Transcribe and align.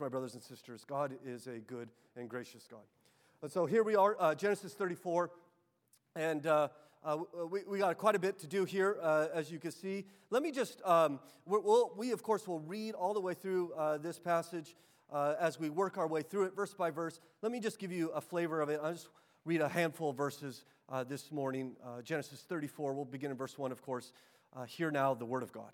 my 0.00 0.08
brothers 0.08 0.34
and 0.34 0.42
sisters. 0.42 0.84
God 0.84 1.14
is 1.24 1.46
a 1.46 1.58
good 1.58 1.88
and 2.16 2.28
gracious 2.28 2.66
God. 2.70 2.80
And 3.42 3.50
so 3.50 3.66
here 3.66 3.82
we 3.82 3.96
are, 3.96 4.16
uh, 4.20 4.34
Genesis 4.34 4.74
34. 4.74 5.30
And 6.14 6.46
uh, 6.46 6.68
uh, 7.04 7.18
we, 7.50 7.62
we 7.66 7.78
got 7.78 7.96
quite 7.96 8.14
a 8.14 8.18
bit 8.18 8.38
to 8.38 8.46
do 8.46 8.64
here, 8.64 8.98
uh, 9.02 9.28
as 9.34 9.50
you 9.50 9.58
can 9.58 9.72
see. 9.72 10.04
Let 10.30 10.42
me 10.42 10.52
just, 10.52 10.80
um, 10.84 11.18
we'll, 11.46 11.92
we 11.96 12.12
of 12.12 12.22
course 12.22 12.46
will 12.46 12.60
read 12.60 12.94
all 12.94 13.14
the 13.14 13.20
way 13.20 13.34
through 13.34 13.72
uh, 13.72 13.98
this 13.98 14.18
passage 14.18 14.76
uh, 15.12 15.34
as 15.40 15.58
we 15.58 15.70
work 15.70 15.98
our 15.98 16.06
way 16.06 16.22
through 16.22 16.44
it, 16.44 16.54
verse 16.54 16.74
by 16.74 16.90
verse. 16.90 17.20
Let 17.42 17.50
me 17.50 17.60
just 17.60 17.78
give 17.78 17.90
you 17.90 18.10
a 18.10 18.20
flavor 18.20 18.60
of 18.60 18.68
it. 18.68 18.80
I'll 18.82 18.92
just 18.92 19.08
read 19.44 19.60
a 19.60 19.68
handful 19.68 20.10
of 20.10 20.16
verses 20.16 20.64
uh, 20.88 21.02
this 21.04 21.32
morning. 21.32 21.72
Uh, 21.84 22.02
Genesis 22.02 22.40
34, 22.48 22.94
we'll 22.94 23.04
begin 23.04 23.30
in 23.30 23.36
verse 23.36 23.58
1, 23.58 23.72
of 23.72 23.82
course. 23.82 24.12
hear 24.68 24.90
now 24.90 25.14
the 25.14 25.26
word 25.26 25.42
of 25.42 25.52
God. 25.52 25.72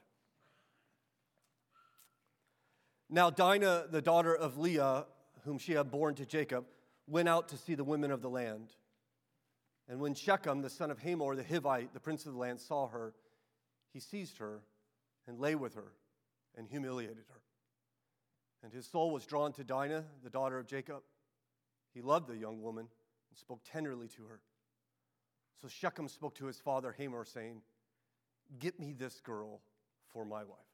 Now, 3.10 3.30
Dinah, 3.30 3.86
the 3.90 4.02
daughter 4.02 4.34
of 4.34 4.58
Leah, 4.58 5.06
whom 5.44 5.58
she 5.58 5.72
had 5.72 5.90
borne 5.90 6.14
to 6.16 6.26
Jacob, 6.26 6.66
went 7.06 7.28
out 7.28 7.48
to 7.48 7.56
see 7.56 7.74
the 7.74 7.84
women 7.84 8.10
of 8.10 8.20
the 8.20 8.28
land. 8.28 8.74
And 9.88 9.98
when 10.00 10.14
Shechem, 10.14 10.60
the 10.60 10.68
son 10.68 10.90
of 10.90 10.98
Hamor 10.98 11.34
the 11.34 11.42
Hivite, 11.42 11.94
the 11.94 12.00
prince 12.00 12.26
of 12.26 12.34
the 12.34 12.38
land, 12.38 12.60
saw 12.60 12.88
her, 12.88 13.14
he 13.92 14.00
seized 14.00 14.38
her 14.38 14.60
and 15.26 15.38
lay 15.38 15.54
with 15.54 15.74
her 15.74 15.92
and 16.56 16.68
humiliated 16.68 17.24
her. 17.28 17.40
And 18.62 18.72
his 18.72 18.86
soul 18.86 19.10
was 19.10 19.24
drawn 19.24 19.52
to 19.54 19.64
Dinah, 19.64 20.04
the 20.22 20.30
daughter 20.30 20.58
of 20.58 20.66
Jacob. 20.66 21.02
He 21.94 22.02
loved 22.02 22.28
the 22.28 22.36
young 22.36 22.60
woman 22.60 22.88
and 23.30 23.38
spoke 23.38 23.60
tenderly 23.64 24.08
to 24.08 24.24
her. 24.26 24.40
So 25.62 25.68
Shechem 25.68 26.08
spoke 26.08 26.34
to 26.36 26.46
his 26.46 26.58
father 26.58 26.94
Hamor, 26.98 27.24
saying, 27.24 27.62
Get 28.58 28.78
me 28.78 28.92
this 28.92 29.20
girl 29.20 29.60
for 30.12 30.24
my 30.24 30.44
wife. 30.44 30.67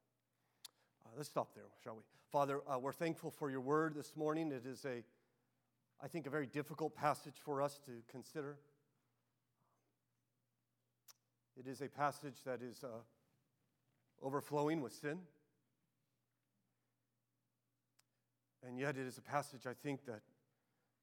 Let's 1.17 1.29
stop 1.29 1.55
there, 1.55 1.65
shall 1.85 1.95
we? 1.95 2.03
Father, 2.33 2.61
uh, 2.69 2.79
we're 2.79 2.93
thankful 2.93 3.31
for 3.31 3.49
your 3.49 3.61
word 3.61 3.95
this 3.95 4.17
morning. 4.17 4.51
It 4.51 4.67
is 4.67 4.85
a, 4.85 5.05
I 6.03 6.09
think, 6.09 6.27
a 6.27 6.31
very 6.31 6.47
difficult 6.47 6.97
passage 6.97 7.37
for 7.45 7.63
us 7.63 7.79
to 7.87 7.93
consider. 8.11 8.57
It 11.57 11.69
is 11.69 11.83
a 11.83 11.89
passage 11.89 12.43
that 12.45 12.63
is 12.63 12.83
uh, 12.83 12.89
overflowing 14.23 14.81
with 14.81 14.93
sin. 14.93 15.21
And 18.67 18.77
yet, 18.77 18.97
it 18.97 19.07
is 19.07 19.17
a 19.19 19.23
passage, 19.23 19.67
I 19.69 19.75
think, 19.75 20.07
that 20.07 20.23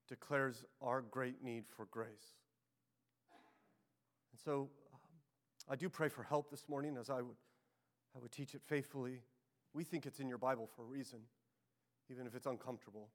declares 0.09 0.65
our 0.81 1.01
great 1.01 1.41
need 1.41 1.63
for 1.69 1.85
grace. 1.85 2.35
And 4.33 4.41
so, 4.43 4.69
um, 4.93 4.99
I 5.69 5.77
do 5.77 5.87
pray 5.87 6.09
for 6.09 6.23
help 6.23 6.51
this 6.51 6.67
morning 6.67 6.97
as 6.99 7.09
I 7.09 7.21
would, 7.21 7.37
I 8.13 8.19
would 8.19 8.31
teach 8.33 8.55
it 8.55 8.61
faithfully. 8.65 9.21
We 9.73 9.83
think 9.83 10.05
it's 10.05 10.19
in 10.19 10.27
your 10.27 10.37
Bible 10.37 10.69
for 10.75 10.83
a 10.83 10.85
reason, 10.85 11.19
even 12.09 12.27
if 12.27 12.35
it's 12.35 12.45
uncomfortable. 12.45 13.09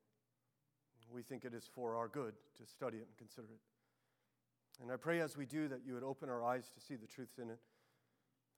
We 1.13 1.23
think 1.23 1.45
it 1.45 1.55
is 1.55 1.69
for 1.73 1.97
our 1.97 2.09
good 2.09 2.35
to 2.59 2.67
study 2.67 2.97
it 2.97 3.07
and 3.07 3.17
consider 3.17 3.49
it. 3.53 4.83
And 4.83 4.91
I 4.91 4.97
pray 4.97 5.21
as 5.21 5.37
we 5.37 5.47
do 5.47 5.69
that 5.69 5.81
you 5.87 5.95
would 5.95 6.03
open 6.03 6.29
our 6.29 6.45
eyes 6.45 6.71
to 6.75 6.81
see 6.81 6.97
the 6.97 7.07
truths 7.07 7.39
in 7.39 7.51
it, 7.51 7.59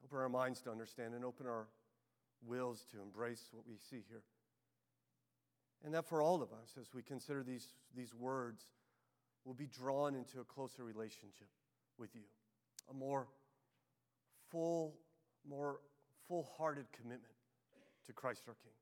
open 0.05 0.19
our 0.19 0.29
minds 0.29 0.61
to 0.63 0.71
understand, 0.71 1.15
and 1.15 1.25
open 1.25 1.47
our 1.47 1.67
wills 2.47 2.85
to 2.93 3.01
embrace 3.03 3.49
what 3.53 3.67
we 3.69 3.77
see 3.77 4.03
here. 4.09 4.23
And 5.85 5.95
that 5.95 6.09
for 6.09 6.23
all 6.23 6.43
of 6.43 6.53
us, 6.53 6.77
as 6.81 6.95
we 6.95 7.03
consider 7.03 7.43
these, 7.43 7.67
these 7.95 8.15
words, 8.15 8.63
will 9.45 9.55
be 9.55 9.67
drawn 9.67 10.15
into 10.15 10.41
a 10.41 10.45
closer 10.45 10.85
relationship 10.85 11.49
with 11.99 12.15
you, 12.15 12.23
a 12.91 12.95
more 12.95 13.29
full, 14.51 14.95
more 15.49 15.81
full 16.27 16.49
hearted 16.57 16.87
commitment 16.93 17.38
to 18.09 18.13
Christ 18.15 18.43
our 18.49 18.55
King. 18.55 18.73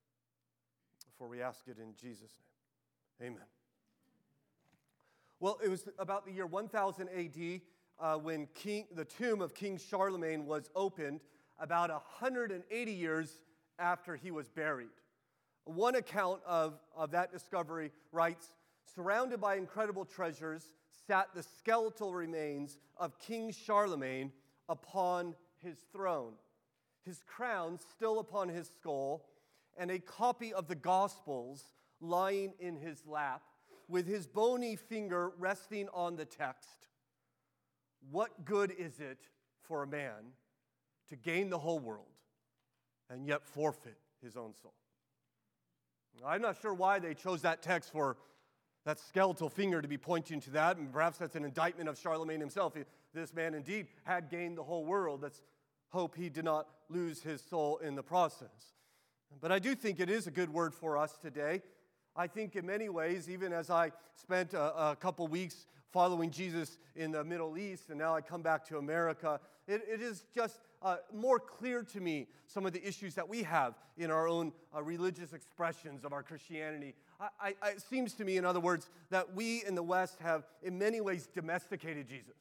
For 1.18 1.28
we 1.28 1.42
ask 1.42 1.60
it 1.66 1.78
in 1.78 1.94
Jesus' 2.00 2.32
name. 3.20 3.32
Amen. 3.32 3.46
Well, 5.40 5.58
it 5.62 5.68
was 5.68 5.88
about 5.98 6.24
the 6.24 6.32
year 6.32 6.46
1000 6.46 7.08
AD 7.08 7.60
uh, 7.98 8.18
when 8.18 8.46
King, 8.54 8.86
the 8.94 9.04
tomb 9.04 9.40
of 9.42 9.52
King 9.52 9.78
Charlemagne 9.78 10.46
was 10.46 10.70
opened, 10.74 11.20
about 11.58 11.90
180 11.90 12.92
years 12.92 13.40
after 13.78 14.16
he 14.16 14.30
was 14.30 14.48
buried. 14.48 14.88
One 15.64 15.96
account 15.96 16.40
of, 16.46 16.78
of 16.94 17.10
that 17.10 17.32
discovery 17.32 17.90
writes 18.12 18.52
Surrounded 18.94 19.40
by 19.40 19.56
incredible 19.56 20.04
treasures 20.04 20.72
sat 21.06 21.28
the 21.34 21.42
skeletal 21.42 22.14
remains 22.14 22.78
of 22.96 23.18
King 23.18 23.50
Charlemagne 23.50 24.30
upon 24.68 25.34
his 25.62 25.76
throne, 25.92 26.34
his 27.06 27.22
crown 27.26 27.78
still 27.78 28.18
upon 28.18 28.48
his 28.48 28.68
skull, 28.68 29.24
and 29.78 29.90
a 29.90 29.98
copy 29.98 30.52
of 30.52 30.66
the 30.66 30.74
Gospels 30.74 31.62
lying 32.00 32.52
in 32.58 32.76
his 32.76 33.06
lap 33.06 33.42
with 33.88 34.06
his 34.06 34.26
bony 34.26 34.76
finger 34.76 35.32
resting 35.38 35.88
on 35.94 36.16
the 36.16 36.24
text 36.24 36.88
What 38.10 38.44
good 38.44 38.72
is 38.76 39.00
it 39.00 39.18
for 39.62 39.82
a 39.82 39.86
man 39.86 40.32
to 41.08 41.16
gain 41.16 41.48
the 41.50 41.58
whole 41.58 41.78
world 41.78 42.06
and 43.08 43.26
yet 43.26 43.44
forfeit 43.44 43.96
his 44.22 44.36
own 44.36 44.54
soul? 44.60 44.74
I'm 46.24 46.42
not 46.42 46.60
sure 46.60 46.74
why 46.74 46.98
they 46.98 47.14
chose 47.14 47.42
that 47.42 47.62
text 47.62 47.92
for 47.92 48.16
that 48.84 48.98
skeletal 49.00 49.48
finger 49.48 49.82
to 49.82 49.88
be 49.88 49.98
pointing 49.98 50.40
to 50.40 50.50
that, 50.50 50.76
and 50.76 50.92
perhaps 50.92 51.18
that's 51.18 51.34
an 51.34 51.44
indictment 51.44 51.88
of 51.88 51.98
Charlemagne 51.98 52.40
himself. 52.40 52.74
This 53.12 53.34
man 53.34 53.54
indeed 53.54 53.88
had 54.04 54.30
gained 54.30 54.56
the 54.56 54.62
whole 54.62 54.84
world. 54.84 55.22
Let's 55.22 55.42
hope 55.90 56.16
he 56.16 56.28
did 56.28 56.44
not 56.44 56.68
lose 56.88 57.22
his 57.22 57.42
soul 57.42 57.78
in 57.78 57.94
the 57.94 58.02
process. 58.02 58.74
But 59.40 59.52
I 59.52 59.58
do 59.58 59.74
think 59.74 60.00
it 60.00 60.10
is 60.10 60.26
a 60.26 60.30
good 60.30 60.52
word 60.52 60.74
for 60.74 60.96
us 60.96 61.18
today 61.20 61.62
I 62.16 62.26
think 62.26 62.56
in 62.56 62.64
many 62.64 62.88
ways, 62.88 63.28
even 63.28 63.52
as 63.52 63.68
I 63.68 63.92
spent 64.14 64.54
a, 64.54 64.90
a 64.90 64.96
couple 64.96 65.26
weeks 65.28 65.66
following 65.92 66.30
Jesus 66.30 66.78
in 66.94 67.12
the 67.12 67.22
Middle 67.22 67.58
East, 67.58 67.90
and 67.90 67.98
now 67.98 68.14
I 68.14 68.22
come 68.22 68.42
back 68.42 68.66
to 68.68 68.78
America, 68.78 69.38
it, 69.68 69.82
it 69.86 70.00
is 70.00 70.24
just 70.34 70.60
uh, 70.82 70.96
more 71.12 71.38
clear 71.38 71.82
to 71.82 72.00
me 72.00 72.28
some 72.46 72.64
of 72.64 72.72
the 72.72 72.86
issues 72.86 73.14
that 73.14 73.28
we 73.28 73.42
have 73.42 73.74
in 73.98 74.10
our 74.10 74.28
own 74.28 74.52
uh, 74.74 74.82
religious 74.82 75.34
expressions 75.34 76.04
of 76.04 76.12
our 76.12 76.22
Christianity. 76.22 76.94
I, 77.20 77.54
I, 77.62 77.70
it 77.70 77.82
seems 77.82 78.14
to 78.14 78.24
me, 78.24 78.38
in 78.38 78.46
other 78.46 78.60
words, 78.60 78.88
that 79.10 79.34
we 79.34 79.64
in 79.64 79.74
the 79.74 79.82
West 79.82 80.18
have, 80.20 80.44
in 80.62 80.78
many 80.78 81.02
ways, 81.02 81.28
domesticated 81.34 82.08
Jesus. 82.08 82.36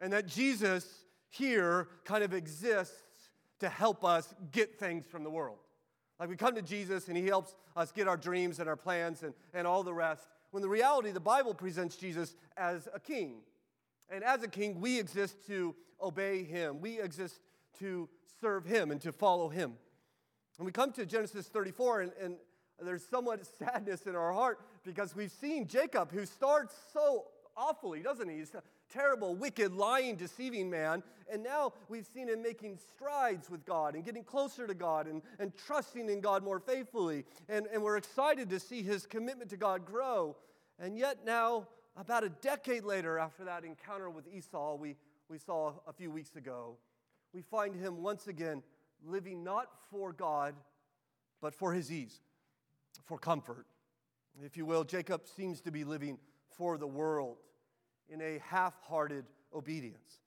And 0.00 0.12
that 0.12 0.26
Jesus 0.26 1.04
here 1.30 1.88
kind 2.04 2.22
of 2.22 2.34
exists 2.34 3.30
to 3.60 3.68
help 3.68 4.04
us 4.04 4.34
get 4.52 4.78
things 4.78 5.06
from 5.06 5.24
the 5.24 5.30
world. 5.30 5.58
Like 6.18 6.28
we 6.28 6.36
come 6.36 6.54
to 6.54 6.62
Jesus 6.62 7.08
and 7.08 7.16
he 7.16 7.26
helps 7.26 7.54
us 7.76 7.92
get 7.92 8.06
our 8.06 8.16
dreams 8.16 8.58
and 8.58 8.68
our 8.68 8.76
plans 8.76 9.22
and, 9.22 9.32
and 9.54 9.66
all 9.66 9.82
the 9.82 9.94
rest. 9.94 10.28
When 10.50 10.62
the 10.62 10.68
reality, 10.68 11.12
the 11.12 11.20
Bible 11.20 11.54
presents 11.54 11.96
Jesus 11.96 12.36
as 12.56 12.88
a 12.92 13.00
king. 13.00 13.36
And 14.10 14.24
as 14.24 14.42
a 14.42 14.48
king, 14.48 14.80
we 14.80 14.98
exist 14.98 15.46
to 15.46 15.74
obey 16.02 16.42
him, 16.42 16.80
we 16.80 17.00
exist 17.00 17.40
to 17.78 18.08
serve 18.40 18.64
him 18.64 18.90
and 18.90 19.00
to 19.02 19.12
follow 19.12 19.48
him. 19.48 19.74
And 20.58 20.66
we 20.66 20.72
come 20.72 20.92
to 20.92 21.06
Genesis 21.06 21.46
34, 21.46 22.00
and, 22.02 22.12
and 22.20 22.36
there's 22.82 23.06
somewhat 23.06 23.46
sadness 23.58 24.06
in 24.06 24.16
our 24.16 24.32
heart 24.32 24.60
because 24.82 25.14
we've 25.14 25.30
seen 25.30 25.66
Jacob, 25.66 26.10
who 26.12 26.26
starts 26.26 26.74
so 26.92 27.26
awfully, 27.56 28.00
doesn't 28.00 28.28
he? 28.28 28.38
He's 28.38 28.52
terrible, 28.90 29.34
wicked, 29.34 29.72
lying, 29.72 30.16
deceiving 30.16 30.68
man. 30.68 31.02
And 31.32 31.42
now 31.42 31.72
we've 31.88 32.06
seen 32.06 32.28
him 32.28 32.42
making 32.42 32.78
strides 32.94 33.48
with 33.48 33.64
God 33.64 33.94
and 33.94 34.04
getting 34.04 34.24
closer 34.24 34.66
to 34.66 34.74
God 34.74 35.06
and, 35.06 35.22
and 35.38 35.52
trusting 35.56 36.08
in 36.08 36.20
God 36.20 36.42
more 36.42 36.58
faithfully. 36.58 37.24
And, 37.48 37.66
and 37.72 37.82
we're 37.82 37.96
excited 37.96 38.50
to 38.50 38.60
see 38.60 38.82
his 38.82 39.06
commitment 39.06 39.50
to 39.50 39.56
God 39.56 39.86
grow. 39.86 40.36
And 40.78 40.98
yet, 40.98 41.18
now, 41.24 41.68
about 41.96 42.24
a 42.24 42.28
decade 42.28 42.84
later, 42.84 43.18
after 43.18 43.44
that 43.44 43.64
encounter 43.64 44.10
with 44.10 44.26
Esau 44.32 44.74
we, 44.76 44.96
we 45.28 45.38
saw 45.38 45.74
a 45.86 45.92
few 45.92 46.10
weeks 46.10 46.34
ago, 46.36 46.76
we 47.32 47.42
find 47.42 47.74
him 47.74 48.02
once 48.02 48.26
again 48.26 48.62
living 49.06 49.44
not 49.44 49.66
for 49.90 50.12
God, 50.12 50.54
but 51.40 51.54
for 51.54 51.72
his 51.72 51.92
ease, 51.92 52.20
for 53.04 53.18
comfort. 53.18 53.66
If 54.44 54.56
you 54.56 54.66
will, 54.66 54.84
Jacob 54.84 55.22
seems 55.26 55.60
to 55.62 55.70
be 55.70 55.84
living 55.84 56.18
for 56.56 56.76
the 56.78 56.86
world 56.86 57.36
in 58.10 58.20
a 58.20 58.40
half 58.46 58.74
hearted 58.82 59.24
obedience. 59.54 60.20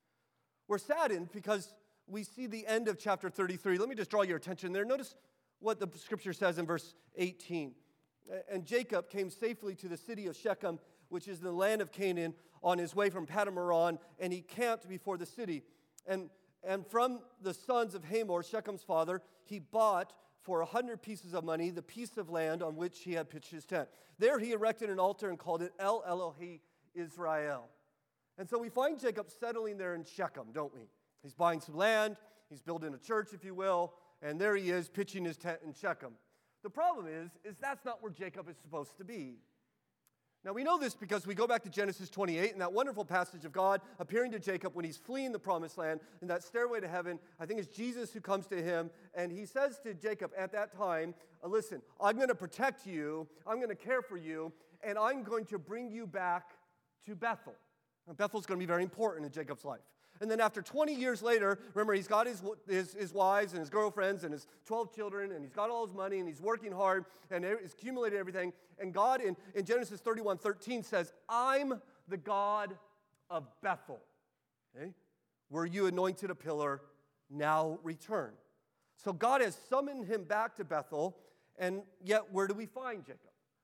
We're 0.68 0.78
saddened 0.78 1.32
because 1.32 1.74
we 2.08 2.24
see 2.24 2.48
the 2.48 2.66
end 2.66 2.88
of 2.88 2.98
chapter 2.98 3.30
33. 3.30 3.78
Let 3.78 3.90
me 3.90 3.96
just 3.96 4.10
draw 4.10 4.24
your 4.24 4.38
attention 4.38 4.72
there. 4.74 4.86
Notice 4.86 5.16
what 5.60 5.80
the 5.80 5.90
scripture 5.98 6.34
says 6.34 6.58
in 6.58 6.66
verse 6.66 6.96
18. 7.18 7.74
And 8.52 8.66
Jacob 8.66 9.10
came 9.10 9.30
safely 9.30 9.76
to 9.76 9.88
the 9.88 9.98
city 9.98 10.28
of 10.28 10.36
Shechem, 10.36 10.80
which 11.10 11.28
is 11.28 11.40
in 11.40 11.46
the 11.46 11.52
land 11.52 11.82
of 11.82 11.92
Canaan, 11.92 12.34
on 12.64 12.78
his 12.78 12.96
way 12.96 13.10
from 13.10 13.26
Paddan 13.26 13.98
and 14.20 14.34
he 14.34 14.42
camped 14.42 14.88
before 14.88 15.18
the 15.18 15.26
city. 15.26 15.64
And, 16.08 16.30
and 16.64 16.88
from 16.88 17.20
the 17.42 17.54
sons 17.54 17.94
of 17.94 18.06
Hamor, 18.06 18.42
Shechem's 18.42 18.84
father, 18.84 19.22
he 19.44 19.60
bought 19.60 20.14
for 20.42 20.62
a 20.62 20.66
hundred 20.66 21.02
pieces 21.02 21.34
of 21.34 21.44
money 21.44 21.70
the 21.70 21.82
piece 21.82 22.18
of 22.18 22.30
land 22.30 22.64
on 22.64 22.76
which 22.76 23.00
he 23.00 23.14
had 23.14 23.30
pitched 23.30 23.52
his 23.52 23.66
tent. 23.66 23.90
There 24.20 24.40
he 24.40 24.52
erected 24.52 24.90
an 24.90 25.00
altar 25.00 25.30
and 25.30 25.38
called 25.38 25.62
it 25.62 25.74
El 25.80 26.02
Elohe 26.04 26.60
Israel. 26.96 27.70
And 28.38 28.50
so 28.50 28.58
we 28.58 28.70
find 28.70 29.00
Jacob 29.00 29.30
settling 29.30 29.78
there 29.78 29.96
in 29.96 30.04
Shechem, 30.04 30.48
don't 30.54 30.74
we? 30.74 30.82
He's 31.22 31.34
buying 31.34 31.62
some 31.62 31.76
land, 31.76 32.18
he's 32.50 32.62
building 32.62 32.94
a 32.94 32.98
church, 32.98 33.30
if 33.34 33.46
you 33.46 33.54
will, 33.54 33.94
and 34.22 34.40
there 34.40 34.56
he 34.56 34.72
is 34.72 34.90
pitching 34.90 35.26
his 35.26 35.38
tent 35.38 35.60
in 35.66 35.74
Shechem. 35.74 36.14
The 36.64 36.70
problem 36.70 37.08
is, 37.08 37.32
is 37.44 37.58
that's 37.60 37.86
not 37.86 38.02
where 38.02 38.12
Jacob 38.12 38.50
is 38.50 38.58
supposed 38.58 38.98
to 38.98 39.04
be. 39.04 39.36
Now 40.46 40.52
we 40.52 40.64
know 40.64 40.78
this 40.78 40.94
because 40.94 41.26
we 41.26 41.36
go 41.36 41.48
back 41.48 41.64
to 41.64 41.70
Genesis 41.70 42.10
28 42.10 42.52
and 42.52 42.60
that 42.60 42.74
wonderful 42.74 43.06
passage 43.06 43.46
of 43.46 43.54
God 43.54 43.80
appearing 43.98 44.32
to 44.32 44.40
Jacob 44.40 44.76
when 44.76 44.84
he's 44.84 44.98
fleeing 44.98 45.32
the 45.32 45.40
promised 45.40 45.78
land 45.78 46.02
and 46.20 46.30
that 46.30 46.44
stairway 46.44 46.82
to 46.82 46.88
heaven. 46.88 47.18
I 47.40 47.46
think 47.46 47.62
it's 47.62 47.74
Jesus 47.74 48.12
who 48.12 48.20
comes 48.20 48.48
to 48.48 48.62
him 48.62 48.90
and 49.16 49.32
he 49.32 49.46
says 49.46 49.80
to 49.84 49.94
Jacob 49.94 50.32
at 50.38 50.52
that 50.52 50.76
time, 50.78 51.14
uh, 51.44 51.48
Listen, 51.48 51.82
I'm 52.02 52.18
going 52.18 52.28
to 52.28 52.36
protect 52.36 52.86
you, 52.86 53.26
I'm 53.48 53.58
going 53.58 53.70
to 53.70 53.76
care 53.76 54.02
for 54.02 54.18
you, 54.18 54.52
and 54.84 54.98
I'm 54.98 55.24
going 55.24 55.46
to 55.46 55.58
bring 55.58 55.90
you 55.90 56.06
back 56.06 56.52
to 57.06 57.16
Bethel. 57.16 57.56
And 58.08 58.18
Bethel's 58.18 58.46
going 58.46 58.60
to 58.60 58.64
be 58.64 58.68
very 58.68 58.84
important 58.84 59.26
in 59.26 59.32
Jacob's 59.32 59.66
life. 59.66 59.82
And 60.22 60.30
then 60.30 60.40
after 60.40 60.62
20 60.62 60.94
years 60.94 61.22
later, 61.22 61.60
remember, 61.74 61.94
he's 61.94 62.08
got 62.08 62.28
his, 62.28 62.42
his, 62.68 62.94
his, 62.94 63.14
wives 63.14 63.54
and 63.54 63.60
his 63.60 63.70
girlfriends 63.70 64.24
and 64.24 64.32
his 64.32 64.48
12 64.66 64.94
children, 64.94 65.32
and 65.32 65.44
he's 65.44 65.54
got 65.54 65.70
all 65.70 65.86
his 65.86 65.96
money, 65.96 66.20
and 66.20 66.28
he's 66.28 66.40
working 66.40 66.72
hard, 66.72 67.06
and 67.32 67.44
he's 67.44 67.74
accumulated 67.74 68.20
everything. 68.20 68.54
And 68.80 68.94
God 68.94 69.22
in, 69.22 69.36
in 69.56 69.66
Genesis 69.66 70.00
31 70.02 70.38
13 70.38 70.84
says, 70.84 71.14
I'm 71.28 71.82
the 72.08 72.18
God 72.18 72.78
of 73.30 73.48
Bethel. 73.62 74.02
Okay? 74.78 74.92
Where 75.50 75.66
you 75.66 75.88
anointed 75.88 76.30
a 76.30 76.36
pillar, 76.36 76.82
now 77.30 77.80
return. 77.84 78.32
So 78.96 79.12
God 79.12 79.42
has 79.42 79.58
summoned 79.70 80.06
him 80.06 80.24
back 80.24 80.56
to 80.56 80.64
Bethel, 80.64 81.18
and 81.58 81.82
yet 82.04 82.32
where 82.32 82.48
do 82.48 82.54
we 82.54 82.66
find 82.66 83.04
Jacob? 83.04 83.20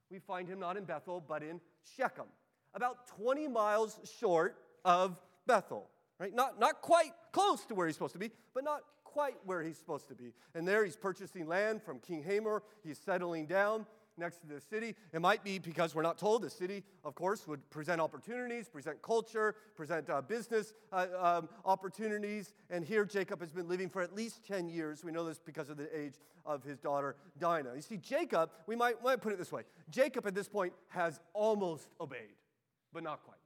We 0.10 0.20
find 0.20 0.48
him 0.48 0.60
not 0.60 0.76
in 0.76 0.86
Bethel, 0.86 1.24
but 1.26 1.44
in 1.44 1.62
Shechem, 1.96 2.26
about 2.74 3.08
20 3.08 3.48
miles 3.48 4.00
short 4.20 4.58
of 4.86 5.22
Bethel 5.46 5.90
right? 6.20 6.36
Not, 6.36 6.60
not 6.60 6.82
quite 6.82 7.12
close 7.32 7.66
to 7.66 7.76
where 7.76 7.88
he's 7.88 7.96
supposed 7.96 8.14
to 8.14 8.20
be, 8.20 8.32
but 8.54 8.64
not 8.64 8.82
quite 9.04 9.38
where 9.46 9.64
he's 9.64 9.78
supposed 9.78 10.08
to 10.10 10.16
be. 10.16 10.34
And 10.54 10.68
there 10.68 10.86
he's 10.86 10.96
purchasing 10.96 11.48
land 11.48 11.82
from 11.82 12.00
King 12.00 12.24
Hamor. 12.24 12.64
He's 12.84 13.00
settling 13.00 13.48
down 13.48 13.86
next 14.18 14.40
to 14.42 14.48
the 14.48 14.60
city. 14.60 14.96
It 15.14 15.22
might 15.22 15.46
be 15.46 15.60
because 15.60 15.96
we're 15.96 16.04
not 16.04 16.18
told 16.18 16.42
the 16.42 16.50
city, 16.50 16.84
of 17.06 17.16
course, 17.16 17.48
would 17.48 17.68
present 17.70 18.02
opportunities, 18.02 18.68
present 18.68 19.02
culture, 19.02 19.56
present 19.76 20.10
uh, 20.10 20.22
business 20.22 20.74
uh, 20.92 21.08
um, 21.18 21.50
opportunities. 21.64 22.54
And 22.70 22.84
here 22.84 23.06
Jacob 23.06 23.40
has 23.40 23.54
been 23.54 23.70
living 23.70 23.88
for 23.88 24.02
at 24.02 24.14
least 24.14 24.46
10 24.46 24.68
years. 24.68 25.06
We 25.06 25.14
know 25.14 25.26
this 25.26 25.40
because 25.40 25.70
of 25.70 25.78
the 25.78 25.98
age 25.98 26.16
of 26.46 26.64
his 26.64 26.80
daughter 26.80 27.16
Dinah. 27.40 27.72
You 27.76 27.82
see, 27.82 27.98
Jacob, 27.98 28.50
we 28.68 28.76
might, 28.76 29.02
might 29.02 29.22
put 29.22 29.32
it 29.32 29.40
this 29.40 29.54
way 29.54 29.64
Jacob 29.90 30.28
at 30.28 30.36
this 30.36 30.50
point 30.50 30.74
has 30.90 31.22
almost 31.34 31.88
obeyed, 32.02 32.36
but 32.94 33.04
not 33.04 33.24
quite. 33.24 33.38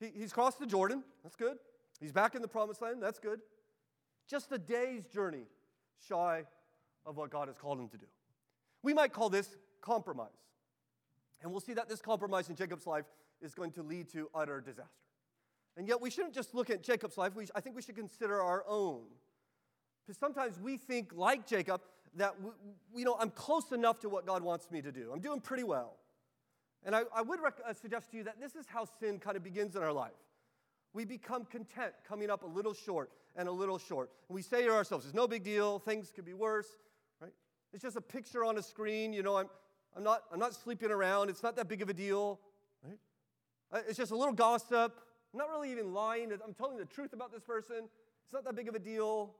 He, 0.00 0.10
he's 0.14 0.32
crossed 0.32 0.58
the 0.58 0.66
Jordan. 0.66 1.02
That's 1.22 1.36
good. 1.36 1.56
He's 2.00 2.12
back 2.12 2.34
in 2.34 2.42
the 2.42 2.48
promised 2.48 2.82
land. 2.82 3.02
That's 3.02 3.18
good. 3.18 3.40
Just 4.28 4.50
a 4.52 4.58
day's 4.58 5.06
journey 5.06 5.44
shy 6.08 6.44
of 7.06 7.16
what 7.16 7.30
God 7.30 7.48
has 7.48 7.56
called 7.56 7.78
him 7.78 7.88
to 7.88 7.98
do. 7.98 8.06
We 8.82 8.94
might 8.94 9.12
call 9.12 9.28
this 9.28 9.56
compromise. 9.80 10.28
And 11.42 11.50
we'll 11.50 11.60
see 11.60 11.74
that 11.74 11.88
this 11.88 12.00
compromise 12.00 12.48
in 12.48 12.56
Jacob's 12.56 12.86
life 12.86 13.04
is 13.40 13.54
going 13.54 13.72
to 13.72 13.82
lead 13.82 14.08
to 14.12 14.28
utter 14.34 14.60
disaster. 14.60 14.90
And 15.76 15.88
yet, 15.88 16.00
we 16.00 16.08
shouldn't 16.08 16.34
just 16.34 16.54
look 16.54 16.70
at 16.70 16.82
Jacob's 16.82 17.18
life. 17.18 17.34
We, 17.34 17.46
I 17.54 17.60
think 17.60 17.74
we 17.74 17.82
should 17.82 17.96
consider 17.96 18.40
our 18.40 18.64
own. 18.68 19.02
Because 20.06 20.18
sometimes 20.18 20.58
we 20.60 20.76
think, 20.76 21.12
like 21.14 21.46
Jacob, 21.46 21.80
that 22.16 22.34
we, 22.40 22.50
you 23.00 23.04
know, 23.04 23.16
I'm 23.18 23.30
close 23.30 23.72
enough 23.72 23.98
to 24.00 24.08
what 24.08 24.24
God 24.24 24.42
wants 24.42 24.70
me 24.70 24.80
to 24.82 24.92
do. 24.92 25.10
I'm 25.12 25.20
doing 25.20 25.40
pretty 25.40 25.64
well. 25.64 25.96
And 26.84 26.94
I, 26.94 27.02
I 27.14 27.22
would 27.22 27.40
rec- 27.40 27.60
uh, 27.66 27.72
suggest 27.72 28.10
to 28.10 28.18
you 28.18 28.24
that 28.24 28.40
this 28.40 28.54
is 28.54 28.66
how 28.68 28.84
sin 29.00 29.18
kind 29.18 29.36
of 29.36 29.42
begins 29.42 29.74
in 29.76 29.82
our 29.82 29.92
life. 29.92 30.12
We 30.92 31.04
become 31.04 31.44
content 31.44 31.92
coming 32.06 32.30
up 32.30 32.42
a 32.42 32.46
little 32.46 32.74
short 32.74 33.10
and 33.36 33.48
a 33.48 33.52
little 33.52 33.78
short. 33.78 34.10
And 34.28 34.34
we 34.34 34.42
say 34.42 34.64
to 34.64 34.72
ourselves, 34.72 35.06
it's 35.06 35.14
no 35.14 35.26
big 35.26 35.42
deal, 35.42 35.78
things 35.78 36.12
could 36.14 36.24
be 36.24 36.34
worse, 36.34 36.68
right? 37.20 37.32
It's 37.72 37.82
just 37.82 37.96
a 37.96 38.00
picture 38.00 38.44
on 38.44 38.58
a 38.58 38.62
screen, 38.62 39.12
you 39.12 39.22
know, 39.22 39.36
I'm, 39.36 39.48
I'm, 39.96 40.04
not, 40.04 40.22
I'm 40.32 40.38
not 40.38 40.54
sleeping 40.54 40.90
around, 40.90 41.30
it's 41.30 41.42
not 41.42 41.56
that 41.56 41.68
big 41.68 41.82
of 41.82 41.88
a 41.88 41.94
deal, 41.94 42.38
right? 42.84 42.98
Uh, 43.72 43.80
it's 43.88 43.98
just 43.98 44.12
a 44.12 44.16
little 44.16 44.34
gossip. 44.34 45.00
I'm 45.32 45.38
not 45.38 45.50
really 45.50 45.72
even 45.72 45.92
lying, 45.92 46.30
I'm 46.32 46.54
telling 46.54 46.76
the 46.76 46.84
truth 46.84 47.12
about 47.12 47.32
this 47.32 47.42
person. 47.42 47.88
It's 48.24 48.32
not 48.32 48.44
that 48.44 48.54
big 48.54 48.68
of 48.68 48.74
a 48.74 48.78
deal 48.78 49.34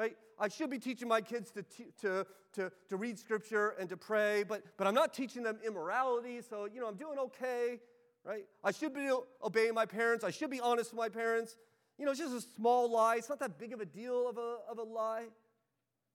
right? 0.00 0.16
I 0.38 0.48
should 0.48 0.70
be 0.70 0.78
teaching 0.78 1.08
my 1.08 1.20
kids 1.20 1.50
to, 1.50 1.62
to, 2.00 2.26
to, 2.54 2.72
to 2.88 2.96
read 2.96 3.18
scripture 3.18 3.74
and 3.78 3.86
to 3.90 3.98
pray, 3.98 4.44
but, 4.48 4.62
but 4.78 4.86
I'm 4.86 4.94
not 4.94 5.12
teaching 5.12 5.42
them 5.42 5.58
immorality, 5.64 6.40
so, 6.40 6.64
you 6.64 6.80
know, 6.80 6.88
I'm 6.88 6.96
doing 6.96 7.18
okay, 7.18 7.78
right? 8.24 8.46
I 8.64 8.72
should 8.72 8.94
be 8.94 9.10
obeying 9.44 9.74
my 9.74 9.84
parents. 9.84 10.24
I 10.24 10.30
should 10.30 10.48
be 10.48 10.58
honest 10.58 10.92
with 10.92 10.98
my 10.98 11.10
parents. 11.10 11.56
You 11.98 12.06
know, 12.06 12.12
it's 12.12 12.20
just 12.20 12.34
a 12.34 12.40
small 12.40 12.90
lie. 12.90 13.16
It's 13.16 13.28
not 13.28 13.40
that 13.40 13.58
big 13.58 13.74
of 13.74 13.80
a 13.80 13.84
deal 13.84 14.26
of 14.26 14.38
a, 14.38 14.56
of 14.70 14.78
a 14.78 14.82
lie. 14.82 15.26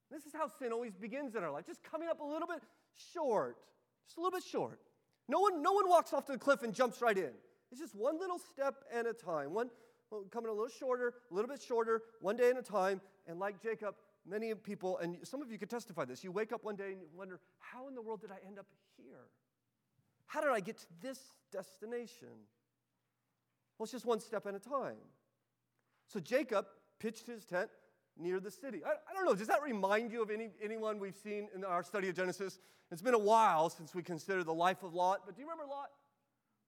This 0.09 0.25
is 0.25 0.33
how 0.33 0.47
sin 0.47 0.71
always 0.71 0.95
begins 0.95 1.35
in 1.35 1.43
our 1.43 1.51
life, 1.51 1.67
just 1.67 1.83
coming 1.83 2.09
up 2.09 2.19
a 2.19 2.25
little 2.25 2.47
bit 2.47 2.63
short, 3.13 3.57
just 4.07 4.17
a 4.17 4.19
little 4.19 4.35
bit 4.35 4.43
short. 4.43 4.79
No 5.27 5.39
one, 5.41 5.61
no 5.61 5.73
one 5.73 5.87
walks 5.87 6.11
off 6.11 6.25
the 6.25 6.39
cliff 6.39 6.63
and 6.63 6.73
jumps 6.73 7.03
right 7.03 7.17
in. 7.17 7.31
It's 7.71 7.79
just 7.79 7.93
one 7.93 8.19
little 8.19 8.39
step 8.39 8.75
at 8.91 9.05
a 9.05 9.13
time, 9.13 9.53
one, 9.53 9.69
coming 10.31 10.49
a 10.49 10.53
little 10.53 10.69
shorter, 10.69 11.13
a 11.29 11.33
little 11.33 11.49
bit 11.49 11.61
shorter, 11.61 12.01
one 12.21 12.35
day 12.35 12.49
at 12.49 12.57
a 12.57 12.63
time. 12.63 13.01
And 13.27 13.39
like 13.39 13.61
Jacob, 13.61 13.95
many 14.27 14.53
people, 14.53 14.97
and 14.97 15.17
some 15.23 15.41
of 15.41 15.51
you 15.51 15.57
could 15.57 15.69
testify 15.69 16.05
this, 16.05 16.23
you 16.23 16.31
wake 16.31 16.51
up 16.51 16.63
one 16.63 16.75
day 16.75 16.91
and 16.91 17.01
you 17.01 17.07
wonder, 17.15 17.39
how 17.59 17.87
in 17.87 17.95
the 17.95 18.01
world 18.01 18.21
did 18.21 18.31
I 18.31 18.37
end 18.45 18.59
up 18.59 18.67
here? 18.97 19.27
How 20.27 20.41
did 20.41 20.51
I 20.51 20.59
get 20.59 20.77
to 20.77 20.85
this 21.01 21.19
destination? 21.51 22.27
Well, 23.77 23.85
it's 23.85 23.91
just 23.91 24.05
one 24.05 24.19
step 24.19 24.45
at 24.47 24.55
a 24.55 24.59
time. 24.59 24.97
So 26.07 26.19
Jacob 26.19 26.65
pitched 26.99 27.27
his 27.27 27.45
tent 27.45 27.69
near 28.17 28.39
the 28.39 28.51
city. 28.51 28.81
I, 28.85 28.91
I, 28.91 29.13
don't 29.13 29.25
know, 29.25 29.35
does 29.35 29.47
that 29.47 29.61
remind 29.61 30.11
you 30.11 30.21
of 30.21 30.29
any, 30.29 30.49
anyone 30.63 30.99
we've 30.99 31.15
seen 31.15 31.49
in 31.53 31.63
our 31.63 31.83
study 31.83 32.09
of 32.09 32.15
Genesis? 32.15 32.59
It's 32.91 33.01
been 33.01 33.13
a 33.13 33.19
while 33.19 33.69
since 33.69 33.93
we 33.93 34.03
considered 34.03 34.45
the 34.45 34.53
life 34.53 34.83
of 34.83 34.93
Lot, 34.93 35.21
but 35.25 35.35
do 35.35 35.41
you 35.41 35.47
remember 35.47 35.69
Lot? 35.69 35.89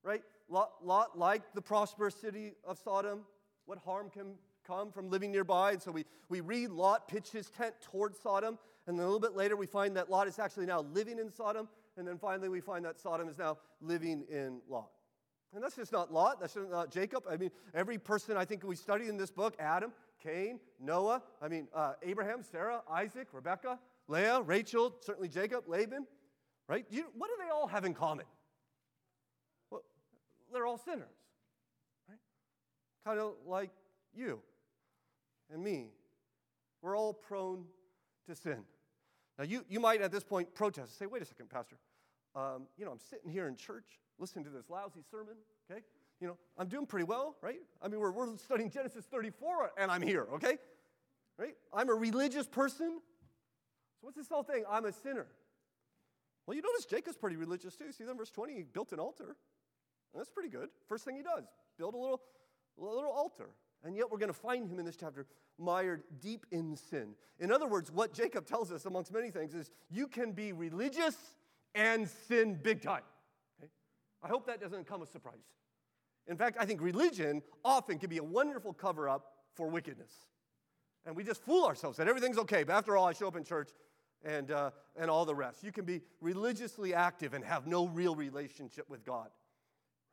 Right? 0.03 0.23
Lot, 0.49 0.71
Lot, 0.83 1.17
like 1.17 1.53
the 1.53 1.61
prosperous 1.61 2.15
city 2.15 2.53
of 2.63 2.77
Sodom, 2.77 3.21
what 3.65 3.77
harm 3.77 4.09
can 4.09 4.35
come 4.67 4.91
from 4.91 5.09
living 5.09 5.31
nearby? 5.31 5.71
And 5.71 5.81
so 5.81 5.91
we, 5.91 6.05
we 6.29 6.41
read 6.41 6.69
Lot 6.69 7.07
pitch 7.07 7.29
his 7.29 7.49
tent 7.49 7.73
towards 7.81 8.19
Sodom, 8.19 8.59
and 8.85 8.99
then 8.99 9.05
a 9.05 9.07
little 9.07 9.19
bit 9.19 9.35
later 9.35 9.55
we 9.55 9.65
find 9.65 9.95
that 9.95 10.09
Lot 10.09 10.27
is 10.27 10.37
actually 10.37 10.65
now 10.65 10.81
living 10.93 11.17
in 11.17 11.31
Sodom, 11.31 11.69
and 11.95 12.07
then 12.07 12.17
finally 12.17 12.49
we 12.49 12.59
find 12.59 12.83
that 12.85 12.99
Sodom 12.99 13.29
is 13.29 13.37
now 13.37 13.57
living 13.81 14.25
in 14.29 14.59
Lot. 14.69 14.89
And 15.53 15.63
that's 15.63 15.75
just 15.75 15.91
not 15.91 16.13
Lot, 16.13 16.39
that's 16.41 16.53
just 16.55 16.69
not 16.69 16.91
Jacob. 16.91 17.23
I 17.29 17.37
mean, 17.37 17.51
every 17.73 17.97
person 17.97 18.35
I 18.35 18.45
think 18.45 18.63
we 18.63 18.75
study 18.75 19.07
in 19.07 19.17
this 19.17 19.31
book 19.31 19.55
Adam, 19.59 19.91
Cain, 20.21 20.59
Noah, 20.79 21.23
I 21.41 21.47
mean, 21.47 21.67
uh, 21.73 21.93
Abraham, 22.03 22.43
Sarah, 22.43 22.81
Isaac, 22.91 23.29
Rebecca, 23.31 23.79
Leah, 24.07 24.41
Rachel, 24.41 24.95
certainly 24.99 25.29
Jacob, 25.29 25.63
Laban, 25.67 26.05
right? 26.67 26.85
You, 26.89 27.05
what 27.17 27.29
do 27.29 27.33
they 27.43 27.49
all 27.49 27.67
have 27.67 27.85
in 27.85 27.93
common? 27.93 28.25
Well, 29.71 29.83
they're 30.51 30.65
all 30.65 30.77
sinners, 30.77 31.07
right? 32.09 32.19
Kind 33.05 33.19
of 33.19 33.33
like 33.45 33.71
you 34.13 34.41
and 35.51 35.63
me. 35.63 35.89
We're 36.81 36.97
all 36.97 37.13
prone 37.13 37.65
to 38.27 38.35
sin. 38.35 38.63
Now, 39.37 39.45
you, 39.45 39.63
you 39.69 39.79
might 39.79 40.01
at 40.01 40.11
this 40.11 40.23
point 40.23 40.53
protest, 40.53 40.97
say, 40.97 41.05
wait 41.05 41.21
a 41.21 41.25
second, 41.25 41.49
Pastor. 41.49 41.77
Um, 42.35 42.67
you 42.77 42.85
know, 42.85 42.91
I'm 42.91 42.99
sitting 42.99 43.31
here 43.31 43.47
in 43.47 43.55
church 43.55 43.99
listening 44.19 44.45
to 44.45 44.51
this 44.51 44.69
lousy 44.69 45.01
sermon, 45.09 45.35
okay? 45.69 45.81
You 46.19 46.27
know, 46.27 46.37
I'm 46.57 46.67
doing 46.67 46.85
pretty 46.85 47.05
well, 47.05 47.35
right? 47.41 47.59
I 47.81 47.87
mean, 47.87 47.99
we're, 47.99 48.11
we're 48.11 48.35
studying 48.37 48.71
Genesis 48.71 49.05
34 49.05 49.71
and 49.77 49.91
I'm 49.91 50.01
here, 50.01 50.27
okay? 50.33 50.57
Right? 51.37 51.55
I'm 51.71 51.89
a 51.89 51.93
religious 51.93 52.47
person. 52.47 52.99
So 53.99 54.01
what's 54.01 54.17
this 54.17 54.27
whole 54.29 54.43
thing? 54.43 54.63
I'm 54.69 54.85
a 54.85 54.91
sinner. 54.91 55.27
Well, 56.45 56.55
you 56.55 56.61
notice 56.61 56.85
Jacob's 56.85 57.17
pretty 57.17 57.35
religious 57.35 57.75
too. 57.75 57.91
See 57.91 58.03
that 58.05 58.17
verse 58.17 58.31
20? 58.31 58.53
He 58.53 58.63
built 58.63 58.91
an 58.91 58.99
altar. 58.99 59.35
And 60.13 60.19
that's 60.19 60.29
pretty 60.29 60.49
good. 60.49 60.69
First 60.87 61.05
thing 61.05 61.15
he 61.15 61.21
does, 61.21 61.43
build 61.77 61.93
a 61.93 61.97
little, 61.97 62.21
a 62.79 62.83
little 62.83 63.11
altar. 63.11 63.49
And 63.87 63.95
yet 63.95 64.11
we're 64.11 64.17
going 64.17 64.27
to 64.27 64.37
find 64.37 64.69
him 64.69 64.79
in 64.79 64.85
this 64.85 64.97
chapter 64.97 65.25
mired 65.57 66.03
deep 66.19 66.45
in 66.51 66.75
sin. 66.75 67.15
In 67.39 67.53
other 67.53 67.67
words, 67.67 67.89
what 67.89 68.13
Jacob 68.13 68.45
tells 68.45 68.69
us, 68.69 68.85
amongst 68.85 69.13
many 69.13 69.31
things, 69.31 69.55
is 69.55 69.71
you 69.89 70.07
can 70.07 70.33
be 70.33 70.51
religious 70.51 71.15
and 71.73 72.07
sin 72.27 72.59
big 72.61 72.81
time. 72.81 73.03
Okay? 73.57 73.71
I 74.21 74.27
hope 74.27 74.45
that 74.47 74.59
doesn't 74.59 74.87
come 74.87 75.01
as 75.01 75.07
a 75.07 75.11
surprise. 75.13 75.39
In 76.27 76.35
fact, 76.35 76.57
I 76.59 76.65
think 76.65 76.81
religion 76.81 77.41
often 77.63 77.97
can 77.97 78.09
be 78.09 78.17
a 78.17 78.23
wonderful 78.23 78.73
cover 78.73 79.07
up 79.07 79.31
for 79.55 79.69
wickedness. 79.69 80.11
And 81.05 81.15
we 81.15 81.23
just 81.23 81.41
fool 81.41 81.65
ourselves 81.65 81.97
that 81.97 82.09
everything's 82.09 82.37
okay. 82.39 82.63
But 82.63 82.75
after 82.75 82.97
all, 82.97 83.05
I 83.05 83.13
show 83.13 83.29
up 83.29 83.37
in 83.37 83.45
church 83.45 83.69
and, 84.25 84.51
uh, 84.51 84.71
and 84.97 85.09
all 85.09 85.23
the 85.23 85.35
rest. 85.35 85.63
You 85.63 85.71
can 85.71 85.85
be 85.85 86.01
religiously 86.19 86.93
active 86.93 87.33
and 87.33 87.41
have 87.45 87.67
no 87.67 87.87
real 87.87 88.15
relationship 88.15 88.89
with 88.89 89.05
God. 89.05 89.29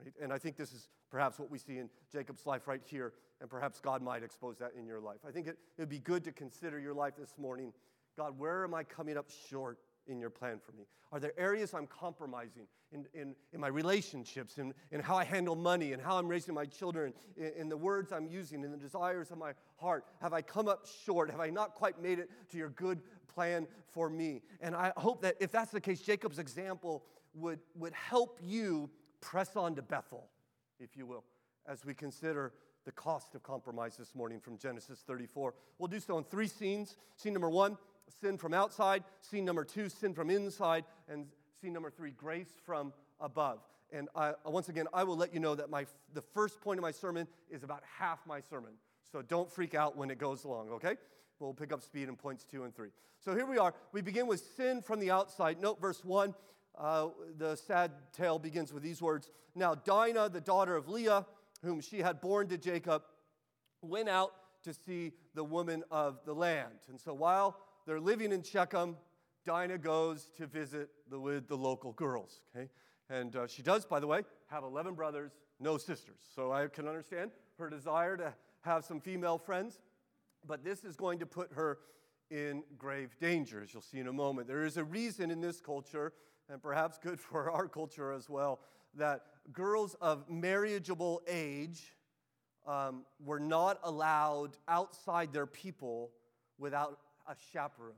Right? 0.01 0.13
And 0.21 0.33
I 0.33 0.39
think 0.39 0.57
this 0.57 0.73
is 0.73 0.89
perhaps 1.11 1.39
what 1.39 1.51
we 1.51 1.59
see 1.59 1.79
in 1.79 1.89
Jacob's 2.13 2.47
life 2.47 2.67
right 2.67 2.83
here, 2.85 3.13
and 3.41 3.49
perhaps 3.49 3.81
God 3.81 4.03
might 4.03 4.23
expose 4.23 4.59
that 4.59 4.73
in 4.79 4.87
your 4.87 5.01
life. 5.01 5.19
I 5.27 5.31
think 5.31 5.47
it 5.47 5.59
would 5.79 5.89
be 5.89 6.01
good 6.01 6.25
to 6.25 6.33
consider 6.33 6.79
your 6.79 6.95
life 6.95 7.15
this 7.19 7.35
morning. 7.39 7.73
God, 8.17 8.39
where 8.39 8.65
am 8.65 8.75
I 8.75 8.85
coming 8.85 9.17
up 9.17 9.31
short 9.49 9.79
in 10.07 10.19
your 10.19 10.31
plan 10.31 10.61
for 10.65 10.73
me? 10.73 10.85
Are 11.13 11.21
there 11.21 11.33
areas 11.39 11.75
I'm 11.75 11.87
compromising 11.87 12.67
in, 12.93 13.07
in, 13.15 13.35
in 13.53 13.61
my 13.61 13.69
relationships, 13.69 14.59
in, 14.59 14.75
in 14.91 15.01
how 15.01 15.17
I 15.17 15.25
handle 15.25 15.55
money, 15.55 15.93
and 15.93 16.03
how 16.03 16.19
I'm 16.19 16.29
raising 16.29 16.55
my 16.55 16.65
children, 16.65 17.13
in, 17.37 17.53
in 17.57 17.69
the 17.69 17.77
words 17.77 18.13
I'm 18.13 18.27
using, 18.27 18.65
in 18.65 18.71
the 18.71 18.77
desires 18.77 19.31
of 19.31 19.39
my 19.39 19.53
heart? 19.77 20.05
Have 20.21 20.33
I 20.33 20.43
come 20.43 20.69
up 20.69 20.87
short? 21.05 21.31
Have 21.31 21.41
I 21.41 21.51
not 21.51 21.75
quite 21.75 22.01
made 22.03 22.19
it 22.19 22.31
to 22.51 22.59
your 22.59 22.71
good 22.71 23.01
plan 23.35 23.67
for 23.93 24.09
me. 24.09 24.43
And 24.61 24.75
I 24.75 24.93
hope 24.97 25.23
that 25.23 25.37
if 25.41 25.51
that's 25.51 25.73
the 25.73 25.81
case, 25.81 26.01
Jacob's 26.01 26.39
example 26.39 27.05
would, 27.35 27.59
would 27.75 27.93
help 27.93 28.39
you 28.43 28.91
press 29.25 29.57
on 29.57 29.75
to 29.75 29.83
Bethel, 29.83 30.29
if 30.79 30.97
you 30.97 31.07
will, 31.07 31.25
as 31.67 31.85
we 31.85 31.95
consider 31.95 32.53
the 32.85 32.93
cost 32.93 33.35
of 33.35 33.43
compromise 33.43 33.97
this 33.97 34.15
morning 34.15 34.39
from 34.39 34.59
Genesis 34.59 35.03
34. 35.07 35.55
We'll 35.79 35.89
do 35.89 35.99
so 35.99 36.19
in 36.19 36.25
three 36.25 36.47
scenes. 36.47 36.97
Scene 37.17 37.33
number 37.33 37.49
one, 37.49 37.79
sin 38.21 38.37
from 38.37 38.53
outside. 38.53 39.03
Scene 39.23 39.47
number 39.47 39.65
two, 39.65 39.89
sin 39.89 40.13
from 40.13 40.29
inside. 40.29 40.85
And 41.09 41.27
scene 41.61 41.73
number 41.73 41.91
three, 41.91 42.11
grace 42.11 42.53
from 42.67 42.93
above. 43.19 43.61
And 43.91 44.09
I, 44.15 44.31
uh, 44.31 44.35
once 44.47 44.69
again, 44.69 44.87
I 44.93 45.05
will 45.05 45.17
let 45.17 45.33
you 45.33 45.41
know 45.41 45.55
that 45.55 45.71
my, 45.71 45.87
the 46.13 46.21
first 46.21 46.61
point 46.61 46.79
of 46.79 46.83
my 46.83 46.91
sermon 46.91 47.27
is 47.51 47.63
about 47.63 47.83
half 47.99 48.19
my 48.27 48.41
sermon. 48.41 48.73
So 49.11 49.23
don't 49.23 49.51
freak 49.51 49.75
out 49.75 49.97
when 49.97 50.11
it 50.11 50.19
goes 50.19 50.45
along, 50.45 50.69
okay? 50.71 50.97
We'll 51.39 51.55
pick 51.55 51.73
up 51.73 51.83
speed 51.83 52.09
in 52.09 52.17
points 52.17 52.45
two 52.45 52.65
and 52.65 52.75
three. 52.75 52.91
So 53.25 53.35
here 53.35 53.47
we 53.47 53.57
are. 53.57 53.73
We 53.93 54.03
begin 54.03 54.27
with 54.27 54.43
sin 54.57 54.83
from 54.83 55.01
the 55.01 55.11
outside. 55.11 55.61
Note 55.61 55.81
verse 55.81 56.05
one. 56.05 56.35
Uh, 56.77 57.09
the 57.39 57.57
sad 57.57 57.93
tale 58.13 58.39
begins 58.39 58.73
with 58.73 58.83
these 58.83 59.01
words 59.01 59.31
Now, 59.55 59.75
Dinah, 59.75 60.29
the 60.29 60.41
daughter 60.41 60.77
of 60.77 60.89
Leah, 60.89 61.27
whom 61.63 61.81
she 61.81 62.01
had 62.01 62.21
born 62.21 62.49
to 62.49 62.59
Jacob, 62.59 63.03
went 63.81 64.09
out 64.09 64.33
to 64.65 64.75
see 64.75 65.13
the 65.35 65.45
woman 65.45 65.85
of 65.91 66.21
the 66.25 66.33
land. 66.33 66.75
And 66.89 67.01
so 67.01 67.15
while 67.15 67.59
they're 67.87 68.01
living 68.01 68.33
in 68.33 68.43
Shechem, 68.43 68.97
Dinah 69.45 69.79
goes 69.79 70.31
to 70.37 70.47
visit 70.47 70.89
the, 71.11 71.21
with 71.21 71.49
the 71.49 71.57
local 71.57 71.93
girls. 71.93 72.41
Okay? 72.55 72.69
And 73.11 73.37
uh, 73.37 73.47
she 73.47 73.63
does, 73.63 73.85
by 73.85 74.01
the 74.01 74.07
way, 74.07 74.23
have 74.47 74.65
11 74.65 74.95
brothers, 74.95 75.33
no 75.61 75.77
sisters. 75.77 76.21
So 76.35 76.53
I 76.53 76.67
can 76.69 76.89
understand 76.89 77.31
her 77.59 77.69
desire 77.69 78.17
to 78.17 78.35
have 78.63 78.85
some 78.85 79.01
female 79.01 79.39
friends, 79.39 79.79
but 80.47 80.65
this 80.65 80.85
is 80.85 80.97
going 80.97 81.19
to 81.19 81.27
put 81.27 81.53
her 81.53 81.79
in 82.31 82.63
grave 82.79 83.17
danger, 83.21 83.63
as 83.63 83.73
you'll 83.73 83.83
see 83.83 83.99
in 83.99 84.09
a 84.09 84.13
moment. 84.13 84.49
There 84.49 84.65
is 84.65 84.79
a 84.79 84.85
reason 84.85 85.31
in 85.31 85.41
this 85.41 85.61
culture, 85.61 86.15
and 86.51 86.63
perhaps 86.63 86.99
good 86.99 87.21
for 87.21 87.51
our 87.53 87.69
culture 87.69 88.13
as 88.13 88.29
well, 88.29 88.61
that 88.97 89.23
girls 89.53 89.97
of 90.01 90.29
marriageable 90.29 91.23
age 91.27 91.95
um, 92.67 93.05
were 93.23 93.41
not 93.41 93.79
allowed 93.83 94.57
outside 94.69 95.33
their 95.33 95.47
people 95.47 96.11
without 96.59 96.99
a 97.27 97.35
chaperone, 97.53 97.95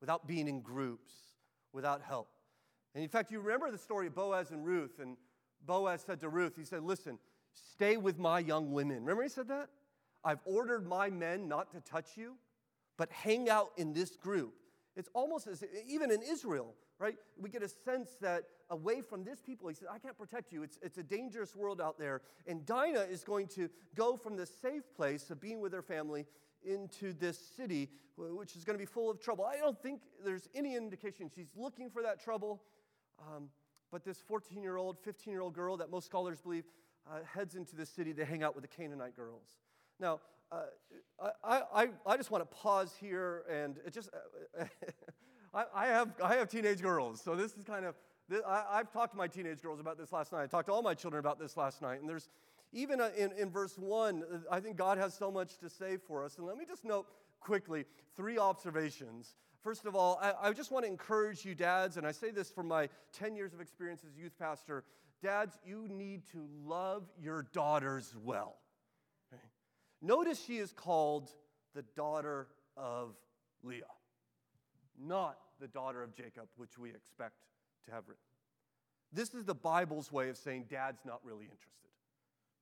without 0.00 0.26
being 0.26 0.48
in 0.48 0.60
groups, 0.60 1.12
without 1.72 2.02
help. 2.02 2.28
And 2.94 3.02
in 3.02 3.08
fact, 3.08 3.30
you 3.30 3.40
remember 3.40 3.70
the 3.70 3.78
story 3.78 4.06
of 4.06 4.14
Boaz 4.14 4.50
and 4.50 4.64
Ruth, 4.64 5.00
and 5.00 5.16
Boaz 5.64 6.02
said 6.06 6.20
to 6.20 6.28
Ruth, 6.28 6.56
he 6.56 6.64
said, 6.64 6.82
Listen, 6.82 7.18
stay 7.52 7.96
with 7.96 8.18
my 8.18 8.38
young 8.38 8.72
women. 8.72 8.98
Remember 9.00 9.22
he 9.22 9.28
said 9.28 9.48
that? 9.48 9.68
I've 10.24 10.40
ordered 10.44 10.86
my 10.86 11.10
men 11.10 11.48
not 11.48 11.70
to 11.72 11.80
touch 11.80 12.16
you, 12.16 12.34
but 12.96 13.10
hang 13.10 13.48
out 13.48 13.70
in 13.76 13.92
this 13.92 14.16
group. 14.16 14.54
It's 14.96 15.10
almost 15.12 15.46
as 15.46 15.62
even 15.86 16.10
in 16.10 16.22
Israel, 16.22 16.74
right? 16.98 17.16
We 17.38 17.50
get 17.50 17.62
a 17.62 17.68
sense 17.68 18.16
that 18.22 18.44
away 18.70 19.02
from 19.02 19.24
this 19.24 19.40
people, 19.40 19.68
he 19.68 19.74
says, 19.74 19.88
I 19.92 19.98
can't 19.98 20.16
protect 20.16 20.52
you. 20.52 20.62
It's, 20.62 20.78
it's 20.82 20.96
a 20.96 21.02
dangerous 21.02 21.54
world 21.54 21.80
out 21.80 21.98
there. 21.98 22.22
And 22.46 22.64
Dinah 22.64 23.06
is 23.10 23.22
going 23.22 23.48
to 23.48 23.68
go 23.94 24.16
from 24.16 24.36
the 24.36 24.46
safe 24.46 24.84
place 24.96 25.30
of 25.30 25.40
being 25.40 25.60
with 25.60 25.72
her 25.74 25.82
family 25.82 26.24
into 26.64 27.12
this 27.12 27.38
city, 27.38 27.90
which 28.16 28.56
is 28.56 28.64
going 28.64 28.74
to 28.74 28.82
be 28.82 28.86
full 28.86 29.10
of 29.10 29.20
trouble. 29.20 29.44
I 29.44 29.58
don't 29.58 29.80
think 29.80 30.00
there's 30.24 30.48
any 30.54 30.74
indication 30.76 31.30
she's 31.34 31.50
looking 31.54 31.90
for 31.90 32.02
that 32.02 32.22
trouble. 32.22 32.62
Um, 33.20 33.50
but 33.92 34.04
this 34.04 34.18
14 34.26 34.62
year 34.62 34.76
old, 34.76 34.98
15 34.98 35.32
year 35.32 35.42
old 35.42 35.54
girl 35.54 35.76
that 35.76 35.90
most 35.90 36.06
scholars 36.06 36.40
believe 36.40 36.64
uh, 37.08 37.18
heads 37.24 37.54
into 37.54 37.76
the 37.76 37.86
city 37.86 38.12
to 38.14 38.24
hang 38.24 38.42
out 38.42 38.54
with 38.54 38.62
the 38.62 38.68
Canaanite 38.68 39.14
girls. 39.14 39.58
Now, 40.00 40.20
uh, 40.52 40.62
I, 41.42 41.62
I, 41.74 41.88
I 42.06 42.16
just 42.16 42.30
want 42.30 42.48
to 42.48 42.56
pause 42.56 42.94
here 43.00 43.44
and 43.50 43.76
it 43.84 43.92
just, 43.92 44.10
I, 45.54 45.64
I, 45.74 45.86
have, 45.86 46.10
I 46.22 46.34
have 46.36 46.48
teenage 46.48 46.82
girls, 46.82 47.20
so 47.20 47.34
this 47.34 47.54
is 47.54 47.64
kind 47.64 47.84
of, 47.84 47.94
this, 48.28 48.42
I, 48.46 48.64
I've 48.70 48.92
talked 48.92 49.12
to 49.12 49.18
my 49.18 49.26
teenage 49.26 49.62
girls 49.62 49.80
about 49.80 49.98
this 49.98 50.12
last 50.12 50.32
night. 50.32 50.42
I 50.42 50.46
talked 50.46 50.66
to 50.66 50.72
all 50.72 50.82
my 50.82 50.94
children 50.94 51.20
about 51.20 51.38
this 51.38 51.56
last 51.56 51.82
night, 51.82 52.00
and 52.00 52.08
there's, 52.08 52.28
even 52.72 53.00
uh, 53.00 53.10
in, 53.16 53.32
in 53.32 53.50
verse 53.50 53.78
1, 53.78 54.22
uh, 54.22 54.38
I 54.50 54.60
think 54.60 54.76
God 54.76 54.98
has 54.98 55.14
so 55.14 55.30
much 55.30 55.58
to 55.58 55.70
say 55.70 55.96
for 55.96 56.24
us. 56.24 56.36
And 56.36 56.46
let 56.46 56.56
me 56.56 56.64
just 56.66 56.84
note 56.84 57.06
quickly 57.40 57.84
three 58.16 58.38
observations 58.38 59.34
First 59.66 59.84
of 59.84 59.96
all, 59.96 60.20
I, 60.22 60.50
I, 60.50 60.52
just 60.52 60.70
want 60.70 60.84
to 60.84 60.88
encourage 60.88 61.44
you, 61.44 61.52
dads, 61.56 61.96
and 61.96 62.06
I 62.06 62.12
say 62.12 62.30
this 62.30 62.52
from 62.52 62.68
my 62.68 62.88
10 63.12 63.34
years 63.34 63.52
of 63.52 63.60
experience 63.60 64.02
as 64.08 64.16
youth 64.16 64.38
pastor. 64.38 64.84
Dads, 65.20 65.58
you 65.66 65.88
need 65.88 66.22
to 66.30 66.46
love 66.64 67.02
your 67.20 67.48
daughters 67.52 68.14
well. 68.22 68.58
Notice 70.02 70.42
she 70.44 70.58
is 70.58 70.72
called 70.72 71.30
the 71.74 71.82
daughter 71.94 72.48
of 72.76 73.16
Leah, 73.62 73.82
not 74.98 75.38
the 75.60 75.68
daughter 75.68 76.02
of 76.02 76.14
Jacob, 76.14 76.48
which 76.56 76.78
we 76.78 76.90
expect 76.90 77.34
to 77.86 77.92
have 77.92 78.04
written. 78.06 78.22
This 79.12 79.34
is 79.34 79.44
the 79.44 79.54
Bible's 79.54 80.12
way 80.12 80.28
of 80.28 80.36
saying 80.36 80.66
dad's 80.68 81.04
not 81.04 81.20
really 81.24 81.44
interested. 81.44 81.72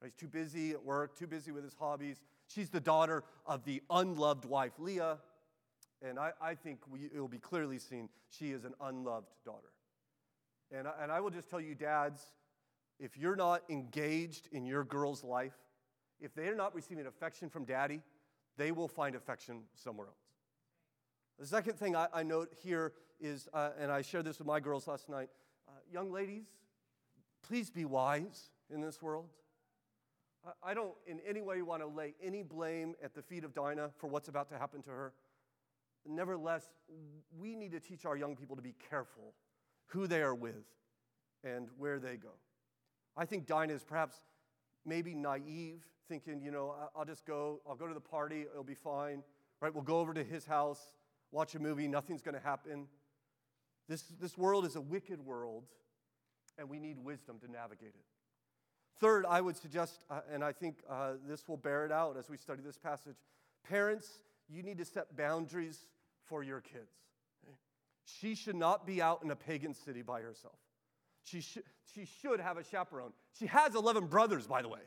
He's 0.03 0.15
too 0.15 0.29
busy 0.29 0.73
at 0.73 0.85
work, 0.85 1.19
too 1.19 1.27
busy 1.27 1.51
with 1.51 1.65
his 1.65 1.75
hobbies. 1.75 2.21
She's 2.47 2.69
the 2.69 2.81
daughter 2.81 3.25
of 3.47 3.65
the 3.65 3.83
unloved 3.89 4.45
wife, 4.45 4.73
Leah. 4.79 5.19
And 6.03 6.19
I, 6.19 6.33
I 6.41 6.55
think 6.55 6.81
we, 6.91 7.07
it 7.07 7.19
will 7.19 7.29
be 7.29 7.39
clearly 7.39 7.79
seen 7.79 8.11
she 8.29 8.51
is 8.51 8.65
an 8.65 8.75
unloved 8.83 9.33
daughter. 9.47 9.73
And 10.71 10.87
I, 10.87 10.93
and 11.03 11.11
I 11.11 11.21
will 11.21 11.31
just 11.31 11.49
tell 11.49 11.61
you, 11.61 11.75
dads, 11.75 12.21
if 13.01 13.17
you're 13.17 13.37
not 13.37 13.63
engaged 13.71 14.49
in 14.53 14.67
your 14.67 14.85
girl's 14.85 15.25
life, 15.25 15.55
if 16.21 16.35
they're 16.35 16.57
not 16.57 16.75
receiving 16.75 17.07
affection 17.07 17.49
from 17.49 17.65
daddy, 17.65 18.01
they 18.57 18.73
will 18.73 18.89
find 18.89 19.15
affection 19.17 19.63
somewhere 19.75 20.07
else. 20.07 20.17
The 21.39 21.47
second 21.47 21.75
thing 21.75 21.97
I, 21.97 22.07
I 22.13 22.23
note 22.23 22.53
here 22.63 22.93
is, 23.21 23.49
uh, 23.53 23.71
and 23.79 23.91
I 23.91 24.03
shared 24.03 24.25
this 24.25 24.39
with 24.39 24.47
my 24.47 24.61
girls 24.61 24.87
last 24.87 25.09
night 25.09 25.29
uh, 25.69 25.73
young 25.93 26.13
ladies, 26.13 26.47
please 27.43 27.71
be 27.71 27.85
wise 27.85 28.51
in 28.73 28.81
this 28.81 29.03
world. 29.03 29.27
I, 30.47 30.71
I 30.71 30.75
don't 30.75 30.95
in 31.07 31.21
any 31.27 31.41
way 31.41 31.63
want 31.63 31.83
to 31.83 31.89
lay 31.89 32.15
any 32.23 32.43
blame 32.43 32.95
at 33.03 33.15
the 33.15 33.23
feet 33.23 33.45
of 33.45 33.55
Dinah 33.55 33.91
for 33.97 34.07
what's 34.07 34.29
about 34.29 34.49
to 34.51 34.59
happen 34.59 34.83
to 34.83 34.91
her. 34.91 35.13
Nevertheless, 36.07 36.69
we 37.39 37.57
need 37.57 37.73
to 37.73 37.81
teach 37.81 38.05
our 38.05 38.17
young 38.17 38.37
people 38.37 38.57
to 38.57 38.63
be 38.63 38.75
careful 38.91 39.33
who 39.87 40.07
they 40.07 40.21
are 40.21 40.35
with 40.35 40.67
and 41.43 41.69
where 41.79 41.99
they 41.99 42.17
go. 42.17 42.31
I 43.17 43.25
think 43.25 43.47
Dinah 43.47 43.73
is 43.73 43.85
perhaps 43.85 44.17
maybe 44.85 45.15
naive, 45.15 45.85
thinking, 46.09 46.41
you 46.43 46.51
know, 46.51 46.75
I'll 46.95 47.05
just 47.05 47.25
go, 47.25 47.61
I'll 47.69 47.77
go 47.77 47.87
to 47.87 47.95
the 47.95 48.01
party, 48.01 48.43
it'll 48.43 48.65
be 48.65 48.75
fine, 48.75 49.23
right? 49.61 49.73
We'll 49.73 49.83
go 49.83 49.99
over 49.99 50.15
to 50.15 50.25
his 50.25 50.45
house, 50.45 50.81
watch 51.33 51.55
a 51.55 51.59
movie, 51.59 51.89
nothing's 51.89 52.23
going 52.23 52.35
to 52.35 52.43
happen. 52.43 52.87
This, 53.89 54.03
this 54.21 54.37
world 54.37 54.67
is 54.67 54.77
a 54.77 54.81
wicked 54.81 55.25
world, 55.25 55.65
and 56.59 56.69
we 56.69 56.79
need 56.79 56.99
wisdom 56.99 57.39
to 57.41 57.51
navigate 57.51 57.89
it. 57.89 58.05
Third, 59.01 59.27
I 59.27 59.41
would 59.41 59.57
suggest, 59.57 60.05
uh, 60.11 60.21
and 60.33 60.45
I 60.45 60.53
think 60.53 60.77
uh, 60.89 61.15
this 61.27 61.49
will 61.49 61.57
bear 61.57 61.85
it 61.85 61.93
out 61.93 62.17
as 62.17 62.31
we 62.31 62.37
study 62.37 62.63
this 62.63 62.79
passage 62.79 63.17
parents, 63.69 64.09
you 64.49 64.63
need 64.63 64.79
to 64.79 64.85
set 64.85 65.17
boundaries 65.17 65.79
for 66.25 66.43
your 66.43 66.61
kids. 66.61 66.93
She 68.05 68.35
should 68.35 68.57
not 68.57 68.87
be 68.87 69.01
out 69.01 69.23
in 69.23 69.31
a 69.31 69.37
pagan 69.37 69.73
city 69.75 70.03
by 70.03 70.21
herself. 70.21 70.59
She, 71.25 71.41
sh- 71.41 71.59
she 71.95 72.07
should 72.21 72.41
have 72.41 72.59
a 72.59 72.65
chaperone. 72.65 73.13
She 73.39 73.47
has 73.47 73.75
11 73.75 74.07
brothers, 74.07 74.47
by 74.47 74.63
the 74.63 74.69
way, 74.69 74.81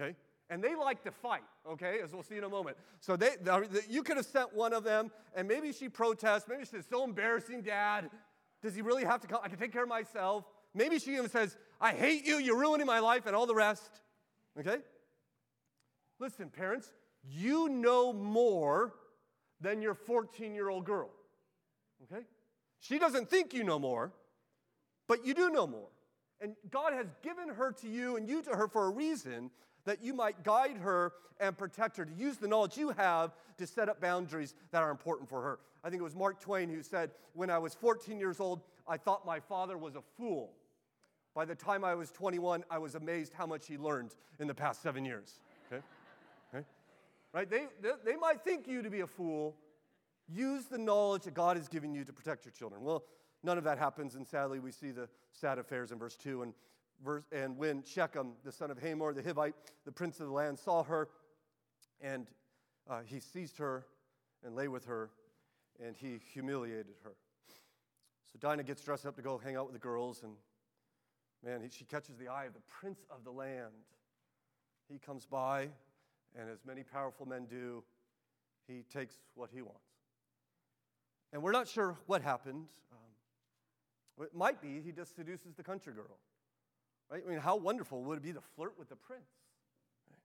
okay? 0.00 0.16
And 0.50 0.62
they 0.62 0.74
like 0.74 1.02
to 1.04 1.10
fight, 1.10 1.42
okay, 1.70 2.00
as 2.02 2.12
we'll 2.12 2.22
see 2.22 2.36
in 2.36 2.44
a 2.44 2.48
moment. 2.48 2.76
So 3.00 3.16
they, 3.16 3.30
you 3.88 4.02
could 4.02 4.16
have 4.16 4.26
sent 4.26 4.54
one 4.54 4.72
of 4.72 4.84
them, 4.84 5.10
and 5.34 5.46
maybe 5.46 5.72
she 5.72 5.88
protests. 5.88 6.44
Maybe 6.48 6.64
she 6.64 6.70
says, 6.70 6.84
So 6.90 7.04
embarrassing, 7.04 7.62
Dad. 7.62 8.10
Does 8.62 8.74
he 8.74 8.82
really 8.82 9.04
have 9.04 9.20
to 9.20 9.26
come? 9.26 9.40
I 9.42 9.48
can 9.48 9.58
take 9.58 9.72
care 9.72 9.82
of 9.82 9.88
myself. 9.88 10.44
Maybe 10.74 10.98
she 10.98 11.14
even 11.14 11.28
says, 11.28 11.56
I 11.80 11.92
hate 11.92 12.26
you, 12.26 12.36
you're 12.36 12.58
ruining 12.58 12.86
my 12.86 13.00
life, 13.00 13.26
and 13.26 13.34
all 13.34 13.46
the 13.46 13.54
rest. 13.54 13.90
Okay? 14.58 14.78
Listen, 16.18 16.48
parents, 16.48 16.92
you 17.24 17.68
know 17.68 18.12
more 18.12 18.94
than 19.60 19.82
your 19.82 19.94
14 19.94 20.54
year 20.54 20.68
old 20.68 20.84
girl. 20.84 21.10
Okay? 22.04 22.24
She 22.78 22.98
doesn't 22.98 23.28
think 23.28 23.54
you 23.54 23.64
know 23.64 23.78
more, 23.78 24.12
but 25.12 25.26
you 25.26 25.34
do 25.34 25.50
know 25.50 25.66
more. 25.66 25.90
And 26.40 26.56
God 26.70 26.94
has 26.94 27.04
given 27.22 27.46
her 27.50 27.70
to 27.82 27.86
you 27.86 28.16
and 28.16 28.26
you 28.26 28.40
to 28.44 28.56
her 28.56 28.66
for 28.66 28.86
a 28.86 28.90
reason 28.90 29.50
that 29.84 30.02
you 30.02 30.14
might 30.14 30.42
guide 30.42 30.78
her 30.78 31.12
and 31.38 31.54
protect 31.54 31.98
her, 31.98 32.06
to 32.06 32.12
use 32.14 32.38
the 32.38 32.48
knowledge 32.48 32.78
you 32.78 32.88
have 32.92 33.32
to 33.58 33.66
set 33.66 33.90
up 33.90 34.00
boundaries 34.00 34.54
that 34.70 34.82
are 34.82 34.90
important 34.90 35.28
for 35.28 35.42
her. 35.42 35.58
I 35.84 35.90
think 35.90 36.00
it 36.00 36.02
was 36.02 36.14
Mark 36.14 36.40
Twain 36.40 36.70
who 36.70 36.82
said, 36.82 37.10
When 37.34 37.50
I 37.50 37.58
was 37.58 37.74
14 37.74 38.18
years 38.18 38.40
old, 38.40 38.62
I 38.88 38.96
thought 38.96 39.26
my 39.26 39.38
father 39.38 39.76
was 39.76 39.96
a 39.96 40.02
fool. 40.16 40.54
By 41.34 41.44
the 41.44 41.54
time 41.54 41.84
I 41.84 41.94
was 41.94 42.10
21, 42.10 42.64
I 42.70 42.78
was 42.78 42.94
amazed 42.94 43.34
how 43.34 43.44
much 43.44 43.66
he 43.66 43.76
learned 43.76 44.14
in 44.40 44.46
the 44.46 44.54
past 44.54 44.80
seven 44.80 45.04
years. 45.04 45.40
Okay? 45.70 45.82
right? 47.34 47.50
They, 47.50 47.66
they, 47.82 47.90
they 48.02 48.16
might 48.16 48.44
think 48.44 48.66
you 48.66 48.80
to 48.80 48.88
be 48.88 49.00
a 49.00 49.06
fool. 49.06 49.56
Use 50.26 50.64
the 50.64 50.78
knowledge 50.78 51.24
that 51.24 51.34
God 51.34 51.58
has 51.58 51.68
given 51.68 51.92
you 51.92 52.02
to 52.02 52.14
protect 52.14 52.46
your 52.46 52.52
children. 52.52 52.82
Well, 52.82 53.04
none 53.42 53.58
of 53.58 53.64
that 53.64 53.78
happens, 53.78 54.14
and 54.14 54.26
sadly, 54.26 54.58
we 54.58 54.72
see 54.72 54.90
the 54.90 55.08
sad 55.32 55.58
affairs 55.58 55.92
in 55.92 55.98
verse 55.98 56.16
2. 56.16 56.42
And, 56.42 56.54
verse, 57.04 57.24
and 57.32 57.56
when 57.56 57.82
Shechem, 57.84 58.32
the 58.44 58.52
son 58.52 58.70
of 58.70 58.78
Hamor, 58.78 59.12
the 59.12 59.22
Hivite, 59.22 59.54
the 59.84 59.92
prince 59.92 60.20
of 60.20 60.26
the 60.26 60.32
land, 60.32 60.58
saw 60.58 60.82
her, 60.84 61.08
and 62.00 62.26
uh, 62.88 63.00
he 63.04 63.20
seized 63.20 63.58
her 63.58 63.86
and 64.44 64.54
lay 64.54 64.68
with 64.68 64.84
her. 64.86 65.10
and 65.84 65.96
he 65.96 66.20
humiliated 66.32 66.94
her. 67.02 67.14
So 68.32 68.38
Dinah 68.40 68.62
gets 68.62 68.82
dressed 68.82 69.06
up 69.06 69.16
to 69.16 69.22
go 69.22 69.38
hang 69.38 69.56
out 69.56 69.66
with 69.66 69.74
the 69.74 69.80
girls, 69.80 70.22
and 70.22 70.32
man, 71.44 71.60
he, 71.62 71.68
she 71.68 71.84
catches 71.84 72.16
the 72.16 72.28
eye 72.28 72.44
of 72.44 72.54
the 72.54 72.62
prince 72.80 73.00
of 73.10 73.24
the 73.24 73.30
land. 73.30 73.72
He 74.88 74.98
comes 74.98 75.26
by, 75.26 75.68
and 76.38 76.48
as 76.50 76.64
many 76.66 76.82
powerful 76.82 77.26
men 77.26 77.46
do, 77.46 77.82
he 78.66 78.84
takes 78.92 79.16
what 79.34 79.50
he 79.52 79.62
wants. 79.62 79.80
And 81.32 81.42
we're 81.42 81.52
not 81.52 81.68
sure 81.68 81.96
what 82.06 82.22
happened. 82.22 82.66
Um, 82.92 83.11
it 84.20 84.34
might 84.34 84.60
be 84.60 84.80
he 84.84 84.92
just 84.92 85.16
seduces 85.16 85.54
the 85.54 85.62
country 85.62 85.92
girl. 85.92 86.18
Right? 87.10 87.22
I 87.26 87.30
mean, 87.30 87.40
how 87.40 87.56
wonderful 87.56 88.02
would 88.04 88.18
it 88.18 88.22
be 88.22 88.32
to 88.32 88.40
flirt 88.56 88.78
with 88.78 88.88
the 88.88 88.96
prince? 88.96 89.30
Right? 90.10 90.18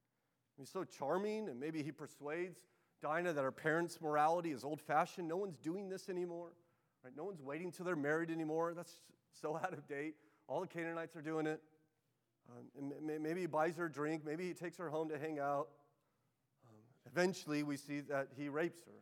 He's 0.58 0.70
so 0.70 0.84
charming, 0.84 1.50
and 1.50 1.60
maybe 1.60 1.84
he 1.84 1.92
persuades 1.92 2.60
Dinah 3.02 3.34
that 3.34 3.44
her 3.44 3.52
parents' 3.52 4.00
morality 4.02 4.52
is 4.52 4.64
old 4.64 4.82
fashioned. 4.82 5.28
No 5.28 5.38
one's 5.38 5.58
doing 5.58 5.90
this 5.90 6.10
anymore. 6.10 6.54
Right? 7.04 7.14
No 7.16 7.24
one's 7.24 7.42
waiting 7.42 7.72
till 7.72 7.86
they're 7.86 7.96
married 7.96 8.32
anymore. 8.32 8.74
That's 8.74 8.94
so 9.42 9.56
out 9.56 9.74
of 9.74 9.88
date. 9.88 10.16
All 10.48 10.62
the 10.62 10.68
Canaanites 10.68 11.16
are 11.16 11.22
doing 11.22 11.46
it. 11.46 11.62
Um, 12.50 12.94
maybe 13.22 13.42
he 13.42 13.48
buys 13.48 13.76
her 13.76 13.86
a 13.86 13.92
drink. 13.92 14.24
Maybe 14.26 14.48
he 14.48 14.54
takes 14.54 14.78
her 14.78 14.90
home 14.90 15.10
to 15.10 15.20
hang 15.20 15.40
out. 15.40 15.68
Um, 16.66 16.80
eventually, 17.06 17.64
we 17.64 17.76
see 17.76 18.00
that 18.02 18.30
he 18.38 18.48
rapes 18.48 18.80
her. 18.86 18.94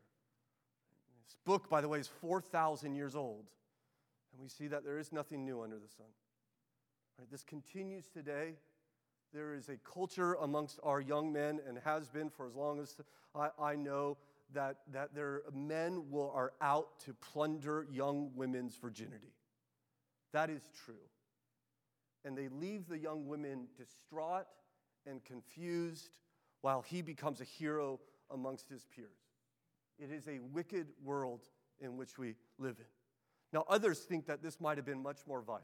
This 1.27 1.37
book, 1.45 1.69
by 1.69 1.81
the 1.81 1.87
way, 1.87 1.99
is 1.99 2.07
4,000 2.07 2.95
years 2.95 3.15
old. 3.15 3.45
And 4.35 4.43
we 4.43 4.49
see 4.49 4.67
that 4.67 4.83
there 4.83 4.99
is 4.99 5.13
nothing 5.13 5.45
new 5.45 5.61
under 5.61 5.77
the 5.77 5.87
sun. 5.87 6.07
Right? 7.17 7.31
This 7.31 7.43
continues 7.43 8.09
today. 8.09 8.55
There 9.33 9.53
is 9.53 9.69
a 9.69 9.77
culture 9.77 10.33
amongst 10.33 10.79
our 10.83 10.99
young 10.99 11.31
men, 11.31 11.61
and 11.65 11.77
has 11.85 12.09
been 12.09 12.29
for 12.29 12.45
as 12.45 12.53
long 12.53 12.81
as 12.81 12.97
I, 13.33 13.49
I 13.57 13.75
know, 13.75 14.17
that, 14.53 14.77
that 14.91 15.15
their 15.15 15.43
men 15.53 16.09
will, 16.09 16.31
are 16.35 16.51
out 16.61 16.99
to 17.05 17.13
plunder 17.13 17.87
young 17.89 18.31
women's 18.35 18.75
virginity. 18.75 19.33
That 20.33 20.49
is 20.49 20.69
true. 20.85 20.95
And 22.25 22.37
they 22.37 22.49
leave 22.49 22.87
the 22.89 22.97
young 22.99 23.27
women 23.27 23.67
distraught 23.77 24.47
and 25.05 25.23
confused 25.23 26.17
while 26.61 26.81
he 26.81 27.01
becomes 27.01 27.39
a 27.39 27.45
hero 27.45 27.99
amongst 28.31 28.67
his 28.67 28.85
peers. 28.93 29.07
It 29.97 30.11
is 30.11 30.27
a 30.27 30.39
wicked 30.51 30.87
world 31.03 31.41
in 31.79 31.95
which 31.95 32.17
we 32.17 32.35
live 32.57 32.75
in. 32.79 32.94
Now, 33.55 33.63
others 33.69 33.99
think 33.99 34.25
that 34.25 34.43
this 34.43 34.59
might 34.59 34.77
have 34.77 34.85
been 34.85 35.01
much 35.01 35.19
more 35.25 35.41
violent. 35.41 35.63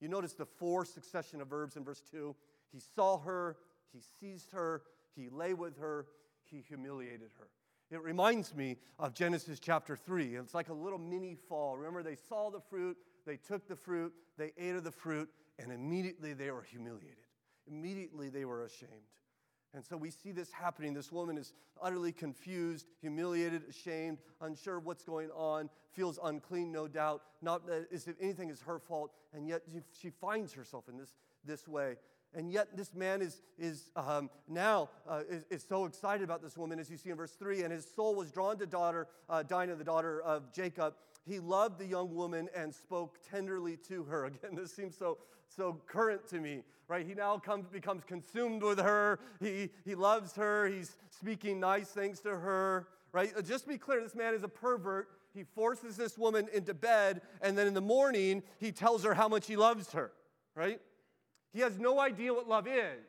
You 0.00 0.08
notice 0.08 0.34
the 0.34 0.44
four 0.44 0.84
succession 0.84 1.40
of 1.40 1.48
verbs 1.48 1.76
in 1.76 1.82
verse 1.82 2.02
2. 2.10 2.36
He 2.70 2.78
saw 2.78 3.18
her, 3.20 3.56
he 3.90 4.00
seized 4.20 4.52
her, 4.52 4.82
he 5.14 5.30
lay 5.30 5.54
with 5.54 5.78
her, 5.78 6.08
he 6.44 6.60
humiliated 6.60 7.30
her. 7.38 7.48
It 7.90 8.02
reminds 8.02 8.54
me 8.54 8.76
of 8.98 9.14
Genesis 9.14 9.58
chapter 9.58 9.96
3. 9.96 10.36
It's 10.36 10.52
like 10.52 10.68
a 10.68 10.74
little 10.74 10.98
mini 10.98 11.38
fall. 11.48 11.78
Remember, 11.78 12.02
they 12.02 12.16
saw 12.16 12.50
the 12.50 12.60
fruit, 12.60 12.98
they 13.24 13.38
took 13.38 13.66
the 13.66 13.76
fruit, 13.76 14.12
they 14.36 14.52
ate 14.58 14.76
of 14.76 14.84
the 14.84 14.90
fruit, 14.90 15.30
and 15.58 15.72
immediately 15.72 16.34
they 16.34 16.50
were 16.50 16.64
humiliated. 16.64 17.16
Immediately 17.66 18.28
they 18.28 18.44
were 18.44 18.64
ashamed. 18.64 18.90
And 19.74 19.84
so 19.84 19.96
we 19.96 20.10
see 20.10 20.32
this 20.32 20.52
happening. 20.52 20.94
This 20.94 21.12
woman 21.12 21.36
is 21.36 21.52
utterly 21.82 22.12
confused, 22.12 22.86
humiliated, 23.00 23.62
ashamed, 23.68 24.18
unsure 24.40 24.78
what's 24.78 25.04
going 25.04 25.30
on, 25.30 25.68
feels 25.92 26.18
unclean, 26.22 26.72
no 26.72 26.88
doubt, 26.88 27.22
not 27.42 27.62
as 27.92 28.06
if 28.06 28.14
anything 28.20 28.50
is 28.50 28.62
her 28.62 28.78
fault, 28.78 29.12
and 29.34 29.46
yet 29.46 29.62
she 30.00 30.10
finds 30.10 30.52
herself 30.52 30.88
in 30.88 30.96
this, 30.96 31.16
this 31.44 31.68
way. 31.68 31.96
And 32.34 32.52
yet, 32.52 32.76
this 32.76 32.94
man 32.94 33.22
is, 33.22 33.40
is 33.58 33.90
um, 33.96 34.28
now 34.46 34.90
uh, 35.08 35.22
is, 35.28 35.44
is, 35.48 35.64
so 35.66 35.86
excited 35.86 36.22
about 36.22 36.42
this 36.42 36.56
woman, 36.56 36.78
as 36.78 36.90
you 36.90 36.98
see 36.98 37.08
in 37.08 37.16
verse 37.16 37.32
3. 37.32 37.62
And 37.62 37.72
his 37.72 37.86
soul 37.96 38.14
was 38.14 38.30
drawn 38.30 38.58
to 38.58 38.66
daughter, 38.66 39.06
uh, 39.30 39.42
Dinah, 39.42 39.76
the 39.76 39.84
daughter 39.84 40.20
of 40.20 40.52
Jacob. 40.52 40.94
He 41.24 41.38
loved 41.38 41.78
the 41.78 41.86
young 41.86 42.14
woman 42.14 42.48
and 42.54 42.74
spoke 42.74 43.18
tenderly 43.28 43.78
to 43.88 44.04
her. 44.04 44.24
Again, 44.26 44.54
this 44.54 44.72
seems 44.72 44.98
so, 44.98 45.18
so 45.48 45.80
current 45.86 46.26
to 46.28 46.40
me, 46.40 46.62
right? 46.88 47.06
He 47.06 47.14
now 47.14 47.38
comes, 47.38 47.68
becomes 47.68 48.04
consumed 48.04 48.62
with 48.62 48.78
her. 48.78 49.18
He, 49.40 49.70
he 49.84 49.94
loves 49.94 50.34
her. 50.34 50.66
He's 50.66 50.96
speaking 51.10 51.60
nice 51.60 51.88
things 51.88 52.20
to 52.20 52.30
her, 52.30 52.88
right? 53.12 53.32
Uh, 53.36 53.42
just 53.42 53.64
to 53.64 53.70
be 53.70 53.78
clear, 53.78 54.02
this 54.02 54.14
man 54.14 54.34
is 54.34 54.42
a 54.42 54.48
pervert. 54.48 55.08
He 55.34 55.44
forces 55.44 55.96
this 55.96 56.16
woman 56.16 56.48
into 56.52 56.72
bed, 56.72 57.20
and 57.42 57.58
then 57.58 57.66
in 57.66 57.74
the 57.74 57.80
morning, 57.80 58.42
he 58.58 58.72
tells 58.72 59.04
her 59.04 59.14
how 59.14 59.28
much 59.28 59.46
he 59.46 59.56
loves 59.56 59.92
her, 59.92 60.12
right? 60.54 60.80
He 61.52 61.60
has 61.60 61.78
no 61.78 62.00
idea 62.00 62.32
what 62.32 62.48
love 62.48 62.66
is. 62.66 63.04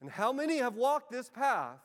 And 0.00 0.10
how 0.10 0.32
many 0.32 0.58
have 0.58 0.76
walked 0.76 1.10
this 1.10 1.28
path? 1.28 1.78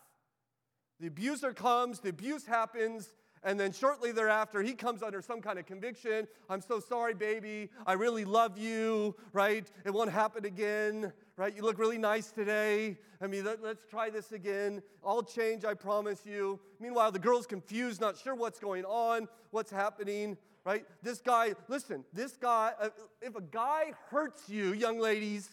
The 1.00 1.08
abuser 1.08 1.54
comes, 1.54 2.00
the 2.00 2.10
abuse 2.10 2.46
happens, 2.46 3.12
and 3.44 3.60
then 3.60 3.72
shortly 3.72 4.12
thereafter, 4.12 4.62
he 4.62 4.74
comes 4.74 5.02
under 5.02 5.22
some 5.22 5.42
kind 5.42 5.58
of 5.58 5.66
conviction. 5.66 6.28
I'm 6.50 6.62
so 6.62 6.80
sorry, 6.80 7.14
baby. 7.14 7.70
I 7.88 7.94
really 7.94 8.26
love 8.26 8.58
you, 8.58 9.16
right? 9.34 9.70
It 9.84 9.92
won't 9.92 10.12
happen 10.12 10.46
again, 10.46 11.12
right? 11.38 11.56
You 11.56 11.64
look 11.64 11.80
really 11.80 11.98
nice 11.98 12.32
today. 12.32 12.98
I 13.20 13.28
mean, 13.28 13.46
let, 13.46 13.64
us 13.64 13.78
try 13.90 14.10
this 14.10 14.32
again. 14.32 14.84
I'll 15.04 15.24
change, 15.24 15.66
I 15.66 15.74
promise 15.74 16.26
you. 16.26 16.60
Meanwhile, 16.80 17.12
the 17.12 17.20
girl's 17.20 17.48
confused, 17.48 18.00
not 18.00 18.18
sure 18.18 18.36
what's 18.36 18.60
going 18.60 18.86
on, 18.86 19.28
what's 19.50 19.72
happening 19.72 20.38
right? 20.64 20.86
This 21.02 21.20
guy, 21.22 21.56
listen, 21.68 22.06
this 22.14 22.38
guy, 22.38 22.74
uh, 22.80 22.90
if 23.22 23.36
a 23.36 23.42
guy 23.42 23.94
hurts 24.10 24.48
you, 24.48 24.74
young 24.74 25.00
ladies, 25.00 25.50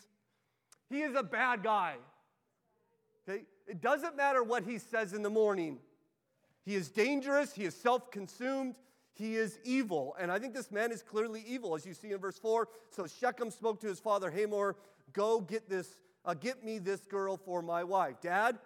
he 0.90 1.00
is 1.00 1.14
a 1.14 1.22
bad 1.22 1.62
guy. 1.62 1.96
Okay? 3.28 3.44
It 3.66 3.80
doesn't 3.80 4.16
matter 4.16 4.42
what 4.42 4.64
he 4.64 4.78
says 4.78 5.12
in 5.12 5.22
the 5.22 5.30
morning. 5.30 5.78
He 6.68 6.74
is 6.74 6.90
dangerous, 6.90 7.54
he 7.54 7.64
is 7.64 7.74
self 7.74 8.10
consumed, 8.10 8.76
he 9.14 9.36
is 9.36 9.58
evil. 9.64 10.14
And 10.20 10.30
I 10.30 10.38
think 10.38 10.52
this 10.52 10.70
man 10.70 10.92
is 10.92 11.02
clearly 11.02 11.42
evil, 11.48 11.74
as 11.74 11.86
you 11.86 11.94
see 11.94 12.10
in 12.10 12.18
verse 12.18 12.38
4. 12.38 12.68
So 12.90 13.06
Shechem 13.06 13.50
spoke 13.50 13.80
to 13.80 13.86
his 13.86 13.98
father 13.98 14.30
Hamor, 14.30 14.76
Go 15.14 15.40
get 15.40 15.70
this, 15.70 15.96
uh, 16.26 16.34
get 16.34 16.62
me 16.62 16.78
this 16.78 17.06
girl 17.06 17.38
for 17.38 17.62
my 17.62 17.84
wife. 17.84 18.20
Dad, 18.20 18.58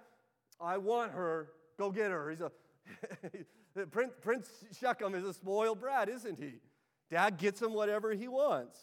I 0.61 0.79
want 0.79 1.13
her. 1.13 1.51
Go 1.79 1.93
get 1.93 2.11
her. 2.11 2.29
He's 2.29 2.41
a 2.41 2.51
Prince, 3.93 4.15
Prince 4.21 4.51
Shechem 4.77 5.15
is 5.15 5.25
a 5.25 5.33
spoiled 5.33 5.79
brat, 5.79 6.09
isn't 6.09 6.41
he? 6.41 6.55
Dad 7.09 7.39
gets 7.39 7.63
him 7.63 7.73
whatever 7.73 8.13
he 8.15 8.27
wants. 8.27 8.81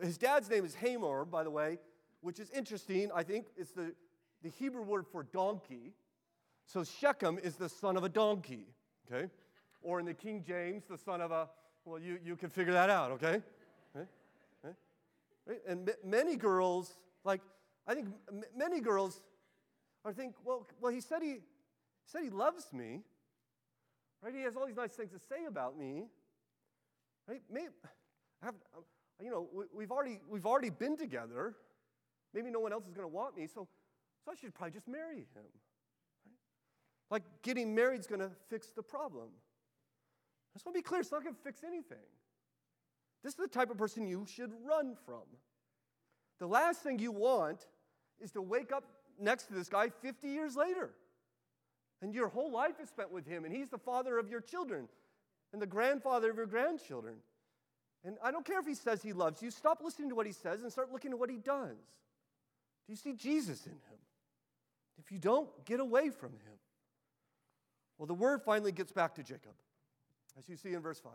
His 0.00 0.16
dad's 0.16 0.48
name 0.48 0.64
is 0.64 0.74
Hamor, 0.74 1.26
by 1.26 1.44
the 1.44 1.50
way, 1.50 1.76
which 2.22 2.40
is 2.40 2.48
interesting. 2.48 3.10
I 3.14 3.24
think 3.24 3.48
it's 3.58 3.72
the, 3.72 3.92
the 4.42 4.48
Hebrew 4.48 4.84
word 4.84 5.04
for 5.06 5.22
donkey. 5.22 5.92
So 6.72 6.84
Shechem 6.84 7.38
is 7.42 7.56
the 7.56 7.68
son 7.68 7.96
of 7.96 8.04
a 8.04 8.08
donkey, 8.08 8.66
okay? 9.10 9.28
Or 9.82 9.98
in 9.98 10.06
the 10.06 10.14
King 10.14 10.44
James, 10.46 10.84
the 10.88 10.96
son 10.96 11.20
of 11.20 11.32
a, 11.32 11.48
well, 11.84 11.98
you, 11.98 12.20
you 12.24 12.36
can 12.36 12.48
figure 12.48 12.72
that 12.72 12.88
out, 12.88 13.10
okay? 13.12 13.42
And 15.66 15.88
m- 15.88 15.96
many 16.04 16.36
girls, 16.36 16.94
like, 17.24 17.40
I 17.88 17.94
think 17.94 18.06
m- 18.28 18.44
many 18.56 18.78
girls 18.78 19.20
are 20.04 20.12
think, 20.12 20.36
well, 20.44 20.64
well, 20.80 20.92
he 20.92 21.00
said 21.00 21.22
he, 21.22 21.38
said 22.06 22.22
he 22.22 22.30
loves 22.30 22.72
me. 22.72 23.00
Right? 24.22 24.32
He 24.32 24.42
has 24.42 24.54
all 24.54 24.66
these 24.66 24.76
nice 24.76 24.92
things 24.92 25.10
to 25.10 25.18
say 25.18 25.46
about 25.48 25.76
me. 25.76 26.04
Right? 27.26 27.42
Maybe, 27.50 27.68
I 28.42 28.46
have, 28.46 28.54
um, 28.76 28.84
you 29.20 29.30
know, 29.30 29.48
we, 29.74 29.82
have 29.82 29.90
already, 29.90 30.20
we've 30.28 30.46
already 30.46 30.70
been 30.70 30.96
together. 30.96 31.56
Maybe 32.32 32.48
no 32.48 32.60
one 32.60 32.72
else 32.72 32.86
is 32.86 32.92
going 32.92 33.08
to 33.08 33.12
want 33.12 33.36
me, 33.36 33.48
so, 33.48 33.66
so 34.24 34.30
I 34.30 34.36
should 34.36 34.54
probably 34.54 34.72
just 34.72 34.86
marry 34.86 35.16
him. 35.16 35.50
Like 37.10 37.22
getting 37.42 37.74
married 37.74 38.00
is 38.00 38.06
going 38.06 38.20
to 38.20 38.30
fix 38.48 38.68
the 38.68 38.82
problem. 38.82 39.28
I 39.28 40.56
just 40.56 40.66
want 40.66 40.76
to 40.76 40.78
be 40.78 40.82
clear, 40.82 41.00
it's 41.00 41.12
not 41.12 41.22
going 41.22 41.34
to 41.34 41.40
fix 41.42 41.62
anything. 41.64 41.98
This 43.22 43.32
is 43.32 43.38
the 43.38 43.48
type 43.48 43.70
of 43.70 43.76
person 43.76 44.06
you 44.06 44.26
should 44.26 44.52
run 44.64 44.96
from. 45.04 45.22
The 46.38 46.46
last 46.46 46.82
thing 46.82 46.98
you 46.98 47.12
want 47.12 47.66
is 48.20 48.30
to 48.32 48.42
wake 48.42 48.72
up 48.72 48.84
next 49.20 49.44
to 49.44 49.54
this 49.54 49.68
guy 49.68 49.90
50 49.90 50.28
years 50.28 50.56
later. 50.56 50.90
And 52.02 52.14
your 52.14 52.28
whole 52.28 52.50
life 52.50 52.80
is 52.82 52.88
spent 52.88 53.12
with 53.12 53.26
him, 53.26 53.44
and 53.44 53.54
he's 53.54 53.68
the 53.68 53.78
father 53.78 54.18
of 54.18 54.30
your 54.30 54.40
children 54.40 54.88
and 55.52 55.60
the 55.60 55.66
grandfather 55.66 56.30
of 56.30 56.36
your 56.36 56.46
grandchildren. 56.46 57.16
And 58.04 58.16
I 58.24 58.30
don't 58.30 58.46
care 58.46 58.58
if 58.58 58.66
he 58.66 58.74
says 58.74 59.02
he 59.02 59.12
loves 59.12 59.42
you, 59.42 59.50
stop 59.50 59.82
listening 59.84 60.08
to 60.08 60.14
what 60.14 60.26
he 60.26 60.32
says 60.32 60.62
and 60.62 60.72
start 60.72 60.90
looking 60.90 61.10
at 61.10 61.18
what 61.18 61.28
he 61.28 61.36
does. 61.36 61.76
Do 62.86 62.92
you 62.92 62.96
see 62.96 63.12
Jesus 63.12 63.66
in 63.66 63.72
him? 63.72 63.98
If 64.98 65.12
you 65.12 65.18
don't, 65.18 65.48
get 65.66 65.80
away 65.80 66.08
from 66.08 66.30
him. 66.30 66.59
Well, 68.00 68.06
the 68.06 68.14
word 68.14 68.40
finally 68.40 68.72
gets 68.72 68.92
back 68.92 69.14
to 69.16 69.22
Jacob, 69.22 69.52
as 70.38 70.48
you 70.48 70.56
see 70.56 70.72
in 70.72 70.80
verse 70.80 70.98
5. 70.98 71.12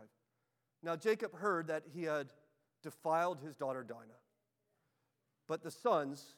Now, 0.84 0.95
Jacob 0.95 1.34
heard 1.34 1.65
that 1.65 1.82
he 1.91 2.04
had 2.04 2.28
defiled 2.84 3.39
his 3.39 3.56
daughter 3.56 3.84
Dinah, 3.84 4.19
but 5.48 5.63
the 5.63 5.71
sons 5.71 6.36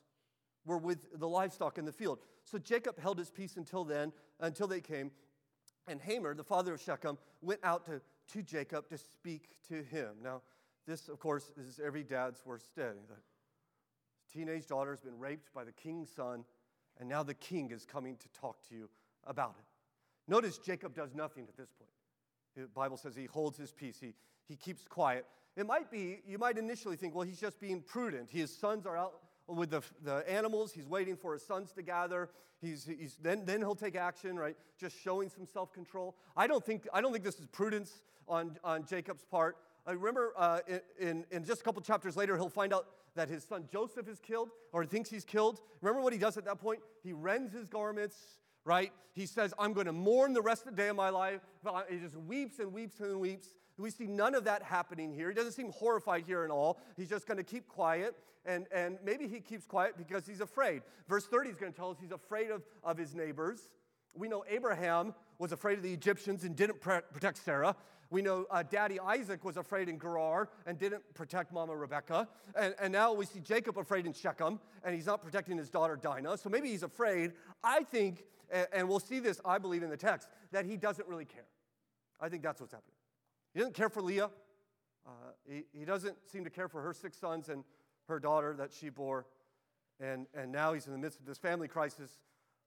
were 0.66 0.78
with 0.78 1.20
the 1.20 1.28
livestock 1.28 1.78
in 1.78 1.84
the 1.84 1.92
field. 1.92 2.20
So 2.46 2.58
Jacob 2.58 2.98
held 2.98 3.18
his 3.18 3.30
peace 3.30 3.58
until 3.58 3.84
then, 3.84 4.14
until 4.40 4.68
they 4.68 4.80
came. 4.80 5.12
And 5.86 6.00
Hamor, 6.00 6.34
the 6.34 6.46
father 6.46 6.76
of 6.76 6.82
Shechem, 6.82 7.18
went 7.42 7.60
out 7.62 7.84
to, 7.88 8.00
to 8.32 8.42
Jacob 8.42 8.88
to 8.88 8.98
speak 8.98 9.50
to 9.68 9.84
him. 9.84 10.12
Now, 10.24 10.44
this, 10.88 11.10
of 11.10 11.20
course, 11.20 11.52
is 11.58 11.78
every 11.86 12.04
dad's 12.06 12.46
worst 12.46 12.74
day. 12.74 12.94
The 13.10 14.32
teenage 14.32 14.68
daughter 14.68 14.92
has 14.92 15.02
been 15.02 15.20
raped 15.20 15.54
by 15.54 15.66
the 15.66 15.74
king's 15.74 16.10
son, 16.10 16.46
and 17.02 17.10
now 17.10 17.22
the 17.22 17.34
king 17.34 17.72
is 17.72 17.84
coming 17.84 18.16
to 18.16 18.30
talk 18.30 18.66
to 18.70 18.76
you 18.76 18.90
about 19.26 19.56
it. 19.60 19.67
Notice 20.28 20.58
Jacob 20.58 20.94
does 20.94 21.14
nothing 21.16 21.46
at 21.48 21.56
this 21.58 21.70
point. 21.78 21.92
The 22.56 22.68
Bible 22.74 22.98
says 22.98 23.16
he 23.16 23.26
holds 23.26 23.58
his 23.58 23.72
peace, 23.72 23.98
he, 24.00 24.14
he 24.48 24.56
keeps 24.56 24.86
quiet. 24.88 25.26
It 25.56 25.66
might 25.66 25.90
be, 25.90 26.20
you 26.28 26.38
might 26.38 26.58
initially 26.58 26.96
think, 26.96 27.16
well, 27.16 27.26
he's 27.26 27.40
just 27.40 27.60
being 27.60 27.82
prudent. 27.82 28.30
His 28.30 28.56
sons 28.56 28.86
are 28.86 28.96
out 28.96 29.22
with 29.48 29.72
the, 29.72 29.82
the 30.04 30.30
animals. 30.30 30.72
He's 30.72 30.88
waiting 30.88 31.16
for 31.16 31.34
his 31.34 31.42
sons 31.42 31.72
to 31.74 31.82
gather. 31.82 32.30
He's, 32.62 32.86
he's, 32.86 33.18
then, 33.22 33.44
then 33.46 33.60
he'll 33.62 33.76
take 33.76 33.96
action, 33.96 34.38
right? 34.38 34.56
Just 34.80 34.96
showing 35.02 35.30
some 35.30 35.46
self 35.46 35.74
control. 35.74 36.16
I 36.36 36.48
don't 36.48 36.64
think, 36.64 36.88
I 36.94 37.02
don't 37.02 37.12
think 37.12 37.24
this 37.24 37.40
is 37.40 37.48
prudence 37.48 38.02
on, 38.28 38.58
on 38.64 38.86
Jacob's 38.86 39.26
part. 39.26 39.58
I 39.86 39.92
remember 39.94 40.34
uh, 40.38 40.60
in, 41.00 41.26
in 41.32 41.46
just 41.46 41.62
a 41.62 41.64
couple 41.64 41.82
chapters 41.82 42.18
later, 42.18 42.36
he'll 42.36 42.50
find 42.50 42.74
out 42.74 42.88
that 43.16 43.30
his 43.30 43.44
son 43.44 43.66
Joseph 43.72 44.08
is 44.08 44.20
killed 44.20 44.50
or 44.74 44.86
thinks 44.86 45.10
he's 45.10 45.24
killed. 45.24 45.60
Remember 45.82 46.02
what 46.02 46.14
he 46.14 46.20
does 46.20 46.38
at 46.38 46.46
that 46.46 46.60
point? 46.60 46.82
He 47.04 47.14
rends 47.14 47.54
his 47.54 47.66
garments, 47.68 48.18
right? 48.68 48.92
He 49.14 49.26
says, 49.26 49.54
I'm 49.58 49.74
going 49.74 49.88
to 49.88 49.94
mourn 49.94 50.34
the 50.34 50.42
rest 50.42 50.68
of 50.68 50.76
the 50.76 50.82
day 50.82 50.90
of 50.90 50.96
my 50.96 51.10
life. 51.10 51.40
He 51.90 51.98
just 51.98 52.18
weeps 52.18 52.60
and 52.60 52.72
weeps 52.74 53.00
and 53.00 53.20
weeps. 53.20 53.48
We 53.80 53.90
see 53.90 54.08
none 54.08 54.36
of 54.36 54.44
that 54.44 54.62
happening 54.62 55.14
here. 55.14 55.30
He 55.30 55.36
doesn't 55.36 55.54
seem 55.54 55.72
horrified 55.72 56.26
here 56.28 56.44
at 56.44 56.52
all. 56.52 56.80
He's 56.98 57.10
just 57.10 57.26
going 57.28 57.38
to 57.38 57.44
keep 57.44 57.68
quiet. 57.68 58.16
And, 58.46 58.66
and 58.74 58.98
maybe 59.04 59.28
he 59.28 59.40
keeps 59.40 59.66
quiet 59.66 59.98
because 59.98 60.28
he's 60.28 60.42
afraid. 60.42 60.82
Verse 61.08 61.26
30 61.26 61.50
is 61.50 61.58
going 61.58 61.72
to 61.72 61.78
tell 61.78 61.92
us 61.92 61.98
he's 62.00 62.12
afraid 62.12 62.52
of, 62.52 62.64
of 62.84 62.98
his 62.98 63.16
neighbors. 63.16 63.70
We 64.14 64.28
know 64.28 64.44
Abraham 64.50 65.14
was 65.40 65.52
afraid 65.52 65.78
of 65.78 65.84
the 65.84 65.94
Egyptians 65.94 66.44
and 66.44 66.56
didn't 66.56 66.82
protect 66.82 67.38
Sarah. 67.38 67.76
We 68.10 68.22
know 68.22 68.46
uh, 68.50 68.64
Daddy 68.64 69.00
Isaac 69.00 69.44
was 69.44 69.58
afraid 69.58 69.90
in 69.90 70.00
Gerar 70.00 70.50
and 70.66 70.78
didn't 70.78 71.04
protect 71.14 71.52
Mama 71.52 71.76
Rebecca. 71.76 72.28
And, 72.56 72.74
and 72.80 72.94
now 72.94 73.14
we 73.14 73.26
see 73.26 73.40
Jacob 73.40 73.78
afraid 73.78 74.06
in 74.06 74.14
Shechem 74.14 74.60
and 74.84 74.96
he's 74.96 75.08
not 75.08 75.22
protecting 75.22 75.58
his 75.58 75.70
daughter 75.70 75.98
Dinah. 75.98 76.38
So 76.38 76.50
maybe 76.50 76.70
he's 76.70 76.84
afraid. 76.84 77.34
I 77.64 77.84
think, 77.84 78.24
and, 78.74 78.88
we'll 78.88 79.00
see 79.00 79.20
this, 79.20 79.42
I 79.46 79.58
believe, 79.58 79.84
in 79.84 79.90
the 79.90 79.98
text, 79.98 80.28
that 80.52 80.66
he 80.66 80.78
doesn't 80.78 81.08
really 81.08 81.26
care. 81.26 81.46
I 82.20 82.30
think 82.30 82.44
that's 82.44 82.62
what's 82.62 82.74
happening. 82.74 82.96
He 83.54 83.60
doesn't 83.60 83.76
care 83.76 83.90
for 83.90 84.02
Leah. 84.02 84.30
Uh, 85.06 85.10
he, 85.48 85.64
he 85.74 85.86
doesn't 85.86 86.16
seem 86.30 86.44
to 86.44 86.50
care 86.50 86.68
for 86.68 86.82
her 86.82 86.94
six 86.94 87.18
sons 87.18 87.50
and 87.50 87.64
her 88.08 88.20
daughter 88.20 88.56
that 88.58 88.72
she 88.74 88.90
bore. 88.90 89.26
And, 90.00 90.28
and 90.34 90.52
now 90.52 90.74
he's 90.74 90.86
in 90.86 90.94
the 90.94 91.00
midst 91.00 91.20
of 91.20 91.26
this 91.26 91.38
family 91.38 91.68
crisis. 91.68 92.20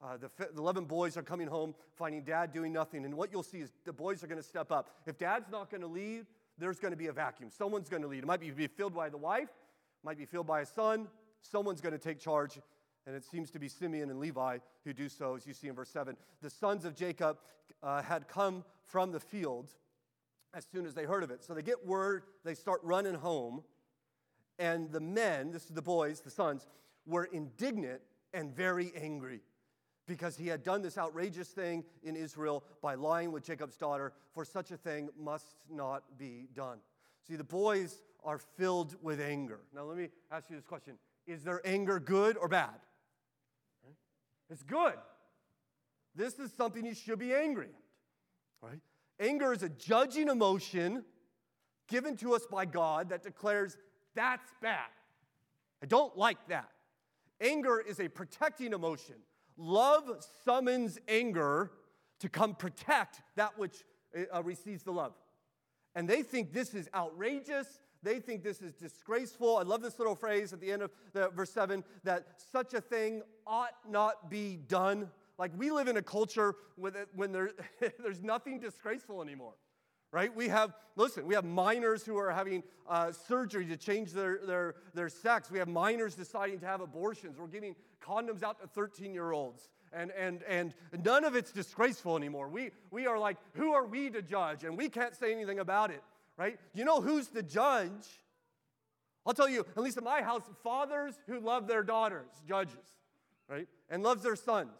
Uh, 0.02 0.16
the, 0.16 0.30
the 0.52 0.58
11 0.58 0.84
boys 0.84 1.16
are 1.16 1.22
coming 1.22 1.46
home, 1.46 1.74
finding 1.94 2.22
dad 2.22 2.52
doing 2.52 2.72
nothing. 2.72 3.04
And 3.04 3.14
what 3.14 3.30
you'll 3.30 3.42
see 3.42 3.58
is 3.58 3.70
the 3.84 3.92
boys 3.92 4.24
are 4.24 4.26
going 4.26 4.40
to 4.40 4.46
step 4.46 4.72
up. 4.72 4.90
If 5.06 5.18
dad's 5.18 5.50
not 5.50 5.70
going 5.70 5.82
to 5.82 5.86
lead, 5.86 6.26
there's 6.58 6.78
going 6.78 6.92
to 6.92 6.96
be 6.96 7.08
a 7.08 7.12
vacuum. 7.12 7.50
Someone's 7.50 7.88
going 7.88 8.02
to 8.02 8.08
lead. 8.08 8.22
It 8.22 8.26
might 8.26 8.40
be 8.40 8.50
filled 8.66 8.94
by 8.94 9.08
the 9.08 9.18
wife, 9.18 9.50
might 10.02 10.18
be 10.18 10.24
filled 10.24 10.46
by 10.46 10.62
a 10.62 10.66
son. 10.66 11.08
Someone's 11.42 11.80
going 11.80 11.92
to 11.92 11.98
take 11.98 12.18
charge. 12.18 12.58
And 13.10 13.16
it 13.16 13.24
seems 13.24 13.50
to 13.50 13.58
be 13.58 13.66
Simeon 13.66 14.08
and 14.08 14.20
Levi 14.20 14.58
who 14.84 14.92
do 14.92 15.08
so, 15.08 15.34
as 15.34 15.44
you 15.44 15.52
see 15.52 15.66
in 15.66 15.74
verse 15.74 15.90
7. 15.90 16.16
The 16.42 16.48
sons 16.48 16.84
of 16.84 16.94
Jacob 16.94 17.38
uh, 17.82 18.02
had 18.02 18.28
come 18.28 18.62
from 18.84 19.10
the 19.10 19.18
field 19.18 19.72
as 20.54 20.64
soon 20.64 20.86
as 20.86 20.94
they 20.94 21.02
heard 21.02 21.24
of 21.24 21.30
it. 21.32 21.42
So 21.42 21.52
they 21.52 21.62
get 21.62 21.84
word, 21.84 22.22
they 22.44 22.54
start 22.54 22.78
running 22.84 23.16
home, 23.16 23.64
and 24.60 24.92
the 24.92 25.00
men, 25.00 25.50
this 25.50 25.64
is 25.64 25.70
the 25.70 25.82
boys, 25.82 26.20
the 26.20 26.30
sons, 26.30 26.68
were 27.04 27.24
indignant 27.24 28.00
and 28.32 28.54
very 28.54 28.92
angry 28.94 29.40
because 30.06 30.36
he 30.36 30.46
had 30.46 30.62
done 30.62 30.80
this 30.80 30.96
outrageous 30.96 31.48
thing 31.48 31.82
in 32.04 32.14
Israel 32.14 32.62
by 32.80 32.94
lying 32.94 33.32
with 33.32 33.44
Jacob's 33.44 33.76
daughter, 33.76 34.12
for 34.32 34.44
such 34.44 34.70
a 34.70 34.76
thing 34.76 35.08
must 35.18 35.56
not 35.68 36.04
be 36.16 36.46
done. 36.54 36.78
See, 37.26 37.34
the 37.34 37.42
boys 37.42 38.02
are 38.22 38.38
filled 38.38 38.94
with 39.02 39.20
anger. 39.20 39.62
Now, 39.74 39.82
let 39.82 39.98
me 39.98 40.10
ask 40.30 40.48
you 40.48 40.54
this 40.54 40.64
question 40.64 40.94
Is 41.26 41.42
their 41.42 41.60
anger 41.66 41.98
good 41.98 42.36
or 42.36 42.46
bad? 42.46 42.78
It's 44.50 44.62
good. 44.62 44.94
This 46.14 46.38
is 46.38 46.52
something 46.52 46.84
you 46.84 46.94
should 46.94 47.18
be 47.18 47.32
angry 47.32 47.68
at, 47.68 48.68
right? 48.68 48.80
Anger 49.20 49.52
is 49.52 49.62
a 49.62 49.68
judging 49.68 50.28
emotion 50.28 51.04
given 51.88 52.16
to 52.16 52.34
us 52.34 52.46
by 52.50 52.64
God 52.64 53.10
that 53.10 53.22
declares 53.22 53.76
that's 54.14 54.50
bad. 54.60 54.88
I 55.82 55.86
don't 55.86 56.16
like 56.16 56.48
that. 56.48 56.68
Anger 57.40 57.80
is 57.80 58.00
a 58.00 58.08
protecting 58.08 58.72
emotion. 58.72 59.16
Love 59.56 60.24
summons 60.44 60.98
anger 61.08 61.70
to 62.18 62.28
come 62.28 62.54
protect 62.54 63.22
that 63.36 63.58
which 63.58 63.84
uh, 64.34 64.42
receives 64.42 64.82
the 64.82 64.92
love. 64.92 65.12
And 65.94 66.08
they 66.08 66.22
think 66.22 66.52
this 66.52 66.74
is 66.74 66.88
outrageous. 66.94 67.66
They 68.02 68.18
think 68.20 68.42
this 68.42 68.62
is 68.62 68.72
disgraceful. 68.74 69.58
I 69.58 69.62
love 69.62 69.82
this 69.82 69.98
little 69.98 70.14
phrase 70.14 70.52
at 70.52 70.60
the 70.60 70.72
end 70.72 70.82
of 70.82 70.90
the, 71.12 71.28
verse 71.28 71.50
7 71.50 71.84
that 72.04 72.26
such 72.52 72.74
a 72.74 72.80
thing 72.80 73.22
ought 73.46 73.74
not 73.88 74.30
be 74.30 74.56
done. 74.56 75.10
Like 75.38 75.52
we 75.56 75.70
live 75.70 75.88
in 75.88 75.96
a 75.96 76.02
culture 76.02 76.54
it, 76.82 77.08
when 77.14 77.32
there, 77.32 77.50
there's 78.02 78.22
nothing 78.22 78.58
disgraceful 78.58 79.22
anymore, 79.22 79.54
right? 80.12 80.34
We 80.34 80.48
have, 80.48 80.74
listen, 80.96 81.26
we 81.26 81.34
have 81.34 81.44
minors 81.44 82.04
who 82.04 82.16
are 82.16 82.30
having 82.30 82.62
uh, 82.88 83.12
surgery 83.12 83.66
to 83.66 83.76
change 83.76 84.12
their, 84.12 84.38
their, 84.46 84.74
their 84.94 85.08
sex. 85.08 85.50
We 85.50 85.58
have 85.58 85.68
minors 85.68 86.14
deciding 86.14 86.60
to 86.60 86.66
have 86.66 86.80
abortions. 86.80 87.38
We're 87.38 87.48
giving 87.48 87.76
condoms 88.02 88.42
out 88.42 88.60
to 88.60 88.66
13 88.66 89.12
year 89.12 89.32
olds. 89.32 89.68
And, 89.92 90.12
and, 90.12 90.42
and 90.48 90.72
none 91.04 91.24
of 91.24 91.34
it's 91.34 91.50
disgraceful 91.50 92.16
anymore. 92.16 92.48
We, 92.48 92.70
we 92.90 93.06
are 93.06 93.18
like, 93.18 93.36
who 93.54 93.72
are 93.72 93.84
we 93.84 94.08
to 94.10 94.22
judge? 94.22 94.64
And 94.64 94.78
we 94.78 94.88
can't 94.88 95.14
say 95.14 95.32
anything 95.32 95.58
about 95.58 95.90
it, 95.90 96.02
right? 96.40 96.58
You 96.72 96.86
know 96.86 97.02
who's 97.02 97.28
the 97.28 97.42
judge? 97.42 98.08
I'll 99.26 99.34
tell 99.34 99.48
you, 99.48 99.66
at 99.76 99.82
least 99.82 99.98
in 99.98 100.04
my 100.04 100.22
house, 100.22 100.42
fathers 100.62 101.12
who 101.26 101.38
love 101.38 101.66
their 101.66 101.82
daughters, 101.82 102.30
judges, 102.48 102.96
right? 103.46 103.68
And 103.90 104.02
loves 104.02 104.22
their 104.22 104.36
sons 104.36 104.72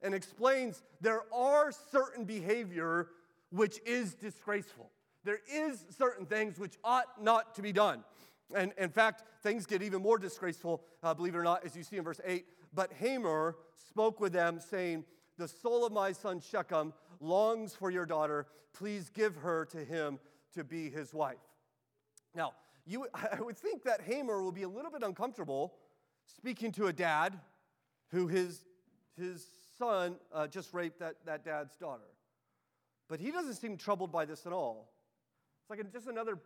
and 0.00 0.14
explains 0.14 0.82
there 1.02 1.20
are 1.34 1.70
certain 1.92 2.24
behavior 2.24 3.08
which 3.50 3.78
is 3.84 4.14
disgraceful. 4.14 4.90
There 5.22 5.40
is 5.52 5.84
certain 5.98 6.24
things 6.24 6.58
which 6.58 6.78
ought 6.82 7.22
not 7.22 7.54
to 7.56 7.62
be 7.62 7.72
done. 7.72 8.02
And 8.54 8.72
in 8.78 8.88
fact, 8.88 9.22
things 9.42 9.66
get 9.66 9.82
even 9.82 10.00
more 10.00 10.16
disgraceful, 10.16 10.82
uh, 11.02 11.12
believe 11.12 11.34
it 11.34 11.38
or 11.38 11.44
not, 11.44 11.66
as 11.66 11.76
you 11.76 11.82
see 11.82 11.98
in 11.98 12.04
verse 12.04 12.22
8. 12.24 12.46
But 12.72 12.90
Hamor 12.94 13.56
spoke 13.90 14.18
with 14.18 14.32
them, 14.32 14.60
saying, 14.60 15.04
The 15.36 15.48
soul 15.48 15.84
of 15.84 15.92
my 15.92 16.12
son 16.12 16.40
Shechem 16.40 16.94
longs 17.20 17.74
for 17.74 17.90
your 17.90 18.06
daughter. 18.06 18.46
Please 18.72 19.10
give 19.10 19.36
her 19.36 19.66
to 19.66 19.84
him 19.84 20.18
to 20.56 20.64
be 20.64 20.90
his 20.90 21.14
wife. 21.14 21.36
Now, 22.34 22.52
you, 22.84 23.06
I 23.14 23.40
would 23.40 23.56
think 23.56 23.84
that 23.84 24.00
Hamor 24.02 24.42
will 24.42 24.52
be 24.52 24.62
a 24.62 24.68
little 24.68 24.90
bit 24.90 25.02
uncomfortable 25.02 25.74
speaking 26.26 26.72
to 26.72 26.86
a 26.86 26.92
dad 26.92 27.38
who 28.08 28.26
his, 28.26 28.64
his 29.16 29.46
son 29.78 30.16
uh, 30.32 30.46
just 30.46 30.72
raped 30.74 30.98
that, 31.00 31.16
that 31.24 31.44
dad's 31.44 31.76
daughter. 31.76 32.08
But 33.08 33.20
he 33.20 33.30
doesn't 33.30 33.54
seem 33.54 33.76
troubled 33.76 34.10
by 34.10 34.24
this 34.24 34.46
at 34.46 34.52
all. 34.52 34.92
It's 35.62 35.70
like 35.70 35.92
just 35.92 36.08
another 36.08 36.38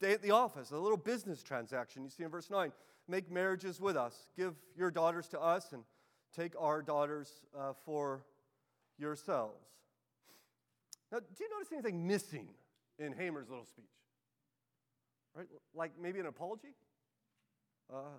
day 0.00 0.12
at 0.12 0.22
the 0.22 0.30
office, 0.30 0.70
a 0.70 0.78
little 0.78 0.96
business 0.96 1.42
transaction. 1.42 2.04
You 2.04 2.10
see 2.10 2.22
in 2.22 2.30
verse 2.30 2.50
9 2.50 2.72
make 3.08 3.30
marriages 3.30 3.80
with 3.80 3.96
us, 3.96 4.30
give 4.36 4.54
your 4.76 4.90
daughters 4.90 5.28
to 5.28 5.40
us, 5.40 5.72
and 5.72 5.82
take 6.34 6.52
our 6.58 6.82
daughters 6.82 7.30
uh, 7.56 7.72
for 7.84 8.24
yourselves. 8.98 9.64
Now, 11.12 11.18
do 11.20 11.44
you 11.44 11.50
notice 11.50 11.72
anything 11.72 12.06
missing 12.06 12.48
in 12.98 13.12
Hamor's 13.12 13.48
little 13.48 13.64
speech? 13.64 13.84
Right? 15.34 15.46
Like 15.74 15.92
maybe 16.00 16.20
an 16.20 16.26
apology? 16.26 16.74
Uh, 17.92 18.18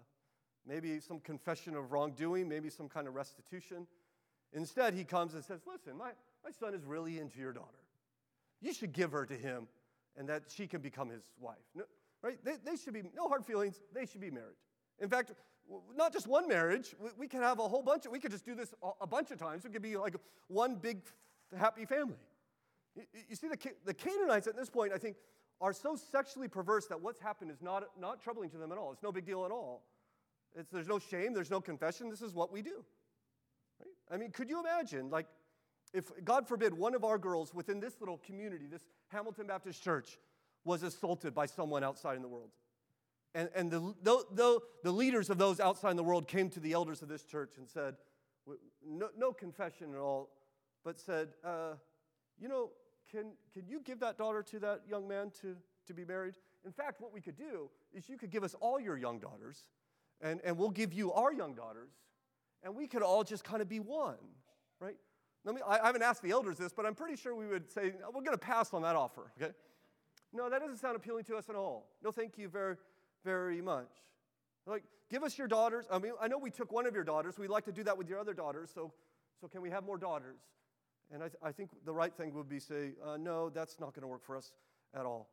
maybe 0.65 0.99
some 0.99 1.19
confession 1.19 1.75
of 1.75 1.91
wrongdoing, 1.91 2.47
maybe 2.47 2.69
some 2.69 2.87
kind 2.87 3.07
of 3.07 3.15
restitution. 3.15 3.87
Instead, 4.53 4.93
he 4.93 5.03
comes 5.03 5.33
and 5.33 5.43
says, 5.43 5.61
Listen, 5.67 5.97
my, 5.97 6.11
my 6.43 6.51
son 6.51 6.73
is 6.73 6.85
really 6.85 7.19
into 7.19 7.39
your 7.39 7.53
daughter. 7.53 7.79
You 8.61 8.73
should 8.73 8.93
give 8.93 9.11
her 9.11 9.25
to 9.25 9.35
him 9.35 9.67
and 10.17 10.27
that 10.29 10.43
she 10.47 10.67
can 10.67 10.81
become 10.81 11.09
his 11.09 11.23
wife. 11.39 11.57
No, 11.75 11.83
right? 12.21 12.43
They, 12.43 12.55
they 12.63 12.75
should 12.75 12.93
be, 12.93 13.03
no 13.15 13.27
hard 13.27 13.45
feelings, 13.45 13.79
they 13.93 14.05
should 14.05 14.21
be 14.21 14.31
married. 14.31 14.55
In 14.99 15.09
fact, 15.09 15.31
not 15.95 16.13
just 16.13 16.27
one 16.27 16.47
marriage, 16.47 16.95
we, 16.99 17.09
we 17.17 17.27
could 17.27 17.41
have 17.41 17.59
a 17.59 17.67
whole 17.67 17.83
bunch 17.83 18.05
of, 18.05 18.11
we 18.11 18.19
could 18.19 18.31
just 18.31 18.45
do 18.45 18.55
this 18.55 18.73
a, 18.81 18.89
a 19.01 19.07
bunch 19.07 19.31
of 19.31 19.37
times. 19.37 19.65
It 19.65 19.73
could 19.73 19.81
be 19.81 19.97
like 19.97 20.15
one 20.47 20.75
big 20.75 21.01
happy 21.55 21.85
family. 21.85 22.15
You, 23.29 23.36
see, 23.36 23.47
the, 23.47 23.57
the 23.86 23.93
Canaanites 23.93 24.47
at 24.47 24.55
this 24.55 24.69
point, 24.69 24.91
I 24.93 24.97
think, 24.97 25.17
are 25.60 25.73
so 25.73 25.95
sexually 25.95 26.47
perverse 26.47 26.88
that 26.88 27.01
what's 27.01 27.19
happened 27.19 27.51
is 27.51 27.62
not, 27.62 27.83
not 27.99 28.21
troubling 28.21 28.49
to 28.51 28.57
them 28.57 28.71
at 28.71 28.77
all. 28.77 28.91
It's 28.91 29.03
no 29.03 29.12
big 29.12 29.25
deal 29.25 29.45
at 29.45 29.51
all. 29.51 29.83
It's, 30.55 30.71
there's 30.71 30.88
no 30.88 30.99
shame, 30.99 31.33
there's 31.33 31.51
no 31.51 31.62
confession. 31.62 32.10
This 32.10 32.21
is 32.21 32.33
what 32.33 32.51
we 32.51 32.62
do. 32.62 32.83
Right? 33.79 33.89
I 34.12 34.17
mean, 34.17 34.31
could 34.31 34.49
you 34.49 34.60
imagine, 34.60 35.10
like, 35.10 35.27
if, 35.93 36.12
God 36.23 36.47
forbid, 36.47 36.73
one 36.73 36.95
of 36.95 37.03
our 37.03 37.17
girls 37.17 37.53
within 37.53 37.79
this 37.79 37.95
little 37.99 38.17
community, 38.17 38.65
this 38.67 38.83
Hamilton 39.10 39.47
Baptist 39.47 39.83
Church, 39.83 40.17
was 40.65 40.83
assaulted 40.83 41.33
by 41.33 41.45
someone 41.45 41.83
outside 41.83 42.15
in 42.15 42.21
the 42.21 42.27
world? 42.27 42.49
And, 43.33 43.49
and 43.55 43.71
the, 43.71 43.93
the, 44.01 44.23
the, 44.33 44.60
the 44.83 44.91
leaders 44.91 45.29
of 45.29 45.38
those 45.38 45.60
outside 45.60 45.91
in 45.91 45.97
the 45.97 46.03
world 46.03 46.27
came 46.27 46.49
to 46.51 46.60
the 46.60 46.73
elders 46.73 47.01
of 47.01 47.07
this 47.07 47.23
church 47.23 47.53
and 47.57 47.69
said, 47.69 47.95
no, 48.86 49.10
no 49.17 49.31
confession 49.31 49.93
at 49.93 49.99
all, 49.99 50.29
but 50.83 50.99
said, 50.99 51.29
uh, 51.43 51.73
you 52.39 52.47
know, 52.47 52.69
can, 53.12 53.32
can 53.54 53.67
you 53.67 53.82
give 53.84 54.00
that 54.00 54.17
daughter 54.17 54.43
to 54.43 54.60
that 54.60 54.82
young 54.89 55.08
man 55.08 55.32
to, 55.41 55.56
to 55.88 55.93
be 55.93 56.06
married? 56.06 56.36
In 56.65 56.72
fact, 56.72 57.00
what 57.02 57.13
we 57.13 57.22
could 57.22 57.38
do 57.38 57.70
is 57.93 58.10
you 58.10 58.17
could 58.17 58.30
give 58.30 58.43
us 58.43 58.56
all 58.60 58.80
your 58.80 58.98
young 58.98 59.20
daughters, 59.20 59.70
and, 60.22 60.41
and 60.43 60.58
we'll 60.58 60.70
give 60.70 60.93
you 60.93 61.13
our 61.13 61.32
young 61.32 61.54
daughters, 61.54 61.91
and 62.63 62.76
we 62.76 62.88
could 62.88 63.02
all 63.02 63.24
just 63.24 63.43
kind 63.43 63.62
of 63.62 63.70
be 63.70 63.80
one, 63.80 64.17
right? 64.80 64.98
Let 65.46 65.56
me, 65.56 65.62
I 65.65 65.86
haven't 65.86 66.04
asked 66.04 66.22
the 66.22 66.32
elders 66.32 66.58
this, 66.58 66.74
but 66.74 66.86
I'm 66.86 66.96
pretty 66.96 67.15
sure 67.15 67.34
we 67.34 67.48
would 67.48 67.72
say, 67.72 67.93
we're 68.13 68.22
going 68.22 68.32
to 68.32 68.38
pass 68.38 68.74
on 68.74 68.82
that 68.82 68.96
offer, 68.96 69.32
okay? 69.41 69.54
No, 70.34 70.50
that 70.50 70.60
doesn't 70.60 70.78
sound 70.78 70.98
appealing 70.98 71.24
to 71.26 71.38
us 71.38 71.50
at 71.50 71.56
all. 71.56 71.88
No, 72.04 72.12
thank 72.12 72.38
you 72.38 72.50
very, 72.50 72.76
very 73.24 73.62
much. 73.62 73.89
Like, 74.65 74.84
give 75.10 75.24
us 75.24 75.38
your 75.38 75.48
daughters. 75.48 75.86
I 75.89 76.00
mean, 76.00 76.12
I 76.20 76.28
know 76.28 76.38
we 76.38 76.52
took 76.52 76.74
one 76.74 76.86
of 76.86 76.93
your 76.93 77.06
daughters. 77.06 77.38
We'd 77.38 77.50
like 77.50 77.63
to 77.65 77.72
do 77.72 77.84
that 77.86 77.98
with 77.98 78.10
your 78.10 78.20
other 78.20 78.34
daughters, 78.34 78.70
so, 78.74 78.91
so 79.39 79.48
can 79.48 79.62
we 79.62 79.70
have 79.70 79.86
more 79.86 79.98
daughters? 79.98 80.39
And 81.13 81.24
I, 81.24 81.28
th- 81.28 81.39
I 81.41 81.52
think 81.52 81.72
the 81.86 81.93
right 81.93 82.13
thing 82.13 82.34
would 82.34 82.50
be 82.50 82.60
say, 82.60 82.91
uh, 83.06 83.17
no, 83.17 83.50
that's 83.50 83.80
not 83.80 83.93
going 83.93 84.02
to 84.02 84.08
work 84.08 84.24
for 84.24 84.36
us 84.36 84.52
at 84.93 85.06
all. 85.06 85.30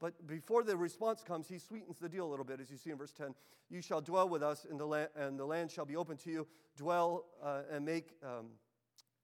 But 0.00 0.26
before 0.26 0.62
the 0.64 0.76
response 0.76 1.22
comes, 1.22 1.48
he 1.48 1.58
sweetens 1.58 1.98
the 1.98 2.08
deal 2.08 2.26
a 2.26 2.30
little 2.30 2.44
bit, 2.44 2.60
as 2.60 2.70
you 2.70 2.76
see 2.76 2.90
in 2.90 2.98
verse 2.98 3.12
10. 3.12 3.34
You 3.70 3.80
shall 3.80 4.00
dwell 4.00 4.28
with 4.28 4.42
us, 4.42 4.66
in 4.68 4.76
the 4.76 4.86
land, 4.86 5.08
and 5.16 5.38
the 5.38 5.44
land 5.44 5.70
shall 5.70 5.86
be 5.86 5.96
open 5.96 6.16
to 6.18 6.30
you. 6.30 6.46
Dwell 6.76 7.24
uh, 7.42 7.62
and 7.70 7.84
make, 7.84 8.10
um, 8.22 8.46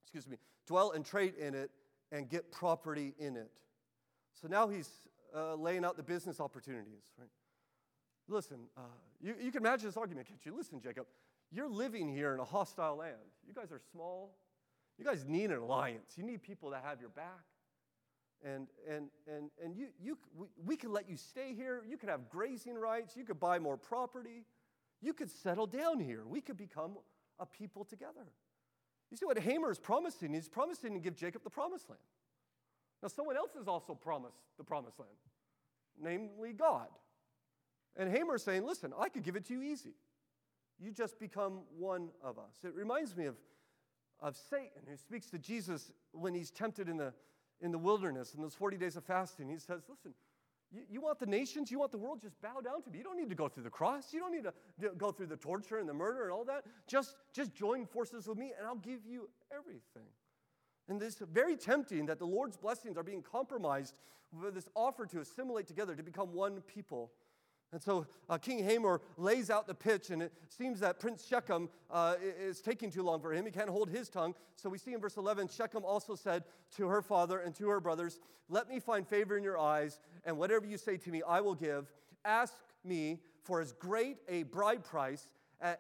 excuse 0.05 0.27
me, 0.27 0.39
dwell 0.67 0.93
and 0.93 1.05
trade 1.05 1.35
in 1.35 1.55
it, 1.55 1.71
and 2.13 2.29
get 2.29 2.51
property 2.51 3.15
in 3.19 3.37
it. 3.37 3.51
So 4.41 4.49
now 4.49 4.69
he's 4.69 4.89
uh, 5.37 5.55
laying 5.55 5.85
out 5.85 5.97
the 5.97 6.03
business 6.03 6.41
opportunities, 6.41 7.03
right? 7.19 7.29
Listen, 8.29 8.61
uh, 8.77 8.83
you, 9.21 9.35
you 9.41 9.53
can 9.53 9.63
imagine 9.63 9.87
this 9.87 9.97
argument, 9.97 10.29
can't 10.29 10.45
you? 10.47 10.57
Listen, 10.57 10.81
Jacob, 10.81 11.07
you're 11.51 11.69
living 11.69 12.09
here 12.09 12.33
in 12.33 12.41
a 12.41 12.45
hostile 12.45 12.97
land. 12.97 13.17
You 13.47 13.53
guys 13.53 13.73
are 13.73 13.81
small. 13.93 14.37
You 15.01 15.07
guys 15.07 15.25
need 15.27 15.51
an 15.51 15.57
alliance. 15.57 16.13
You 16.17 16.25
need 16.25 16.43
people 16.43 16.71
that 16.71 16.85
have 16.85 17.01
your 17.01 17.09
back. 17.09 17.47
And, 18.45 18.69
and, 18.87 19.09
and, 19.27 19.51
and 19.65 19.75
you, 19.75 19.89
you, 19.99 20.19
we, 20.37 20.47
we 20.63 20.77
could 20.77 20.91
let 20.91 21.09
you 21.09 21.17
stay 21.17 21.55
here. 21.55 21.83
You 21.89 21.97
could 21.97 22.11
have 22.11 22.29
grazing 22.29 22.75
rights. 22.75 23.17
You 23.17 23.25
could 23.25 23.41
buy 23.41 23.59
more 23.59 23.79
property. 23.79 24.45
You 25.01 25.15
could 25.15 25.31
settle 25.31 25.67
down 25.67 26.01
here. 26.01 26.25
We 26.27 26.43
could 26.43 26.59
become 26.59 26.99
a 27.39 27.47
people 27.47 27.85
together. 27.85 28.27
You 29.11 29.17
see 29.17 29.25
what 29.25 29.39
Hamor 29.39 29.71
is 29.71 29.79
promising? 29.79 30.35
He's 30.35 30.51
promising 30.51 30.93
to 30.93 31.01
give 31.01 31.17
Jacob 31.17 31.45
the 31.45 31.51
promised 31.51 31.89
land. 31.89 32.03
Now, 33.03 33.09
someone 33.09 33.39
else 33.39 33.53
has 33.57 33.67
also 33.67 33.95
promised 33.95 34.43
the 34.59 34.65
promised 34.65 34.99
land, 34.99 35.11
namely 35.99 36.53
God. 36.53 36.89
And 37.97 38.15
Hamor 38.15 38.35
is 38.35 38.43
saying, 38.43 38.67
listen, 38.67 38.93
I 38.99 39.09
could 39.09 39.23
give 39.23 39.35
it 39.35 39.47
to 39.47 39.55
you 39.55 39.63
easy. 39.63 39.95
You 40.79 40.93
just 40.93 41.19
become 41.19 41.61
one 41.79 42.11
of 42.23 42.39
us. 42.39 42.53
It 42.63 42.75
reminds 42.75 43.17
me 43.17 43.25
of, 43.25 43.37
of 44.23 44.37
Satan 44.37 44.83
who 44.89 44.97
speaks 44.97 45.27
to 45.31 45.39
Jesus 45.39 45.93
when 46.13 46.35
he's 46.35 46.51
tempted 46.51 46.89
in 46.89 46.97
the, 46.97 47.13
in 47.61 47.73
the 47.73 47.79
wilderness 47.79 48.35
in 48.35 48.43
those 48.43 48.55
40 48.55 48.77
days 48.77 48.97
of 48.97 49.05
fasting. 49.05 49.49
He 49.49 49.59
says, 49.59 49.83
listen, 49.89 50.15
you, 50.73 50.83
you, 50.89 51.01
want 51.01 51.19
the 51.19 51.27
nations, 51.27 51.71
you 51.71 51.79
want 51.79 51.93
the 51.93 51.99
world, 51.99 52.21
just 52.21 52.41
bow 52.41 52.61
down 52.63 52.83
to 52.83 52.91
me. 52.91 52.99
You 52.99 53.05
don't 53.05 53.17
need 53.17 53.31
to 53.31 53.35
go 53.35 53.49
through 53.49 53.65
the 53.65 53.71
cross. 53.71 54.13
You 54.13 54.21
don't 54.21 54.33
need 54.33 54.45
to 54.45 54.91
go 54.97 55.11
through 55.11 55.27
the 55.27 55.37
torture 55.37 55.79
and 55.79 55.89
the 55.89 55.95
murder 55.95 56.25
and 56.25 56.33
all 56.33 56.45
that. 56.45 56.65
Just, 56.87 57.17
just 57.33 57.55
join 57.55 57.87
forces 57.87 58.27
with 58.27 58.39
me 58.39 58.53
and 58.57 58.67
I'll 58.67 58.77
give 58.77 59.07
you 59.07 59.29
everything. 59.57 60.09
And 60.89 61.01
it's 61.03 61.19
very 61.33 61.57
tempting 61.57 62.07
that 62.07 62.19
the 62.19 62.27
Lord's 62.27 62.57
blessings 62.57 62.97
are 62.97 63.03
being 63.03 63.23
compromised 63.23 63.95
with 64.33 64.55
this 64.55 64.69
offer 64.75 65.07
to 65.07 65.21
assimilate 65.21 65.67
together, 65.67 65.95
to 65.95 66.03
become 66.03 66.33
one 66.33 66.61
people. 66.63 67.13
And 67.73 67.81
so 67.81 68.07
uh, 68.29 68.37
King 68.39 68.65
Hamor 68.65 69.01
lays 69.17 69.49
out 69.49 69.67
the 69.67 69.75
pitch, 69.75 70.11
and 70.11 70.23
it 70.23 70.33
seems 70.49 70.81
that 70.81 70.99
Prince 70.99 71.25
Shechem 71.27 71.69
uh, 71.91 72.17
is 72.21 72.61
taking 72.61 72.91
too 72.91 73.03
long 73.03 73.21
for 73.21 73.33
him. 73.33 73.45
He 73.45 73.53
can't 73.53 73.71
hold 73.71 73.89
his 73.89 74.09
tongue. 74.09 74.35
So 74.57 74.69
we 74.69 74.79
see 74.79 74.93
in 74.93 75.01
verse 75.01 75.17
11 75.17 75.49
Shechem 75.49 75.85
also 75.85 76.17
said 76.17 76.45
to 76.77 76.89
her 76.89 77.01
father 77.01 77.39
and 77.39 77.55
to 77.57 77.69
her 77.69 77.81
brothers, 77.81 78.19
Let 78.49 78.69
me 78.69 78.81
find 78.81 79.07
favor 79.07 79.37
in 79.37 79.45
your 79.45 79.59
eyes, 79.59 80.01
and 80.25 80.37
whatever 80.37 80.67
you 80.67 80.79
say 80.79 80.97
to 80.97 81.11
me, 81.11 81.23
I 81.27 81.41
will 81.41 81.55
give. 81.55 81.93
Ask 82.25 82.55
me 82.85 83.21
for 83.45 83.61
as 83.61 83.73
great 83.73 84.19
a 84.29 84.43
bride 84.45 84.85
price 84.85 85.29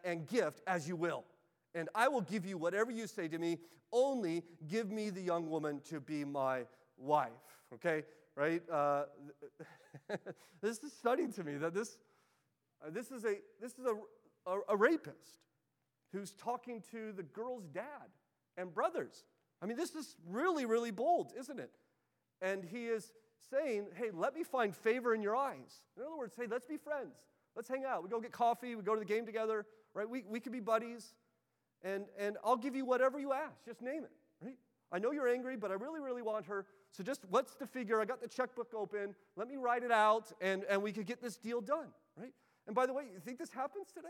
and 0.04 0.28
gift 0.28 0.60
as 0.66 0.86
you 0.86 0.94
will, 0.94 1.24
and 1.74 1.88
I 1.94 2.08
will 2.08 2.20
give 2.20 2.46
you 2.46 2.56
whatever 2.56 2.90
you 2.90 3.06
say 3.06 3.28
to 3.28 3.38
me. 3.38 3.58
Only 3.92 4.44
give 4.68 4.90
me 4.90 5.10
the 5.10 5.20
young 5.20 5.50
woman 5.50 5.80
to 5.88 6.00
be 6.00 6.24
my 6.24 6.62
wife. 6.96 7.30
Okay? 7.74 8.04
Right? 8.40 8.62
Uh, 8.72 9.02
this 10.62 10.78
is 10.78 10.94
stunning 10.94 11.30
to 11.34 11.44
me 11.44 11.56
that 11.56 11.74
this, 11.74 11.98
uh, 12.82 12.88
this 12.88 13.10
is, 13.10 13.26
a, 13.26 13.34
this 13.60 13.72
is 13.72 13.84
a, 13.84 14.50
a, 14.50 14.60
a 14.70 14.76
rapist 14.76 15.42
who's 16.14 16.32
talking 16.32 16.82
to 16.90 17.12
the 17.12 17.22
girl's 17.22 17.66
dad 17.66 18.08
and 18.56 18.72
brothers. 18.72 19.24
I 19.60 19.66
mean, 19.66 19.76
this 19.76 19.94
is 19.94 20.16
really, 20.26 20.64
really 20.64 20.90
bold, 20.90 21.34
isn't 21.38 21.60
it? 21.60 21.70
And 22.40 22.64
he 22.64 22.86
is 22.86 23.12
saying, 23.50 23.88
hey, 23.94 24.08
let 24.10 24.34
me 24.34 24.42
find 24.42 24.74
favor 24.74 25.14
in 25.14 25.20
your 25.20 25.36
eyes. 25.36 25.82
In 25.98 26.02
other 26.02 26.16
words, 26.16 26.32
hey, 26.34 26.46
let's 26.50 26.64
be 26.64 26.78
friends. 26.78 27.18
Let's 27.54 27.68
hang 27.68 27.84
out. 27.84 28.02
We 28.02 28.08
go 28.08 28.20
get 28.20 28.32
coffee. 28.32 28.74
We 28.74 28.82
go 28.82 28.94
to 28.94 29.00
the 29.00 29.04
game 29.04 29.26
together, 29.26 29.66
right? 29.92 30.08
We, 30.08 30.24
we 30.26 30.40
could 30.40 30.52
be 30.52 30.60
buddies. 30.60 31.12
And, 31.82 32.06
and 32.18 32.38
I'll 32.42 32.56
give 32.56 32.74
you 32.74 32.86
whatever 32.86 33.18
you 33.18 33.34
ask. 33.34 33.66
Just 33.66 33.82
name 33.82 34.04
it? 34.04 34.12
I 34.92 34.98
know 34.98 35.12
you're 35.12 35.28
angry, 35.28 35.56
but 35.56 35.70
I 35.70 35.74
really, 35.74 36.00
really 36.00 36.22
want 36.22 36.46
her 36.46 36.66
so 36.92 37.04
just 37.04 37.24
what's 37.30 37.54
the 37.54 37.66
figure? 37.66 38.00
I 38.00 38.04
got 38.04 38.20
the 38.20 38.28
checkbook 38.28 38.74
open. 38.74 39.14
Let 39.36 39.48
me 39.48 39.56
write 39.56 39.82
it 39.82 39.92
out, 39.92 40.32
and, 40.40 40.64
and 40.68 40.82
we 40.82 40.92
could 40.92 41.06
get 41.06 41.22
this 41.22 41.36
deal 41.36 41.60
done, 41.60 41.86
right? 42.16 42.32
And 42.66 42.74
by 42.74 42.86
the 42.86 42.92
way, 42.92 43.04
you 43.12 43.20
think 43.20 43.38
this 43.38 43.52
happens 43.52 43.88
today? 43.94 44.08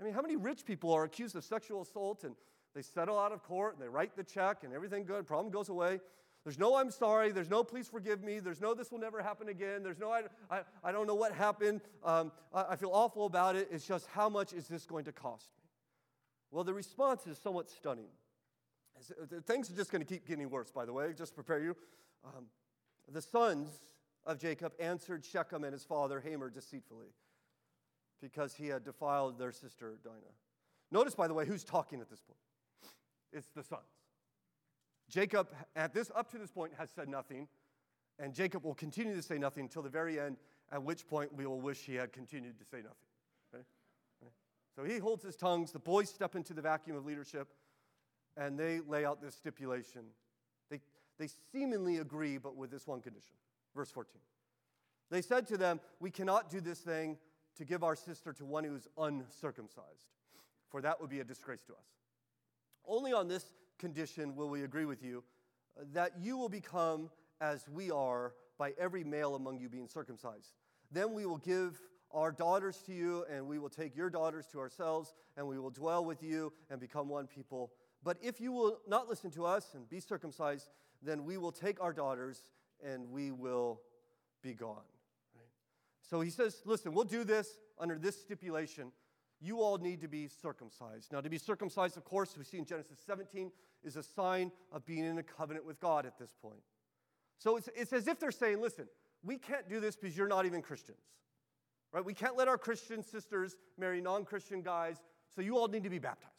I 0.00 0.04
mean, 0.04 0.14
how 0.14 0.22
many 0.22 0.36
rich 0.36 0.64
people 0.64 0.92
are 0.92 1.04
accused 1.04 1.36
of 1.36 1.44
sexual 1.44 1.82
assault 1.82 2.24
and 2.24 2.34
they 2.74 2.82
settle 2.82 3.18
out 3.18 3.32
of 3.32 3.42
court 3.42 3.74
and 3.74 3.82
they 3.82 3.88
write 3.88 4.16
the 4.16 4.24
check 4.24 4.64
and 4.64 4.72
everything 4.72 5.04
good, 5.04 5.26
problem 5.26 5.52
goes 5.52 5.68
away? 5.68 6.00
There's 6.42 6.58
no 6.58 6.76
I'm 6.76 6.90
sorry. 6.90 7.32
There's 7.32 7.50
no 7.50 7.62
please 7.62 7.86
forgive 7.86 8.22
me. 8.22 8.38
There's 8.38 8.62
no 8.62 8.72
this 8.72 8.90
will 8.90 8.98
never 8.98 9.22
happen 9.22 9.50
again. 9.50 9.82
There's 9.82 9.98
no 9.98 10.10
I, 10.10 10.22
I, 10.50 10.62
I 10.82 10.90
don't 10.90 11.06
know 11.06 11.14
what 11.14 11.32
happened. 11.32 11.82
Um, 12.02 12.32
I, 12.54 12.64
I 12.70 12.76
feel 12.76 12.92
awful 12.92 13.26
about 13.26 13.56
it. 13.56 13.68
It's 13.70 13.86
just 13.86 14.06
how 14.06 14.30
much 14.30 14.54
is 14.54 14.66
this 14.66 14.86
going 14.86 15.04
to 15.04 15.12
cost 15.12 15.50
me? 15.58 15.68
Well, 16.50 16.64
the 16.64 16.72
response 16.72 17.26
is 17.26 17.36
somewhat 17.36 17.68
stunning. 17.68 18.08
Things 19.46 19.70
are 19.70 19.74
just 19.74 19.90
going 19.90 20.04
to 20.04 20.06
keep 20.06 20.26
getting 20.26 20.50
worse, 20.50 20.70
by 20.70 20.84
the 20.84 20.92
way, 20.92 21.12
just 21.16 21.34
prepare 21.34 21.60
you. 21.60 21.76
Um, 22.24 22.46
the 23.12 23.22
sons 23.22 23.80
of 24.26 24.38
Jacob 24.38 24.72
answered 24.78 25.24
Shechem 25.24 25.64
and 25.64 25.72
his 25.72 25.84
father 25.84 26.20
Hamor 26.20 26.50
deceitfully 26.50 27.08
because 28.20 28.54
he 28.54 28.66
had 28.66 28.84
defiled 28.84 29.38
their 29.38 29.52
sister 29.52 29.98
Dinah. 30.04 30.16
Notice, 30.90 31.14
by 31.14 31.28
the 31.28 31.34
way, 31.34 31.46
who's 31.46 31.64
talking 31.64 32.00
at 32.00 32.10
this 32.10 32.20
point? 32.20 32.38
It's 33.32 33.48
the 33.54 33.62
sons. 33.62 33.82
Jacob, 35.08 35.48
at 35.74 35.94
this, 35.94 36.10
up 36.14 36.30
to 36.32 36.38
this 36.38 36.50
point, 36.50 36.72
has 36.78 36.90
said 36.90 37.08
nothing, 37.08 37.48
and 38.18 38.34
Jacob 38.34 38.64
will 38.64 38.74
continue 38.74 39.14
to 39.14 39.22
say 39.22 39.38
nothing 39.38 39.64
until 39.64 39.82
the 39.82 39.88
very 39.88 40.20
end, 40.20 40.36
at 40.72 40.82
which 40.82 41.06
point 41.06 41.34
we 41.34 41.46
will 41.46 41.60
wish 41.60 41.78
he 41.78 41.94
had 41.94 42.12
continued 42.12 42.58
to 42.58 42.64
say 42.64 42.78
nothing. 42.78 43.08
Okay? 43.54 43.64
Okay? 44.22 44.32
So 44.76 44.84
he 44.84 44.98
holds 44.98 45.24
his 45.24 45.36
tongues. 45.36 45.72
The 45.72 45.78
boys 45.78 46.10
step 46.10 46.36
into 46.36 46.54
the 46.54 46.62
vacuum 46.62 46.96
of 46.96 47.04
leadership 47.04 47.48
and 48.40 48.58
they 48.58 48.80
lay 48.80 49.04
out 49.04 49.22
this 49.22 49.34
stipulation. 49.36 50.00
They, 50.70 50.80
they 51.18 51.28
seemingly 51.52 51.98
agree, 51.98 52.38
but 52.38 52.56
with 52.56 52.70
this 52.70 52.86
one 52.86 53.02
condition. 53.02 53.34
Verse 53.76 53.90
14. 53.90 54.20
They 55.10 55.20
said 55.20 55.46
to 55.48 55.58
them, 55.58 55.78
We 56.00 56.10
cannot 56.10 56.50
do 56.50 56.60
this 56.60 56.78
thing 56.78 57.18
to 57.56 57.64
give 57.64 57.84
our 57.84 57.94
sister 57.94 58.32
to 58.32 58.44
one 58.44 58.64
who 58.64 58.74
is 58.74 58.88
uncircumcised, 58.96 60.08
for 60.70 60.80
that 60.80 61.00
would 61.00 61.10
be 61.10 61.20
a 61.20 61.24
disgrace 61.24 61.62
to 61.64 61.74
us. 61.74 61.84
Only 62.86 63.12
on 63.12 63.28
this 63.28 63.44
condition 63.78 64.34
will 64.34 64.48
we 64.48 64.64
agree 64.64 64.86
with 64.86 65.02
you 65.02 65.22
that 65.92 66.12
you 66.18 66.36
will 66.36 66.48
become 66.48 67.10
as 67.40 67.68
we 67.68 67.90
are 67.90 68.32
by 68.58 68.72
every 68.78 69.04
male 69.04 69.34
among 69.34 69.58
you 69.58 69.68
being 69.68 69.88
circumcised. 69.88 70.54
Then 70.90 71.12
we 71.12 71.26
will 71.26 71.38
give 71.38 71.78
our 72.12 72.32
daughters 72.32 72.78
to 72.86 72.92
you, 72.92 73.24
and 73.30 73.46
we 73.46 73.58
will 73.58 73.68
take 73.68 73.96
your 73.96 74.10
daughters 74.10 74.46
to 74.52 74.58
ourselves, 74.58 75.14
and 75.36 75.46
we 75.46 75.58
will 75.58 75.70
dwell 75.70 76.04
with 76.04 76.22
you 76.22 76.52
and 76.70 76.80
become 76.80 77.08
one 77.08 77.26
people 77.26 77.70
but 78.02 78.16
if 78.22 78.40
you 78.40 78.52
will 78.52 78.78
not 78.88 79.08
listen 79.08 79.30
to 79.32 79.44
us 79.44 79.74
and 79.74 79.88
be 79.88 80.00
circumcised, 80.00 80.68
then 81.02 81.24
we 81.24 81.36
will 81.36 81.52
take 81.52 81.80
our 81.80 81.92
daughters 81.92 82.44
and 82.84 83.10
we 83.10 83.30
will 83.30 83.80
be 84.42 84.54
gone. 84.54 84.76
Right? 85.34 85.48
So 86.02 86.20
he 86.20 86.30
says, 86.30 86.62
listen, 86.64 86.92
we'll 86.92 87.04
do 87.04 87.24
this 87.24 87.58
under 87.78 87.98
this 87.98 88.20
stipulation. 88.20 88.92
You 89.40 89.60
all 89.60 89.78
need 89.78 90.00
to 90.02 90.08
be 90.08 90.28
circumcised. 90.28 91.12
Now, 91.12 91.20
to 91.20 91.30
be 91.30 91.38
circumcised, 91.38 91.96
of 91.96 92.04
course, 92.04 92.36
we 92.36 92.44
see 92.44 92.58
in 92.58 92.64
Genesis 92.64 92.98
17, 93.06 93.50
is 93.82 93.96
a 93.96 94.02
sign 94.02 94.52
of 94.72 94.84
being 94.84 95.04
in 95.04 95.18
a 95.18 95.22
covenant 95.22 95.64
with 95.64 95.80
God 95.80 96.04
at 96.04 96.18
this 96.18 96.34
point. 96.42 96.60
So 97.38 97.56
it's, 97.56 97.68
it's 97.74 97.92
as 97.92 98.06
if 98.06 98.20
they're 98.20 98.30
saying, 98.30 98.60
listen, 98.60 98.86
we 99.22 99.38
can't 99.38 99.68
do 99.68 99.80
this 99.80 99.96
because 99.96 100.16
you're 100.16 100.28
not 100.28 100.44
even 100.44 100.60
Christians. 100.60 101.00
Right? 101.92 102.04
We 102.04 102.14
can't 102.14 102.36
let 102.36 102.48
our 102.48 102.58
Christian 102.58 103.02
sisters 103.02 103.56
marry 103.78 104.00
non 104.00 104.24
Christian 104.24 104.62
guys, 104.62 104.98
so 105.34 105.40
you 105.40 105.56
all 105.56 105.68
need 105.68 105.84
to 105.84 105.90
be 105.90 105.98
baptized. 105.98 106.34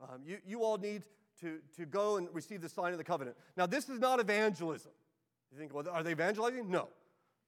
Um, 0.00 0.20
you, 0.24 0.38
you 0.46 0.62
all 0.62 0.78
need 0.78 1.02
to, 1.40 1.58
to 1.76 1.86
go 1.86 2.16
and 2.16 2.28
receive 2.32 2.60
the 2.60 2.68
sign 2.68 2.92
of 2.92 2.98
the 2.98 3.04
covenant. 3.04 3.36
Now, 3.56 3.66
this 3.66 3.88
is 3.88 4.00
not 4.00 4.20
evangelism. 4.20 4.92
You 5.52 5.58
think, 5.58 5.74
well, 5.74 5.88
are 5.90 6.02
they 6.02 6.12
evangelizing? 6.12 6.70
No. 6.70 6.88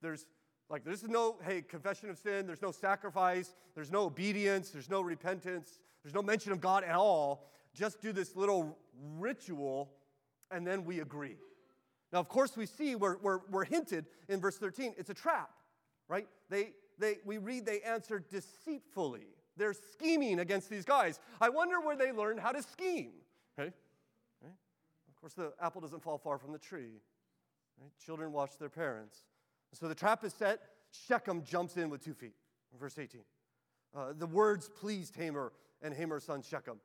There's 0.01 0.27
like 0.71 0.85
there's 0.85 1.03
no, 1.03 1.37
hey, 1.45 1.63
confession 1.63 2.09
of 2.11 2.19
sin, 2.19 2.47
there's 2.47 2.63
no 2.63 2.71
sacrifice, 2.71 3.57
there's 3.75 3.91
no 3.91 4.05
obedience, 4.05 4.71
there's 4.71 4.89
no 4.89 5.01
repentance, 5.01 5.81
there's 6.03 6.15
no 6.15 6.23
mention 6.23 6.53
of 6.53 6.61
God 6.61 6.85
at 6.85 6.95
all. 6.95 7.51
Just 7.75 8.01
do 8.01 8.13
this 8.13 8.37
little 8.37 8.79
ritual, 9.19 9.91
and 10.51 10.65
then 10.65 10.85
we 10.85 11.01
agree. 11.01 11.37
Now, 12.13 12.21
of 12.21 12.29
course, 12.29 12.57
we 12.57 12.67
see 12.67 12.95
we're, 12.95 13.17
we're, 13.19 13.41
we're 13.51 13.65
hinted 13.65 14.07
in 14.29 14.41
verse 14.41 14.59
13, 14.59 14.95
it's 14.97 15.11
a 15.11 15.15
trap, 15.15 15.51
right? 16.09 16.29
They, 16.49 16.71
they, 16.99 17.17
we 17.25 17.39
read 17.39 17.67
they 17.67 17.81
answered 17.81 18.29
deceitfully. 18.31 19.27
They're 19.61 19.75
scheming 19.75 20.41
against 20.41 20.71
these 20.71 20.87
guys. 20.87 21.21
I 21.39 21.51
wonder 21.51 21.83
where 21.83 21.95
they 21.95 22.13
learned 22.13 22.41
how 22.41 22.51
to 22.51 22.63
scheme. 22.63 23.13
Okay? 23.59 23.71
Right? 24.43 24.55
Of 25.09 25.21
course, 25.21 25.35
the 25.35 25.53
apple 25.61 25.83
doesn't 25.83 26.03
fall 26.03 26.17
far 26.17 26.39
from 26.39 26.53
the 26.53 26.59
tree. 26.59 27.03
Right? 27.79 27.91
Children 28.03 28.33
watch 28.33 28.57
their 28.59 28.71
parents. 28.71 29.19
So 29.75 29.87
the 29.87 29.95
trap 29.95 30.25
is 30.25 30.33
set. 30.33 30.61
Shechem 31.07 31.45
jumps 31.45 31.77
in 31.77 31.91
with 31.91 32.03
two 32.03 32.15
feet. 32.15 32.33
Verse 32.81 32.99
18. 32.99 33.21
Uh, 33.95 34.15
the 34.17 34.27
words 34.27 34.71
pleased 34.71 35.15
Hamor 35.17 35.53
and 35.83 35.93
Hamor's 35.93 36.25
son 36.25 36.41
Shechem. 36.41 36.81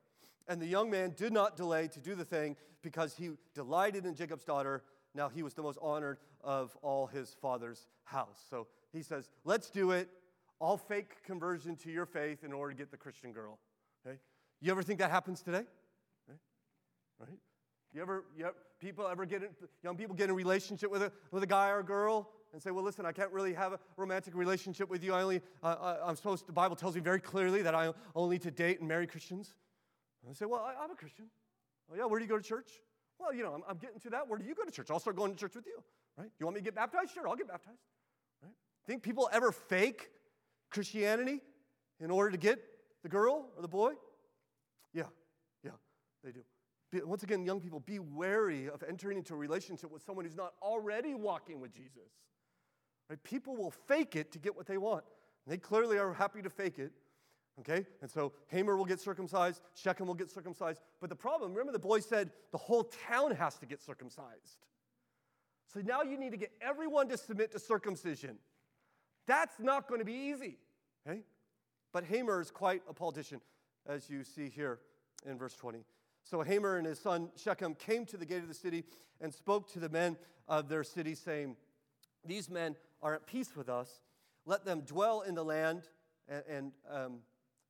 And 0.46 0.60
the 0.60 0.66
young 0.66 0.90
man 0.90 1.14
did 1.16 1.32
not 1.32 1.56
delay 1.56 1.88
to 1.88 1.98
do 1.98 2.14
the 2.14 2.26
thing 2.26 2.56
because 2.82 3.14
he 3.16 3.30
delighted 3.54 4.04
in 4.04 4.14
Jacob's 4.14 4.44
daughter. 4.44 4.82
Now 5.14 5.30
he 5.30 5.42
was 5.42 5.54
the 5.54 5.62
most 5.62 5.78
honored 5.80 6.18
of 6.44 6.76
all 6.82 7.06
his 7.06 7.34
father's 7.40 7.86
house. 8.04 8.44
So 8.50 8.66
he 8.92 9.02
says, 9.02 9.30
Let's 9.46 9.70
do 9.70 9.92
it. 9.92 10.10
I'll 10.60 10.76
fake 10.76 11.22
conversion 11.24 11.76
to 11.76 11.90
your 11.90 12.06
faith 12.06 12.44
in 12.44 12.52
order 12.52 12.72
to 12.72 12.78
get 12.78 12.90
the 12.90 12.96
Christian 12.96 13.32
girl. 13.32 13.58
Okay? 14.06 14.18
You 14.60 14.70
ever 14.70 14.82
think 14.82 14.98
that 15.00 15.10
happens 15.10 15.42
today? 15.42 15.64
Okay? 16.28 16.38
Right? 17.20 17.38
You 17.92 18.02
ever, 18.02 18.24
you 18.36 18.44
ever, 18.44 18.54
people 18.78 19.06
ever 19.06 19.26
get 19.26 19.42
in, 19.42 19.50
young 19.82 19.96
people 19.96 20.14
get 20.14 20.24
in 20.24 20.30
a 20.30 20.34
relationship 20.34 20.90
with 20.90 21.02
a, 21.02 21.12
with 21.30 21.42
a 21.42 21.46
guy 21.46 21.70
or 21.70 21.80
a 21.80 21.84
girl 21.84 22.30
and 22.52 22.62
say, 22.62 22.70
well, 22.70 22.84
listen, 22.84 23.04
I 23.04 23.12
can't 23.12 23.30
really 23.32 23.52
have 23.52 23.74
a 23.74 23.78
romantic 23.96 24.34
relationship 24.34 24.88
with 24.88 25.04
you. 25.04 25.12
I 25.12 25.22
only, 25.22 25.42
uh, 25.62 25.96
I'm 26.02 26.16
supposed 26.16 26.42
to, 26.42 26.46
the 26.46 26.52
Bible 26.52 26.76
tells 26.76 26.94
me 26.94 27.00
very 27.00 27.20
clearly 27.20 27.62
that 27.62 27.74
I 27.74 27.92
only 28.14 28.38
to 28.38 28.50
date 28.50 28.80
and 28.80 28.88
marry 28.88 29.06
Christians. 29.06 29.54
And 30.22 30.30
I 30.30 30.34
say, 30.34 30.46
well, 30.46 30.60
I, 30.60 30.84
am 30.84 30.90
a 30.90 30.94
Christian. 30.94 31.26
Oh, 31.90 31.96
yeah, 31.96 32.04
where 32.06 32.18
do 32.18 32.24
you 32.24 32.30
go 32.30 32.38
to 32.38 32.42
church? 32.42 32.70
Well, 33.18 33.34
you 33.34 33.42
know, 33.42 33.52
I'm, 33.52 33.62
I'm, 33.68 33.76
getting 33.78 34.00
to 34.00 34.10
that. 34.10 34.28
Where 34.28 34.38
do 34.38 34.44
you 34.44 34.54
go 34.54 34.64
to 34.64 34.70
church? 34.70 34.90
I'll 34.90 34.98
start 34.98 35.16
going 35.16 35.32
to 35.32 35.38
church 35.38 35.54
with 35.54 35.66
you, 35.66 35.82
right? 36.18 36.28
You 36.38 36.46
want 36.46 36.56
me 36.56 36.60
to 36.60 36.64
get 36.64 36.74
baptized? 36.74 37.12
Sure, 37.12 37.28
I'll 37.28 37.36
get 37.36 37.48
baptized, 37.48 37.80
right? 38.42 38.52
Think 38.86 39.02
people 39.02 39.28
ever 39.32 39.52
fake 39.52 40.10
Christianity 40.70 41.40
in 42.00 42.10
order 42.10 42.30
to 42.30 42.36
get 42.36 42.58
the 43.02 43.08
girl 43.08 43.46
or 43.56 43.62
the 43.62 43.68
boy? 43.68 43.92
Yeah, 44.92 45.04
yeah, 45.64 45.70
they 46.24 46.32
do. 46.32 46.40
Once 47.04 47.22
again, 47.22 47.44
young 47.44 47.60
people, 47.60 47.80
be 47.80 47.98
wary 47.98 48.68
of 48.68 48.82
entering 48.88 49.18
into 49.18 49.34
a 49.34 49.36
relationship 49.36 49.90
with 49.90 50.02
someone 50.02 50.24
who's 50.24 50.36
not 50.36 50.54
already 50.62 51.14
walking 51.14 51.60
with 51.60 51.74
Jesus. 51.74 52.10
Right? 53.10 53.22
People 53.22 53.56
will 53.56 53.70
fake 53.70 54.16
it 54.16 54.32
to 54.32 54.38
get 54.38 54.56
what 54.56 54.66
they 54.66 54.78
want. 54.78 55.04
And 55.44 55.52
they 55.52 55.58
clearly 55.58 55.98
are 55.98 56.12
happy 56.12 56.42
to 56.42 56.50
fake 56.50 56.78
it. 56.78 56.92
Okay? 57.60 57.86
And 58.02 58.10
so 58.10 58.32
Hamor 58.48 58.76
will 58.76 58.84
get 58.84 59.00
circumcised, 59.00 59.62
Shechem 59.74 60.06
will 60.06 60.14
get 60.14 60.30
circumcised. 60.30 60.80
But 61.00 61.10
the 61.10 61.16
problem, 61.16 61.52
remember 61.52 61.72
the 61.72 61.78
boy 61.78 62.00
said 62.00 62.30
the 62.52 62.58
whole 62.58 62.84
town 63.08 63.32
has 63.32 63.56
to 63.58 63.66
get 63.66 63.82
circumcised. 63.82 64.64
So 65.72 65.80
now 65.80 66.02
you 66.02 66.18
need 66.18 66.30
to 66.30 66.36
get 66.36 66.52
everyone 66.60 67.08
to 67.08 67.16
submit 67.16 67.52
to 67.52 67.58
circumcision. 67.58 68.38
That's 69.26 69.58
not 69.58 69.88
going 69.88 70.00
to 70.00 70.04
be 70.04 70.30
easy. 70.32 70.58
Okay? 71.06 71.20
But 71.92 72.04
Hamor 72.04 72.40
is 72.40 72.50
quite 72.50 72.82
a 72.88 72.92
politician, 72.92 73.40
as 73.86 74.08
you 74.10 74.24
see 74.24 74.48
here 74.48 74.80
in 75.24 75.38
verse 75.38 75.54
20. 75.54 75.84
So 76.24 76.42
Hamor 76.42 76.76
and 76.76 76.86
his 76.86 76.98
son 76.98 77.30
Shechem 77.36 77.74
came 77.74 78.04
to 78.06 78.16
the 78.16 78.26
gate 78.26 78.42
of 78.42 78.48
the 78.48 78.54
city 78.54 78.84
and 79.20 79.32
spoke 79.32 79.72
to 79.72 79.78
the 79.78 79.88
men 79.88 80.16
of 80.48 80.68
their 80.68 80.84
city, 80.84 81.14
saying, 81.14 81.56
These 82.24 82.50
men 82.50 82.76
are 83.02 83.14
at 83.14 83.26
peace 83.26 83.54
with 83.56 83.68
us. 83.68 84.00
Let 84.44 84.64
them 84.64 84.80
dwell 84.80 85.22
in 85.22 85.34
the 85.34 85.44
land 85.44 85.82
and, 86.28 86.42
and, 86.48 86.72
um, 86.90 87.18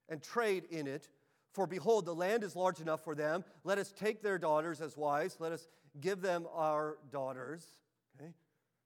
and 0.09 0.23
trade 0.23 0.65
in 0.71 0.87
it. 0.87 1.09
For 1.53 1.67
behold, 1.67 2.05
the 2.05 2.15
land 2.15 2.45
is 2.45 2.55
large 2.55 2.81
enough 2.81 3.03
for 3.03 3.15
them. 3.15 3.45
Let 3.65 3.79
us 3.79 3.93
take 3.93 4.23
their 4.23 4.39
daughters 4.39 4.81
as 4.81 4.97
wives. 4.97 5.37
Let 5.39 5.53
us 5.53 5.69
give 6.01 6.21
them 6.21 6.47
our 6.53 6.99
daughters. 7.11 7.65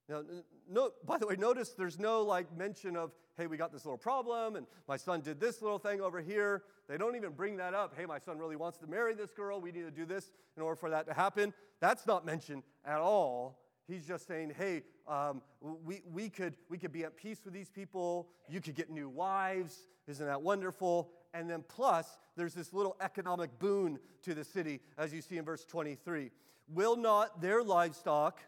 Now, 0.09 0.23
no, 0.69 0.91
by 1.05 1.17
the 1.17 1.27
way, 1.27 1.35
notice 1.35 1.69
there's 1.69 1.99
no 1.99 2.21
like 2.21 2.55
mention 2.55 2.97
of, 2.97 3.11
hey, 3.37 3.47
we 3.47 3.57
got 3.57 3.71
this 3.71 3.85
little 3.85 3.97
problem, 3.97 4.55
and 4.55 4.67
my 4.87 4.97
son 4.97 5.21
did 5.21 5.39
this 5.39 5.61
little 5.61 5.79
thing 5.79 6.01
over 6.01 6.21
here. 6.21 6.63
They 6.89 6.97
don't 6.97 7.15
even 7.15 7.31
bring 7.31 7.57
that 7.57 7.73
up. 7.73 7.93
Hey, 7.97 8.05
my 8.05 8.19
son 8.19 8.37
really 8.37 8.55
wants 8.55 8.77
to 8.79 8.87
marry 8.87 9.13
this 9.13 9.31
girl. 9.31 9.61
We 9.61 9.71
need 9.71 9.83
to 9.83 9.91
do 9.91 10.05
this 10.05 10.31
in 10.57 10.63
order 10.63 10.75
for 10.75 10.89
that 10.89 11.07
to 11.07 11.13
happen. 11.13 11.53
That's 11.79 12.05
not 12.05 12.25
mentioned 12.25 12.63
at 12.85 12.99
all 12.99 13.61
He's 13.91 14.07
just 14.07 14.25
saying, 14.25 14.53
hey, 14.57 14.83
um, 15.05 15.41
we, 15.59 16.01
we, 16.11 16.29
could, 16.29 16.55
we 16.69 16.77
could 16.77 16.93
be 16.93 17.03
at 17.03 17.17
peace 17.17 17.41
with 17.43 17.53
these 17.53 17.69
people. 17.69 18.29
You 18.47 18.61
could 18.61 18.75
get 18.75 18.89
new 18.89 19.09
wives. 19.09 19.87
Isn't 20.07 20.25
that 20.25 20.41
wonderful? 20.41 21.11
And 21.33 21.49
then, 21.49 21.63
plus, 21.67 22.17
there's 22.37 22.53
this 22.53 22.71
little 22.71 22.95
economic 23.01 23.57
boon 23.59 23.99
to 24.23 24.33
the 24.33 24.45
city, 24.45 24.79
as 24.97 25.13
you 25.13 25.21
see 25.21 25.37
in 25.37 25.43
verse 25.43 25.65
23. 25.65 26.31
Will 26.69 26.95
not 26.95 27.41
their 27.41 27.63
livestock, 27.63 28.39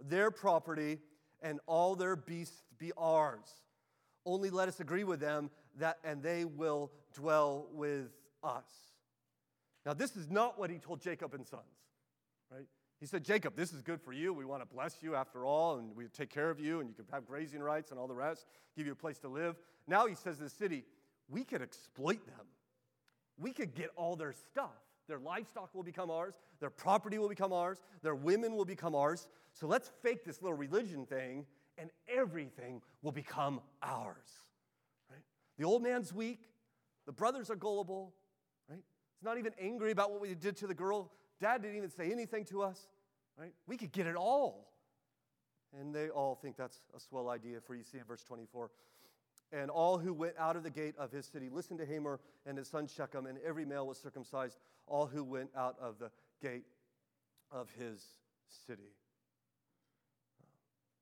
their 0.00 0.30
property, 0.30 0.98
and 1.42 1.60
all 1.66 1.94
their 1.94 2.16
beasts 2.16 2.62
be 2.78 2.92
ours? 2.96 3.48
Only 4.26 4.50
let 4.50 4.68
us 4.68 4.80
agree 4.80 5.04
with 5.04 5.20
them 5.20 5.50
that, 5.78 5.98
and 6.04 6.22
they 6.22 6.44
will 6.44 6.90
dwell 7.14 7.68
with 7.72 8.08
us. 8.42 8.66
Now, 9.86 9.94
this 9.94 10.16
is 10.16 10.28
not 10.28 10.58
what 10.58 10.70
he 10.70 10.78
told 10.78 11.00
Jacob 11.00 11.34
and 11.34 11.46
sons, 11.46 11.62
right? 12.50 12.66
He 13.00 13.06
said, 13.06 13.24
Jacob, 13.24 13.54
this 13.56 13.72
is 13.72 13.80
good 13.80 14.02
for 14.02 14.12
you. 14.12 14.32
We 14.32 14.44
want 14.44 14.60
to 14.60 14.66
bless 14.66 15.02
you 15.02 15.14
after 15.14 15.46
all, 15.46 15.78
and 15.78 15.94
we 15.94 16.06
take 16.08 16.30
care 16.30 16.50
of 16.50 16.58
you, 16.58 16.80
and 16.80 16.88
you 16.88 16.94
can 16.94 17.04
have 17.12 17.26
grazing 17.26 17.62
rights 17.62 17.90
and 17.90 17.98
all 17.98 18.08
the 18.08 18.14
rest, 18.14 18.46
give 18.76 18.86
you 18.86 18.92
a 18.92 18.96
place 18.96 19.18
to 19.20 19.28
live. 19.28 19.56
Now 19.86 20.06
he 20.06 20.14
says 20.14 20.36
to 20.38 20.44
the 20.44 20.50
city, 20.50 20.84
we 21.28 21.44
could 21.44 21.62
exploit 21.62 22.26
them. 22.26 22.46
We 23.38 23.52
could 23.52 23.74
get 23.74 23.90
all 23.94 24.16
their 24.16 24.32
stuff. 24.32 24.74
Their 25.08 25.18
livestock 25.18 25.74
will 25.74 25.82
become 25.82 26.10
ours, 26.10 26.34
their 26.60 26.70
property 26.70 27.18
will 27.18 27.28
become 27.28 27.52
ours, 27.52 27.78
their 28.02 28.14
women 28.14 28.54
will 28.54 28.64
become 28.64 28.94
ours. 28.94 29.28
So 29.52 29.66
let's 29.66 29.90
fake 30.02 30.24
this 30.24 30.42
little 30.42 30.56
religion 30.56 31.06
thing, 31.06 31.46
and 31.78 31.90
everything 32.08 32.82
will 33.02 33.12
become 33.12 33.60
ours. 33.82 34.28
Right? 35.10 35.22
The 35.56 35.64
old 35.64 35.82
man's 35.82 36.12
weak, 36.12 36.40
the 37.06 37.12
brothers 37.12 37.50
are 37.50 37.56
gullible, 37.56 38.12
right? 38.68 38.82
He's 39.18 39.24
not 39.24 39.38
even 39.38 39.52
angry 39.60 39.90
about 39.90 40.10
what 40.10 40.20
we 40.20 40.34
did 40.34 40.56
to 40.58 40.66
the 40.66 40.74
girl 40.74 41.10
Dad 41.40 41.62
didn't 41.62 41.76
even 41.76 41.90
say 41.90 42.10
anything 42.10 42.44
to 42.46 42.62
us, 42.62 42.88
right? 43.38 43.52
We 43.66 43.76
could 43.76 43.92
get 43.92 44.06
it 44.06 44.16
all. 44.16 44.72
And 45.78 45.94
they 45.94 46.08
all 46.08 46.34
think 46.34 46.56
that's 46.56 46.80
a 46.96 47.00
swell 47.00 47.28
idea 47.28 47.60
for 47.60 47.74
you 47.74 47.84
see 47.84 47.98
in 47.98 48.04
verse 48.04 48.24
24. 48.24 48.70
And 49.52 49.70
all 49.70 49.98
who 49.98 50.12
went 50.12 50.34
out 50.38 50.56
of 50.56 50.62
the 50.62 50.70
gate 50.70 50.94
of 50.98 51.12
his 51.12 51.26
city 51.26 51.48
listened 51.48 51.78
to 51.78 51.86
Hamor 51.86 52.20
and 52.46 52.58
his 52.58 52.68
son 52.68 52.86
Shechem, 52.86 53.26
and 53.26 53.38
every 53.46 53.64
male 53.64 53.86
was 53.86 53.98
circumcised, 53.98 54.58
all 54.88 55.06
who 55.06 55.24
went 55.24 55.50
out 55.56 55.76
of 55.80 55.98
the 55.98 56.10
gate 56.42 56.64
of 57.50 57.70
his 57.78 58.02
city. 58.66 58.92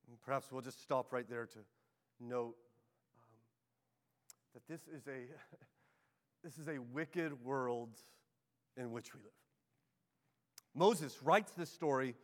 And 0.08 0.20
perhaps 0.20 0.50
we'll 0.50 0.62
just 0.62 0.82
stop 0.82 1.12
right 1.12 1.28
there 1.28 1.46
to 1.46 1.58
note 2.20 2.54
um, 3.14 3.36
that 4.54 4.66
this 4.68 4.82
is 4.88 5.06
a 5.08 5.26
this 6.44 6.58
is 6.58 6.68
a 6.68 6.78
wicked 6.78 7.44
world 7.44 7.96
in 8.76 8.92
which 8.92 9.14
we 9.14 9.20
live. 9.20 9.32
Moses 10.74 11.22
writes 11.22 11.52
this 11.52 11.72
story 11.72 12.14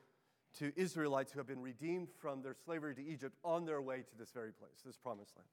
to 0.59 0.72
Israelites 0.77 1.33
who 1.33 1.40
have 1.40 1.46
been 1.46 1.62
redeemed 1.62 2.09
from 2.20 2.42
their 2.42 2.55
slavery 2.55 2.94
to 2.94 3.05
Egypt 3.05 3.37
on 3.42 3.64
their 3.64 3.81
way 3.81 3.98
to 3.98 4.18
this 4.18 4.31
very 4.31 4.53
place, 4.53 4.83
this 4.85 4.98
promised 4.98 5.35
land. 5.37 5.48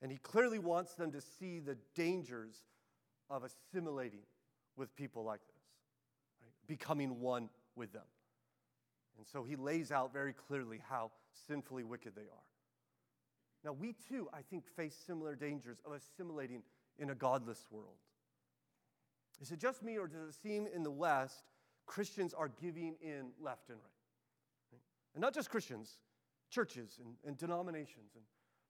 And 0.00 0.10
he 0.10 0.18
clearly 0.18 0.58
wants 0.58 0.94
them 0.94 1.12
to 1.12 1.20
see 1.20 1.58
the 1.58 1.76
dangers 1.94 2.56
of 3.28 3.44
assimilating 3.44 4.22
with 4.78 4.94
people 4.96 5.24
like 5.24 5.40
this, 5.40 5.62
right? 6.42 6.52
becoming 6.66 7.20
one 7.20 7.48
with 7.76 7.92
them. 7.92 8.06
And 9.18 9.26
so 9.26 9.42
he 9.42 9.56
lays 9.56 9.90
out 9.90 10.12
very 10.12 10.32
clearly 10.32 10.80
how 10.88 11.10
sinfully 11.46 11.84
wicked 11.84 12.14
they 12.14 12.22
are. 12.22 12.46
Now, 13.64 13.72
we 13.72 13.94
too, 14.08 14.28
I 14.32 14.42
think, 14.42 14.64
face 14.76 14.96
similar 15.06 15.34
dangers 15.34 15.78
of 15.84 15.92
assimilating 15.92 16.62
in 16.98 17.10
a 17.10 17.14
godless 17.14 17.66
world. 17.70 17.96
Is 19.40 19.50
it 19.50 19.58
just 19.58 19.82
me, 19.82 19.98
or 19.98 20.06
does 20.06 20.28
it 20.28 20.34
seem 20.40 20.68
in 20.72 20.82
the 20.82 20.90
West 20.90 21.44
Christians 21.86 22.34
are 22.34 22.50
giving 22.60 22.94
in 23.00 23.30
left 23.40 23.70
and 23.70 23.78
right. 23.78 24.72
right? 24.72 24.80
And 25.14 25.20
not 25.20 25.34
just 25.34 25.50
Christians, 25.50 25.98
churches 26.50 26.98
and, 27.02 27.14
and 27.26 27.36
denominations. 27.36 28.12
And 28.14 28.24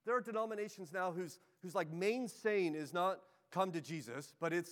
there 0.05 0.15
are 0.15 0.21
denominations 0.21 0.91
now 0.91 1.11
whose, 1.11 1.39
whose 1.61 1.75
like 1.75 1.91
main 1.91 2.27
saying 2.27 2.75
is 2.75 2.93
not 2.93 3.19
come 3.51 3.71
to 3.71 3.81
Jesus, 3.81 4.33
but 4.39 4.53
it's 4.53 4.71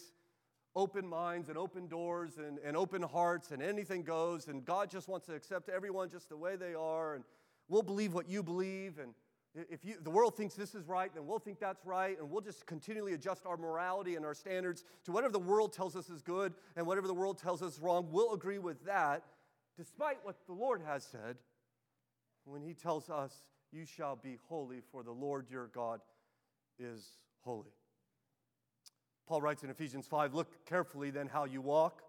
open 0.77 1.07
minds 1.07 1.49
and 1.49 1.57
open 1.57 1.87
doors 1.87 2.37
and, 2.37 2.59
and 2.59 2.77
open 2.77 3.01
hearts 3.01 3.49
and 3.49 3.63
anything 3.63 4.03
goes. 4.03 4.47
And 4.47 4.63
God 4.63 4.91
just 4.91 5.09
wants 5.09 5.25
to 5.25 5.33
accept 5.33 5.69
everyone 5.69 6.11
just 6.11 6.29
the 6.29 6.37
way 6.37 6.55
they 6.55 6.75
are. 6.75 7.15
And 7.15 7.23
we'll 7.67 7.81
believe 7.81 8.13
what 8.13 8.29
you 8.29 8.43
believe. 8.43 8.99
And 8.99 9.13
if 9.71 9.83
you, 9.83 9.95
the 9.99 10.11
world 10.11 10.37
thinks 10.37 10.53
this 10.53 10.75
is 10.75 10.87
right, 10.87 11.11
then 11.11 11.25
we'll 11.25 11.39
think 11.39 11.59
that's 11.59 11.83
right, 11.83 12.19
and 12.19 12.29
we'll 12.29 12.41
just 12.41 12.67
continually 12.67 13.13
adjust 13.13 13.47
our 13.47 13.57
morality 13.57 14.15
and 14.15 14.23
our 14.23 14.35
standards 14.35 14.83
to 15.05 15.11
whatever 15.11 15.33
the 15.33 15.39
world 15.39 15.73
tells 15.73 15.95
us 15.95 16.09
is 16.09 16.21
good 16.21 16.53
and 16.75 16.85
whatever 16.85 17.07
the 17.07 17.13
world 17.13 17.39
tells 17.39 17.63
us 17.63 17.73
is 17.73 17.79
wrong. 17.79 18.07
We'll 18.11 18.33
agree 18.33 18.59
with 18.59 18.85
that, 18.85 19.23
despite 19.75 20.19
what 20.21 20.35
the 20.45 20.53
Lord 20.53 20.81
has 20.85 21.03
said 21.03 21.37
when 22.45 22.61
He 22.61 22.75
tells 22.75 23.09
us, 23.09 23.33
You 23.71 23.85
shall 23.85 24.15
be 24.15 24.37
holy, 24.47 24.81
for 24.91 25.01
the 25.01 25.11
Lord 25.11 25.47
your 25.49 25.67
God 25.67 26.01
is 26.77 27.17
holy. 27.41 27.76
Paul 29.27 29.41
writes 29.41 29.63
in 29.63 29.69
Ephesians 29.69 30.07
5 30.07 30.33
Look 30.33 30.65
carefully 30.65 31.09
then 31.09 31.27
how 31.27 31.45
you 31.45 31.61
walk, 31.61 32.01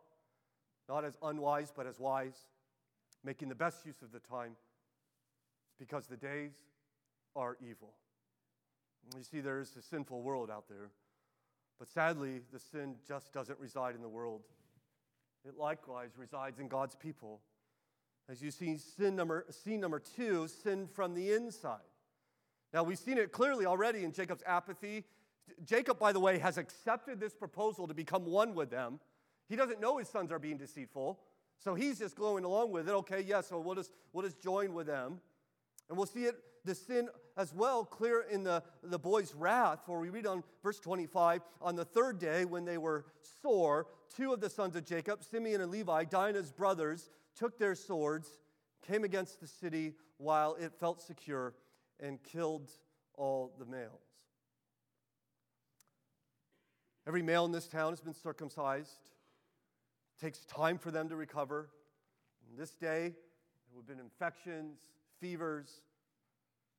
not 0.89 1.05
as 1.05 1.17
unwise, 1.23 1.73
but 1.75 1.87
as 1.87 1.99
wise, 1.99 2.47
making 3.25 3.49
the 3.49 3.55
best 3.55 3.85
use 3.85 4.03
of 4.03 4.13
the 4.13 4.21
time, 4.21 4.53
because 5.79 6.07
the 6.07 6.17
days 6.17 6.53
are 7.35 7.57
evil. 7.61 7.95
You 9.17 9.23
see, 9.23 9.41
there 9.41 9.61
is 9.61 9.75
a 9.77 9.83
sinful 9.83 10.23
world 10.23 10.51
out 10.51 10.69
there, 10.69 10.91
but 11.79 11.89
sadly, 11.89 12.41
the 12.53 12.59
sin 12.59 12.97
just 13.07 13.33
doesn't 13.33 13.59
reside 13.59 13.95
in 13.95 14.03
the 14.03 14.09
world. 14.09 14.43
it 15.47 15.57
likewise 15.57 16.11
resides 16.17 16.59
in 16.59 16.69
God's 16.69 16.95
people. 16.95 17.41
As 18.29 18.43
you 18.43 18.51
see, 18.51 18.77
sin 18.77 19.17
number, 19.17 19.47
scene 19.51 19.81
number 19.81 19.99
two, 19.99 20.49
sin 20.49 20.87
from 20.87 21.15
the 21.15 21.33
inside. 21.33 21.79
Now, 22.75 22.83
we've 22.83 22.99
seen 22.99 23.17
it 23.17 23.33
clearly 23.33 23.65
already 23.65 24.05
in 24.05 24.13
Jacob's 24.13 24.43
apathy. 24.47 25.05
Jacob, 25.65 25.99
by 25.99 26.13
the 26.13 26.21
way, 26.21 26.39
has 26.39 26.59
accepted 26.59 27.21
this 27.21 27.35
proposal 27.35 27.87
to 27.87 27.95
become 27.95 28.25
one 28.27 28.55
with 28.55 28.71
them. 28.71 29.01
He 29.49 29.57
doesn't 29.57 29.81
know 29.81 29.99
his 29.99 30.09
sons 30.09 30.31
are 30.31 30.39
being 30.39 30.59
deceitful, 30.59 31.19
so 31.59 31.75
he's 31.75 31.99
just 31.99 32.17
going 32.17 32.45
along 32.45 32.71
with 32.71 32.89
it. 32.89 32.93
Okay, 32.93 33.21
yes, 33.21 33.27
yeah, 33.29 33.41
so 33.41 33.61
we'll 33.61 33.75
just, 33.75 33.91
we'll 34.13 34.25
just 34.25 34.41
join 34.41 34.75
with 34.75 34.87
them. 34.87 35.21
And 35.89 35.97
we'll 35.97 36.07
see 36.07 36.25
it, 36.25 36.37
the 36.65 36.75
sin 36.75 37.09
as 37.37 37.55
well, 37.55 37.85
clear 37.85 38.27
in 38.31 38.43
the, 38.43 38.63
the 38.83 38.99
boy's 38.99 39.35
wrath, 39.35 39.81
for 39.87 40.01
we 40.01 40.11
read 40.11 40.27
on 40.27 40.43
verse 40.63 40.79
25 40.81 41.41
On 41.63 41.77
the 41.77 41.85
third 41.85 42.19
day, 42.19 42.45
when 42.45 42.65
they 42.65 42.79
were 42.79 43.07
sore, 43.43 43.87
two 44.15 44.33
of 44.33 44.41
the 44.41 44.51
sons 44.51 44.77
of 44.77 44.85
Jacob, 44.85 45.25
Simeon 45.25 45.61
and 45.61 45.71
Levi, 45.71 46.05
Dinah's 46.05 46.53
brothers, 46.53 47.11
took 47.35 47.59
their 47.59 47.75
swords, 47.75 48.39
came 48.87 49.05
against 49.05 49.41
the 49.41 49.47
city 49.47 49.95
while 50.19 50.57
it 50.57 50.73
felt 50.79 51.01
secure, 51.01 51.55
and 52.01 52.23
killed 52.23 52.71
all 53.17 53.55
the 53.59 53.65
males. 53.65 54.08
Every 57.09 57.23
male 57.23 57.47
in 57.47 57.53
this 57.53 57.67
town 57.67 57.93
has 57.93 58.03
been 58.03 58.13
circumcised. 58.13 59.01
It 60.19 60.23
takes 60.23 60.45
time 60.45 60.77
for 60.77 60.91
them 60.91 61.09
to 61.09 61.17
recover. 61.17 61.71
This 62.55 62.73
day, 62.73 63.15
there 63.71 63.79
have 63.79 63.87
been 63.87 63.99
infections, 63.99 64.77
fevers. 65.19 65.81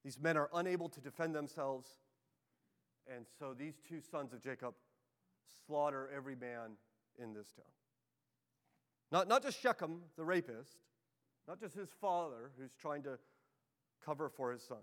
These 0.05 0.19
men 0.19 0.37
are 0.37 0.47
unable 0.53 0.87
to 0.89 1.01
defend 1.01 1.33
themselves. 1.33 1.89
And 3.11 3.25
so 3.39 3.55
these 3.57 3.81
two 3.89 4.01
sons 4.01 4.31
of 4.31 4.39
Jacob 4.39 4.75
slaughter 5.65 6.07
every 6.15 6.35
man 6.35 6.77
in 7.17 7.33
this 7.33 7.47
town. 7.53 7.65
Not, 9.11 9.27
not 9.27 9.41
just 9.41 9.59
Shechem, 9.59 10.01
the 10.15 10.23
rapist, 10.23 10.77
not 11.47 11.59
just 11.59 11.73
his 11.73 11.89
father 11.99 12.51
who's 12.59 12.75
trying 12.79 13.01
to 13.01 13.17
cover 14.05 14.29
for 14.29 14.51
his 14.51 14.61
son, 14.61 14.77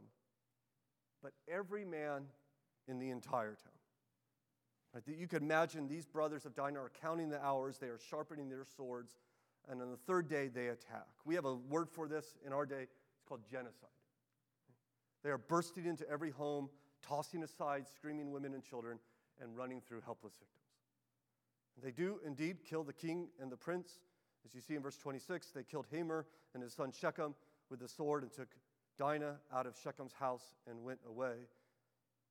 but 1.23 1.35
every 1.49 1.85
man 1.85 2.25
in 2.89 2.99
the 2.99 3.11
entire 3.11 3.55
town. 3.55 3.73
Right? 4.97 5.19
You 5.19 5.29
could 5.29 5.43
imagine 5.43 5.89
these 5.89 6.07
brothers 6.07 6.47
of 6.47 6.55
Dinah 6.55 6.81
are 6.81 6.93
counting 7.03 7.29
the 7.29 7.45
hours, 7.45 7.77
they 7.77 7.89
are 7.89 7.99
sharpening 8.09 8.49
their 8.49 8.65
swords, 8.77 9.19
and 9.69 9.83
on 9.83 9.91
the 9.91 9.97
third 9.99 10.27
day 10.27 10.49
they 10.49 10.69
attack. 10.69 11.07
We 11.27 11.35
have 11.35 11.45
a 11.45 11.55
word 11.55 11.91
for 11.91 12.09
this 12.09 12.39
in 12.47 12.53
our 12.55 12.65
day, 12.65 12.85
it's 12.85 13.25
called 13.29 13.43
genocide. 13.51 13.91
They 15.23 15.29
are 15.29 15.37
bursting 15.37 15.85
into 15.85 16.09
every 16.09 16.31
home, 16.31 16.71
tossing 17.07 17.43
aside 17.43 17.85
screaming 17.95 18.31
women 18.31 18.55
and 18.55 18.63
children, 18.63 18.99
and 19.39 19.55
running 19.55 19.83
through 19.87 20.01
helpless 20.01 20.33
victims. 20.33 20.53
They 21.83 21.91
do 21.91 22.19
indeed 22.25 22.65
kill 22.65 22.83
the 22.83 22.95
king 22.95 23.29
and 23.39 23.53
the 23.53 23.57
prince. 23.57 23.99
As 24.47 24.55
you 24.55 24.63
see 24.63 24.77
in 24.77 24.83
verse 24.83 24.97
26, 24.97 25.51
they 25.51 25.63
killed 25.63 25.85
Hamor 25.93 26.25
and 26.55 26.63
his 26.63 26.73
son 26.73 26.91
Shechem 26.91 27.35
with 27.69 27.81
the 27.81 27.89
sword 27.89 28.23
and 28.23 28.33
took 28.33 28.49
Dinah 28.97 29.37
out 29.53 29.67
of 29.67 29.75
Shechem's 29.77 30.15
house 30.15 30.55
and 30.67 30.83
went 30.83 31.01
away. 31.07 31.35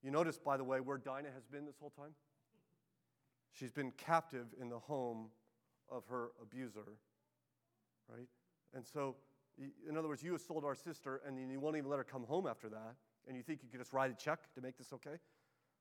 You 0.01 0.09
notice, 0.09 0.39
by 0.39 0.57
the 0.57 0.63
way, 0.63 0.79
where 0.79 0.97
Dinah 0.97 1.29
has 1.35 1.45
been 1.45 1.67
this 1.67 1.77
whole 1.79 1.91
time? 1.91 2.15
She's 3.57 3.71
been 3.71 3.91
captive 3.91 4.47
in 4.59 4.69
the 4.69 4.79
home 4.79 5.29
of 5.89 6.05
her 6.07 6.31
abuser, 6.41 6.97
right? 8.09 8.27
And 8.73 8.85
so, 8.85 9.15
in 9.87 9.95
other 9.95 10.09
words, 10.09 10.21
you 10.21 10.37
sold 10.37 10.65
our 10.65 10.75
sister 10.75 11.21
and 11.25 11.39
you 11.51 11.59
won't 11.59 11.77
even 11.77 11.89
let 11.89 11.97
her 11.97 12.03
come 12.03 12.23
home 12.23 12.47
after 12.47 12.67
that, 12.69 12.95
and 13.27 13.37
you 13.37 13.43
think 13.43 13.63
you 13.63 13.69
could 13.69 13.79
just 13.79 13.93
write 13.93 14.11
a 14.11 14.13
check 14.13 14.53
to 14.55 14.61
make 14.61 14.77
this 14.77 14.91
okay? 14.91 15.17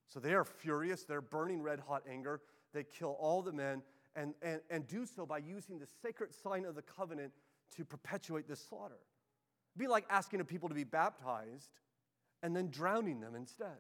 So 0.07 0.21
they 0.21 0.35
are 0.35 0.45
furious. 0.45 1.03
They're 1.03 1.21
burning 1.21 1.63
red 1.63 1.81
hot 1.81 2.05
anger. 2.09 2.41
They 2.73 2.85
kill 2.85 3.17
all 3.19 3.43
the 3.43 3.53
men 3.53 3.83
and, 4.15 4.35
and, 4.43 4.61
and 4.71 4.87
do 4.87 5.07
so 5.07 5.27
by 5.27 5.39
using 5.39 5.79
the 5.79 5.89
sacred 6.03 6.33
sign 6.33 6.65
of 6.65 6.75
the 6.75 6.83
covenant 6.83 7.33
to 7.77 7.85
perpetuate 7.85 8.47
this 8.47 8.65
slaughter. 8.65 8.99
It'd 9.75 9.81
be 9.81 9.89
like 9.89 10.05
asking 10.09 10.41
a 10.41 10.45
people 10.45 10.69
to 10.69 10.75
be 10.75 10.85
baptized 10.85 11.81
and 12.43 12.55
then 12.55 12.69
drowning 12.69 13.21
them 13.21 13.35
instead. 13.35 13.79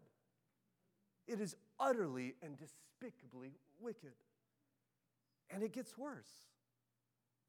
It 1.28 1.40
is 1.40 1.54
utterly 1.78 2.34
and 2.42 2.56
despicably 2.58 3.52
wicked. 3.84 4.14
And 5.50 5.62
it 5.62 5.72
gets 5.72 5.96
worse. 5.96 6.30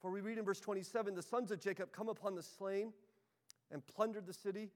For 0.01 0.11
we 0.11 0.21
read 0.21 0.37
in 0.37 0.45
verse 0.45 0.59
27 0.59 1.15
the 1.15 1.23
sons 1.23 1.49
of 1.51 1.59
Jacob 1.59 1.91
come 1.91 2.09
upon 2.09 2.35
the 2.35 2.43
slain 2.43 2.93
and 3.71 3.85
plundered 3.87 4.27
the 4.27 4.33
city 4.33 4.69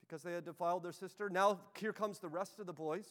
because 0.00 0.22
they 0.22 0.32
had 0.32 0.44
defiled 0.44 0.82
their 0.82 0.92
sister. 0.92 1.28
Now, 1.28 1.60
here 1.78 1.92
comes 1.92 2.18
the 2.18 2.28
rest 2.28 2.58
of 2.58 2.66
the 2.66 2.72
boys. 2.72 3.06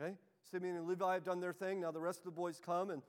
Okay? 0.00 0.14
Simeon 0.50 0.76
and 0.76 0.86
Levi 0.86 1.14
have 1.14 1.24
done 1.24 1.40
their 1.40 1.52
thing. 1.52 1.80
Now, 1.80 1.90
the 1.90 2.00
rest 2.00 2.20
of 2.20 2.24
the 2.26 2.30
boys 2.32 2.60
come 2.64 2.90
and, 2.90 3.02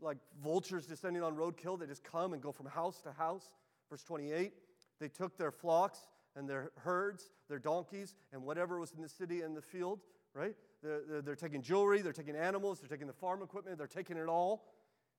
like 0.00 0.18
vultures 0.42 0.86
descending 0.86 1.22
on 1.22 1.36
roadkill, 1.36 1.78
they 1.78 1.86
just 1.86 2.04
come 2.04 2.32
and 2.32 2.40
go 2.40 2.52
from 2.52 2.66
house 2.66 3.00
to 3.02 3.12
house. 3.12 3.52
Verse 3.90 4.04
28 4.04 4.52
they 5.00 5.08
took 5.08 5.36
their 5.36 5.50
flocks 5.50 6.06
and 6.36 6.48
their 6.48 6.70
herds, 6.76 7.30
their 7.48 7.58
donkeys, 7.58 8.14
and 8.32 8.42
whatever 8.42 8.78
was 8.78 8.92
in 8.92 9.02
the 9.02 9.08
city 9.08 9.40
and 9.40 9.56
the 9.56 9.62
field, 9.62 10.00
right? 10.34 10.54
They're, 10.82 11.36
taking 11.36 11.62
jewelry, 11.62 12.00
they're 12.00 12.12
taking 12.12 12.36
animals, 12.36 12.80
they're 12.80 12.88
taking 12.88 13.06
the 13.06 13.12
farm 13.12 13.42
equipment, 13.42 13.76
they're 13.76 13.86
taking 13.86 14.16
it 14.16 14.28
all, 14.28 14.64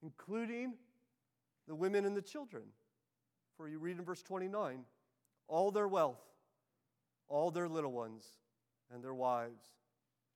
including 0.01 0.73
the 1.67 1.75
women 1.75 2.05
and 2.05 2.17
the 2.17 2.21
children. 2.21 2.63
For 3.57 3.67
you 3.67 3.77
read 3.77 3.97
in 3.97 4.03
verse 4.03 4.23
29 4.23 4.85
all 5.47 5.69
their 5.71 5.87
wealth, 5.87 6.21
all 7.27 7.51
their 7.51 7.67
little 7.67 7.91
ones, 7.91 8.25
and 8.93 9.03
their 9.03 9.13
wives, 9.13 9.61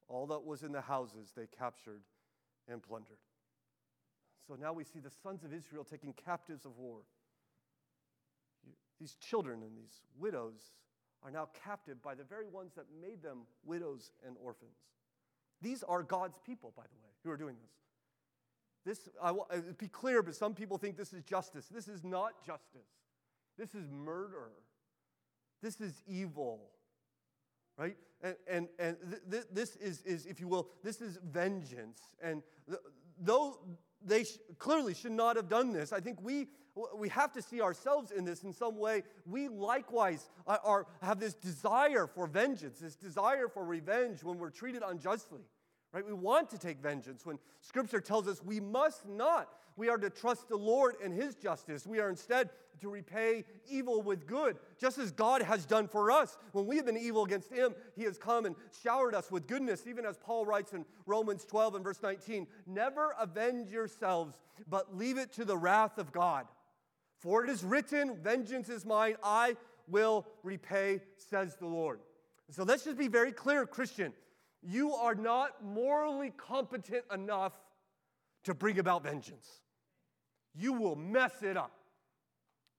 all 0.08 0.28
that 0.28 0.46
was 0.46 0.64
in 0.64 0.72
the 0.72 0.82
houses 0.82 1.32
they 1.36 1.48
captured 1.48 2.02
and 2.68 2.84
plundered. 2.84 3.18
So 4.48 4.56
now 4.56 4.74
we 4.74 4.84
see 4.84 5.00
the 5.00 5.10
sons 5.24 5.44
of 5.44 5.54
Israel 5.54 5.84
taking 5.84 6.14
captives 6.14 6.66
of 6.66 6.78
war. 6.78 7.00
These 9.00 9.16
children 9.16 9.64
and 9.64 9.76
these 9.76 10.02
widows 10.18 10.74
are 11.24 11.32
now 11.32 11.50
captive 11.64 12.02
by 12.02 12.14
the 12.14 12.24
very 12.24 12.48
ones 12.48 12.74
that 12.76 12.86
made 13.02 13.24
them 13.24 13.40
widows 13.66 14.12
and 14.26 14.36
orphans. 14.44 14.78
These 15.62 15.84
are 15.84 16.03
God's 16.03 16.38
people, 16.45 16.74
by 16.76 16.84
the 16.84 16.97
way, 17.03 17.12
who 17.24 17.32
are 17.32 17.38
doing 17.38 17.56
this. 17.62 17.72
This, 18.86 19.10
I 19.22 19.32
will 19.32 19.47
uh, 19.51 19.58
be 19.78 19.88
clear, 19.88 20.22
but 20.22 20.36
some 20.36 20.53
people 20.53 20.78
think 20.78 20.95
this 20.95 21.12
is 21.12 21.24
justice. 21.24 21.66
This 21.68 21.88
is 21.88 22.03
not 22.03 22.45
justice. 22.45 22.88
This 23.58 23.74
is 23.74 23.89
murder. 23.89 24.51
This 25.62 25.82
is 25.82 26.03
evil, 26.08 26.70
right? 27.78 27.97
And, 28.22 28.36
and, 28.47 28.68
and 28.78 28.97
th- 29.10 29.22
th- 29.32 29.45
this 29.51 29.76
is, 29.78 30.01
is, 30.03 30.26
if 30.28 30.39
you 30.39 30.47
will, 30.47 30.70
this 30.84 31.01
is 31.01 31.18
vengeance. 31.24 31.99
And 32.22 32.43
th- 32.68 32.80
though 33.20 33.58
they 34.06 34.24
sh- 34.24 34.38
clearly 34.58 34.93
should 34.93 35.12
not 35.12 35.36
have 35.36 35.49
done 35.49 35.72
this, 35.74 35.91
I 35.91 35.99
think 35.99 36.22
we 36.22 36.47
we 36.97 37.08
have 37.10 37.32
to 37.34 37.41
see 37.41 37.62
ourselves 37.62 38.12
in 38.12 38.26
this 38.26 38.43
in 38.43 38.51
some 38.51 38.78
way. 38.78 39.03
We 39.26 39.47
likewise 39.47 40.30
are, 40.45 40.60
are, 40.64 40.88
have 41.01 41.20
this 41.22 41.34
desire 41.34 42.06
for 42.06 42.28
vengeance, 42.28 42.80
this 42.80 42.95
desire 42.95 43.47
for 43.47 43.64
revenge 43.64 44.24
when 44.24 44.38
we're 44.38 44.49
treated 44.49 44.84
unjustly. 44.86 45.39
Right? 45.96 46.06
We 46.06 46.12
want 46.12 46.50
to 46.50 46.58
take 46.58 46.82
vengeance 46.82 47.26
when 47.26 47.39
Scripture 47.62 48.02
tells 48.02 48.28
us 48.28 48.43
we 48.43 48.60
must 48.60 49.08
not. 49.08 49.48
We 49.78 49.88
are 49.88 49.98
to 49.98 50.10
trust 50.10 50.50
the 50.50 50.58
Lord 50.58 50.96
and 51.02 51.14
His 51.14 51.36
justice. 51.36 51.88
We 51.88 52.02
are 52.02 52.10
instead 52.10 52.50
to 52.82 52.89
repay 52.89 53.46
evil 53.66 54.02
with 54.02 54.28
good, 54.28 54.58
just 54.78 54.98
as 54.98 55.14
God 55.14 55.41
has 55.41 55.66
done 55.66 55.88
for 55.88 56.12
us. 56.12 56.38
When 56.52 56.66
we 56.66 56.76
have 56.76 56.86
been 56.86 56.98
evil 56.98 57.24
against 57.24 57.50
Him, 57.50 57.74
He 57.96 58.04
has 58.04 58.18
come 58.18 58.46
and 58.46 58.58
showered 58.84 59.16
us 59.16 59.32
with 59.32 59.48
goodness, 59.48 59.88
even 59.88 60.06
as 60.06 60.18
Paul 60.18 60.46
writes 60.46 60.74
in 60.74 60.84
Romans 61.06 61.46
12 61.46 61.76
and 61.76 61.84
verse 61.86 62.02
19 62.04 62.46
Never 62.68 63.16
avenge 63.18 63.72
yourselves, 63.72 64.36
but 64.70 64.98
leave 64.98 65.18
it 65.18 65.32
to 65.34 65.46
the 65.46 65.58
wrath 65.58 65.98
of 65.98 66.12
God. 66.12 66.46
For 67.20 67.41
it 67.46 67.50
is 67.50 67.64
written, 67.64 68.18
Vengeance 68.22 68.68
is 68.68 68.86
mine, 68.86 69.16
I 69.24 69.56
will 69.88 70.28
repay, 70.43 71.00
says 71.16 71.56
the 71.56 71.68
Lord. 71.68 72.02
So 72.50 72.64
let's 72.64 72.84
just 72.84 72.98
be 72.98 73.08
very 73.08 73.32
clear, 73.32 73.66
Christian. 73.66 74.12
You 74.68 74.93
are 74.93 75.16
not 75.16 75.63
morally 75.63 76.32
competent 76.36 77.05
enough 77.13 77.53
to 78.45 78.53
bring 78.53 78.80
about 78.80 79.03
vengeance. 79.03 79.47
You 80.55 80.74
will 80.74 80.95
mess 80.95 81.43
it 81.43 81.55
up, 81.55 81.72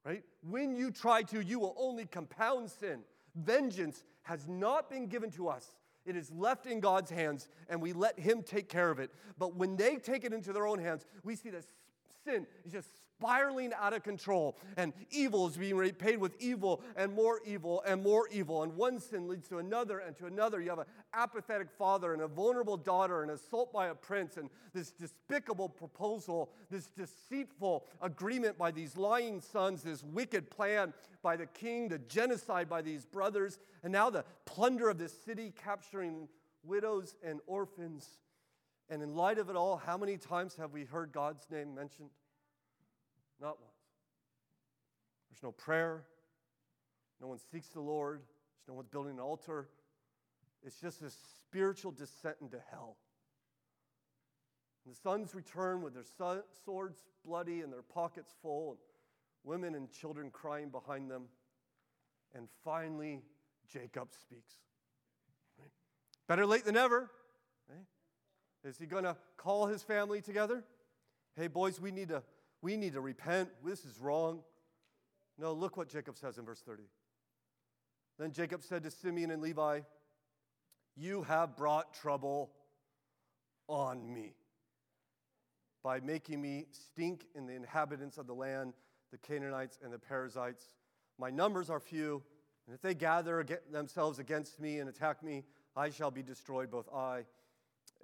right? 0.05 0.25
When 0.43 0.75
you 0.75 0.91
try 0.91 1.23
to, 1.25 1.41
you 1.41 1.61
will 1.61 1.75
only 1.79 2.07
compound 2.07 2.71
sin. 2.71 3.01
Vengeance 3.37 4.03
has 4.23 4.49
not 4.49 4.91
been 4.91 5.07
given 5.07 5.31
to 5.33 5.49
us. 5.49 5.77
It 6.05 6.17
is 6.17 6.31
left 6.31 6.67
in 6.67 6.81
God's 6.81 7.11
hands, 7.11 7.49
and 7.69 7.81
we 7.83 7.93
let 7.93 8.19
Him 8.19 8.43
take 8.43 8.69
care 8.69 8.91
of 8.91 8.99
it. 8.99 9.11
But 9.39 9.55
when 9.57 9.77
they 9.77 9.97
take 9.97 10.25
it 10.25 10.33
into 10.33 10.53
their 10.53 10.67
own 10.67 10.79
hands, 10.79 11.05
we 11.23 11.37
see 11.37 11.51
that 11.51 11.65
sin 12.25 12.47
is 12.65 12.73
just 12.73 12.89
spiraling 13.19 13.73
out 13.79 13.93
of 13.93 14.03
control, 14.03 14.59
and 14.77 14.93
evil 15.11 15.47
is 15.47 15.57
being 15.57 15.77
repaid 15.77 16.19
with 16.19 16.35
evil 16.41 16.83
and 16.97 17.13
more 17.13 17.41
evil 17.45 17.83
and 17.87 18.03
more 18.03 18.29
evil. 18.31 18.63
And 18.63 18.77
one 18.77 19.01
sin 19.01 19.29
leads 19.29 19.49
to 19.49 19.59
another 19.59 20.01
and 20.01 20.17
to 20.19 20.27
another. 20.27 20.61
You 20.61 20.71
have 20.71 20.81
an 20.81 20.87
apathetic 21.15 21.71
father 21.71 22.13
and 22.13 22.23
a 22.23 22.29
vulnerable 22.29 22.77
daughter, 22.77 23.23
and 23.23 23.31
assault 23.31 23.73
by 23.73 23.89
a 23.89 23.95
prince, 23.95 24.37
and 24.37 24.51
this 24.73 24.91
despicable 24.91 25.69
proposal, 25.69 26.51
this 26.71 26.89
deceitful 26.89 27.85
agreement 28.03 28.59
by 28.59 28.71
these 28.71 28.97
lying 28.97 29.41
sons, 29.41 29.83
this 29.83 30.03
wicked 30.03 30.51
plan 30.51 30.93
by 31.23 31.37
the 31.37 31.47
king, 31.47 31.89
the 31.89 31.99
genocide 31.99 32.69
by 32.69 32.83
these 32.83 33.05
brothers, 33.05 33.59
and 33.83 33.93
now 33.93 34.11
the 34.11 34.25
plunder 34.45 34.89
of 34.89 34.99
this 34.99 35.17
city, 35.25 35.53
capturing 35.57 36.29
widows 36.63 37.15
and 37.23 37.41
orphans. 37.47 38.19
And 38.89 39.03
in 39.03 39.15
light 39.17 39.39
of 39.39 39.51
it 39.51 39.57
all, 39.57 39.77
how 39.77 39.97
many 39.97 40.17
times 40.17 40.55
have 40.57 40.73
we 40.73 40.85
heard 40.85 41.11
God's 41.13 41.47
name 41.51 41.75
mentioned? 41.75 42.11
Not 43.41 43.61
once. 43.61 43.73
There's 45.31 45.43
no 45.43 45.53
prayer. 45.53 46.05
No 47.21 47.29
one 47.29 47.39
seeks 47.53 47.69
the 47.69 47.81
Lord. 47.81 48.21
There's 48.21 48.69
no 48.69 48.75
one's 48.75 48.89
building 48.89 49.15
an 49.15 49.21
altar. 49.21 49.69
It's 50.63 50.81
just 50.81 51.03
a 51.03 51.11
spiritual 51.11 51.93
descent 51.93 52.37
into 52.41 52.59
hell. 52.71 52.97
And 54.85 54.95
the 54.95 54.99
sons 54.99 55.35
return 55.35 55.83
with 55.83 55.95
their 55.95 56.05
swords 56.65 57.03
bloody 57.25 57.61
and 57.61 57.73
their 57.73 57.83
pockets 57.83 58.33
full, 58.41 58.71
and 58.71 58.79
women 59.45 59.75
and 59.75 59.91
children 59.91 60.31
crying 60.31 60.69
behind 60.71 61.11
them. 61.11 61.25
And 62.35 62.49
finally, 62.65 63.23
Jacob 63.69 64.09
speaks. 64.21 64.55
Right? 65.59 65.71
Better 66.29 66.47
late 66.47 66.65
than 66.65 66.75
never. 66.75 67.11
Right? 67.69 67.87
Is 68.65 68.79
he 68.79 68.87
going 68.87 69.05
to 69.05 69.17
call 69.37 69.67
his 69.67 69.83
family 69.83 70.21
together? 70.21 70.65
Hey, 71.37 71.49
boys, 71.49 71.81
we 71.81 71.91
need 71.91 72.09
to, 72.09 72.23
we 72.63 72.77
need 72.77 72.95
to 72.95 73.01
repent. 73.01 73.51
This 73.65 73.85
is 73.85 73.99
wrong. 74.01 74.41
No, 75.39 75.53
look 75.53 75.77
what 75.77 75.89
Jacob 75.89 76.17
says 76.17 76.39
in 76.39 76.45
verse 76.45 76.61
30. 76.61 76.85
Then 78.19 78.33
Jacob 78.33 78.63
said 78.63 78.83
to 78.85 78.91
Simeon 78.91 79.31
and 79.31 79.43
Levi, 79.43 79.81
You 80.97 81.23
have 81.25 81.57
brought 81.57 81.93
trouble 81.93 82.51
on 83.69 84.13
me 84.13 84.35
by 85.83 86.01
making 86.01 86.41
me 86.41 86.67
stink 86.71 87.27
in 87.35 87.47
the 87.47 87.55
inhabitants 87.55 88.19
of 88.19 88.27
the 88.27 88.35
land, 88.35 88.75
the 89.13 89.19
Canaanites 89.19 89.79
and 89.85 89.93
the 89.93 89.99
Perizzites. 89.99 90.75
My 91.19 91.31
numbers 91.31 91.71
are 91.71 91.81
few, 91.81 92.23
and 92.67 92.75
if 92.75 92.81
they 92.81 92.95
gather 92.95 93.47
themselves 93.71 94.19
against 94.19 94.59
me 94.61 94.81
and 94.81 94.89
attack 94.89 95.23
me, 95.23 95.45
I 95.77 95.91
shall 95.91 96.11
be 96.11 96.23
destroyed, 96.23 96.71
both 96.71 96.89
I 96.93 97.25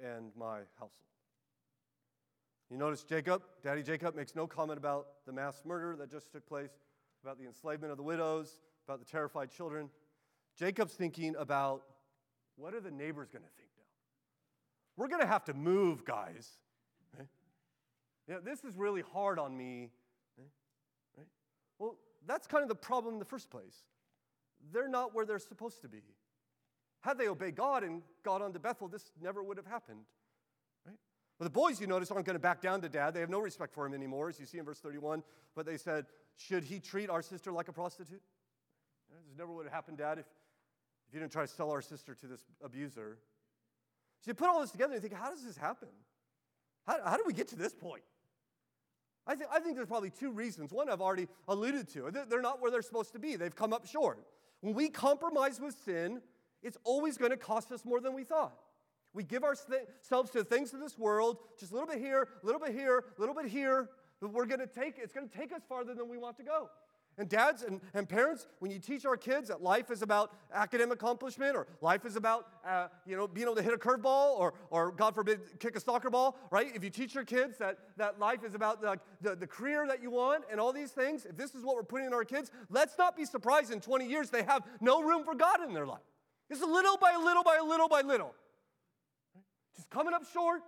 and 0.03 0.31
my 0.37 0.61
household. 0.79 1.12
You 2.73 2.79
notice 2.79 3.05
Jacob, 3.05 3.43
Daddy 3.63 3.83
Jacob, 3.83 4.17
makes 4.17 4.35
no 4.35 4.47
comment 4.47 4.79
about 4.79 5.09
the 5.27 5.33
mass 5.33 5.63
murder 5.67 5.95
that 5.97 6.11
just 6.11 6.33
took 6.33 6.47
place, 6.47 6.71
about 7.23 7.39
the 7.39 7.45
enslavement 7.45 7.91
of 7.91 7.99
the 7.99 8.03
widows, 8.03 8.61
about 8.89 8.99
the 8.99 9.05
terrified 9.05 9.51
children. 9.51 9.91
Jacob's 10.59 10.95
thinking 10.95 11.35
about 11.39 11.83
what 12.57 12.73
are 12.73 12.81
the 12.81 12.91
neighbors 12.91 13.29
going 13.29 13.43
to 13.43 13.51
think 13.59 13.69
now? 13.77 13.85
We're 14.97 15.09
going 15.09 15.21
to 15.21 15.27
have 15.27 15.45
to 15.45 15.55
move, 15.55 16.07
guys. 16.07 16.49
Right? 17.19 17.29
Yeah, 18.27 18.37
this 18.43 18.65
is 18.65 18.75
really 18.75 19.03
hard 19.03 19.39
on 19.39 19.55
me. 19.55 19.91
Eh? 20.39 20.45
Right? 21.19 21.27
Well, 21.79 21.97
that's 22.27 22.47
kind 22.47 22.63
of 22.63 22.71
the 22.71 22.75
problem 22.75 23.13
in 23.13 23.19
the 23.19 23.27
first 23.27 23.51
place. 23.51 23.85
They're 24.73 24.89
not 24.89 25.15
where 25.15 25.27
they're 25.27 25.39
supposed 25.39 25.83
to 25.83 25.89
be. 25.89 26.05
Had 27.03 27.19
they 27.19 27.29
obeyed 27.29 27.55
God 27.55 27.85
and 27.85 28.01
got 28.25 28.41
on 28.41 28.55
to 28.55 28.59
Bethel, 28.59 28.89
this 28.89 29.13
never 29.21 29.43
would 29.43 29.59
have 29.59 29.67
happened. 29.67 30.07
Well, 31.43 31.49
the 31.49 31.55
boys, 31.55 31.81
you 31.81 31.89
notice, 31.89 32.13
aren't 32.13 32.25
going 32.25 32.37
to 32.37 32.41
back 32.41 32.61
down 32.61 32.81
to 32.83 32.89
dad. 32.89 33.15
They 33.15 33.19
have 33.19 33.29
no 33.29 33.41
respect 33.41 33.75
for 33.75 33.85
him 33.85 33.95
anymore, 33.95 34.29
as 34.29 34.39
you 34.39 34.47
see 34.47 34.59
in 34.59 34.65
verse 34.65 34.79
31. 34.79 35.25
But 35.57 35.67
they 35.67 35.77
said, 35.77 36.07
Should 36.37 36.63
he 36.63 36.79
treat 36.79 37.11
our 37.11 37.21
sister 37.21 37.51
like 37.51 37.67
a 37.67 37.73
prostitute? 37.73 38.23
This 39.27 39.37
never 39.37 39.53
would 39.53 39.67
have 39.67 39.73
happened, 39.73 39.99
Dad, 39.99 40.21
if, 40.21 40.27
if 41.09 41.15
you 41.15 41.19
didn't 41.19 41.33
try 41.33 41.43
to 41.43 41.49
sell 41.49 41.73
our 41.73 41.83
sister 41.83 42.15
to 42.15 42.27
this 42.29 42.45
abuser. 42.63 43.19
So 44.21 44.31
you 44.31 44.35
put 44.35 44.51
all 44.51 44.61
this 44.61 44.71
together 44.71 44.95
and 44.95 45.03
you 45.03 45.09
think, 45.09 45.21
how 45.21 45.31
does 45.31 45.43
this 45.43 45.57
happen? 45.57 45.89
How, 46.87 46.99
how 47.05 47.17
do 47.17 47.25
we 47.27 47.33
get 47.33 47.49
to 47.49 47.57
this 47.57 47.75
point? 47.75 48.05
I, 49.27 49.35
th- 49.35 49.49
I 49.53 49.59
think 49.59 49.75
there's 49.75 49.89
probably 49.89 50.11
two 50.11 50.31
reasons. 50.31 50.71
One 50.71 50.89
I've 50.89 51.01
already 51.01 51.27
alluded 51.49 51.89
to. 51.95 52.13
They're 52.29 52.41
not 52.41 52.63
where 52.63 52.71
they're 52.71 52.83
supposed 52.83 53.15
to 53.15 53.19
be, 53.19 53.35
they've 53.35 53.57
come 53.57 53.73
up 53.73 53.85
short. 53.85 54.21
When 54.61 54.75
we 54.75 54.91
compromise 54.91 55.61
with 55.61 55.75
sin, 55.85 56.23
it's 56.63 56.79
always 56.85 57.17
going 57.17 57.33
to 57.33 57.37
cost 57.37 57.73
us 57.73 57.85
more 57.85 58.01
than 58.01 58.15
we 58.15 58.23
thought. 58.23 58.57
We 59.15 59.23
give 59.23 59.45
ourselves 59.45 60.31
to 60.31 60.39
the 60.39 60.45
things 60.45 60.73
of 60.73 60.81
this 60.81 60.99
world, 60.99 61.39
just 61.59 61.73
a 61.73 61.75
little 61.75 61.89
bit 61.89 61.99
here, 61.99 62.29
a 62.43 62.47
little 62.47 62.61
bit 62.61 62.73
here, 62.75 63.05
a 63.17 63.21
little 63.21 63.35
bit 63.35 63.47
here, 63.47 63.91
but 64.21 64.33
we're 64.33 64.47
going 64.47 64.61
to 64.61 64.67
take 64.67 64.99
it's 64.99 65.13
going 65.13 65.29
to 65.29 65.37
take 65.37 65.53
us 65.53 65.63
farther 65.69 65.95
than 65.95 66.09
we 66.09 66.17
want 66.17 66.37
to 66.39 66.43
go. 66.43 66.71
And 67.19 67.29
dads 67.29 67.63
and, 67.63 67.81
and 67.93 68.09
parents, 68.09 68.47
when 68.61 68.71
you 68.71 68.79
teach 68.79 69.05
our 69.05 69.19
kids 69.19 69.49
that 69.49 69.63
life 69.63 69.91
is 69.91 70.01
about 70.01 70.33
academic 70.55 70.95
accomplishment 70.95 71.55
or 71.55 71.67
life 71.83 72.07
is 72.07 72.17
about, 72.17 72.47
uh, 72.67 72.89
you 73.05 73.17
know, 73.17 73.29
being 73.29 73.47
able 73.47 73.57
to 73.57 73.63
hit 73.63 73.75
a 73.75 73.77
curveball 73.77 74.39
or, 74.39 74.55
or, 74.71 74.93
God 74.93 75.15
forbid, 75.15 75.41
kick 75.59 75.77
a 75.77 75.81
soccer 75.81 76.09
ball, 76.09 76.39
right? 76.51 76.75
If 76.75 76.83
you 76.83 76.89
teach 76.89 77.15
your 77.15 77.25
kids 77.25 77.59
that, 77.59 77.79
that 77.99 78.19
life 78.19 78.45
is 78.45 78.55
about 78.55 78.81
the, 78.81 78.99
the, 79.21 79.37
the 79.37 79.47
career 79.47 79.87
that 79.89 80.03
you 80.03 80.11
want 80.11 80.45
and 80.51 80.59
all 80.59 80.73
these 80.73 80.93
things, 80.93 81.27
if 81.27 81.37
this 81.37 81.55
is 81.55 81.63
what 81.63 81.77
we're 81.77 81.83
putting 81.83 82.07
in 82.07 82.15
our 82.15 82.25
kids, 82.25 82.51
let's 82.71 82.97
not 82.97 83.15
be 83.15 83.27
surprised 83.27 83.71
in 83.71 83.81
20 83.81 84.09
years 84.09 84.31
they 84.31 84.45
have 84.45 84.63
no 84.81 85.03
room 85.03 85.23
for 85.23 85.35
God 85.35 85.63
in 85.63 85.75
their 85.75 85.87
life. 85.87 86.01
It's 86.49 86.63
a 86.63 86.67
little 86.67 86.97
by 86.97 87.15
little 87.17 87.43
by 87.43 87.61
little 87.61 87.89
by 87.89 88.01
little. 88.01 88.35
Just 89.77 89.91
coming 89.91 90.15
up 90.15 90.23
short, 90.33 90.63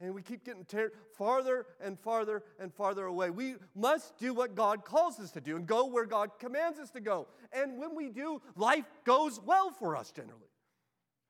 and 0.00 0.14
we 0.14 0.22
keep 0.22 0.44
getting 0.44 0.64
ter- 0.64 0.92
farther 1.16 1.66
and 1.80 1.98
farther 1.98 2.42
and 2.58 2.72
farther 2.72 3.04
away. 3.04 3.30
We 3.30 3.56
must 3.74 4.16
do 4.18 4.32
what 4.32 4.54
God 4.54 4.84
calls 4.84 5.20
us 5.20 5.30
to 5.32 5.40
do 5.40 5.56
and 5.56 5.66
go 5.66 5.86
where 5.86 6.06
God 6.06 6.30
commands 6.38 6.78
us 6.78 6.90
to 6.90 7.00
go. 7.00 7.28
And 7.52 7.78
when 7.78 7.94
we 7.94 8.08
do, 8.08 8.40
life 8.56 8.86
goes 9.04 9.40
well 9.44 9.70
for 9.70 9.96
us 9.96 10.10
generally. 10.10 10.48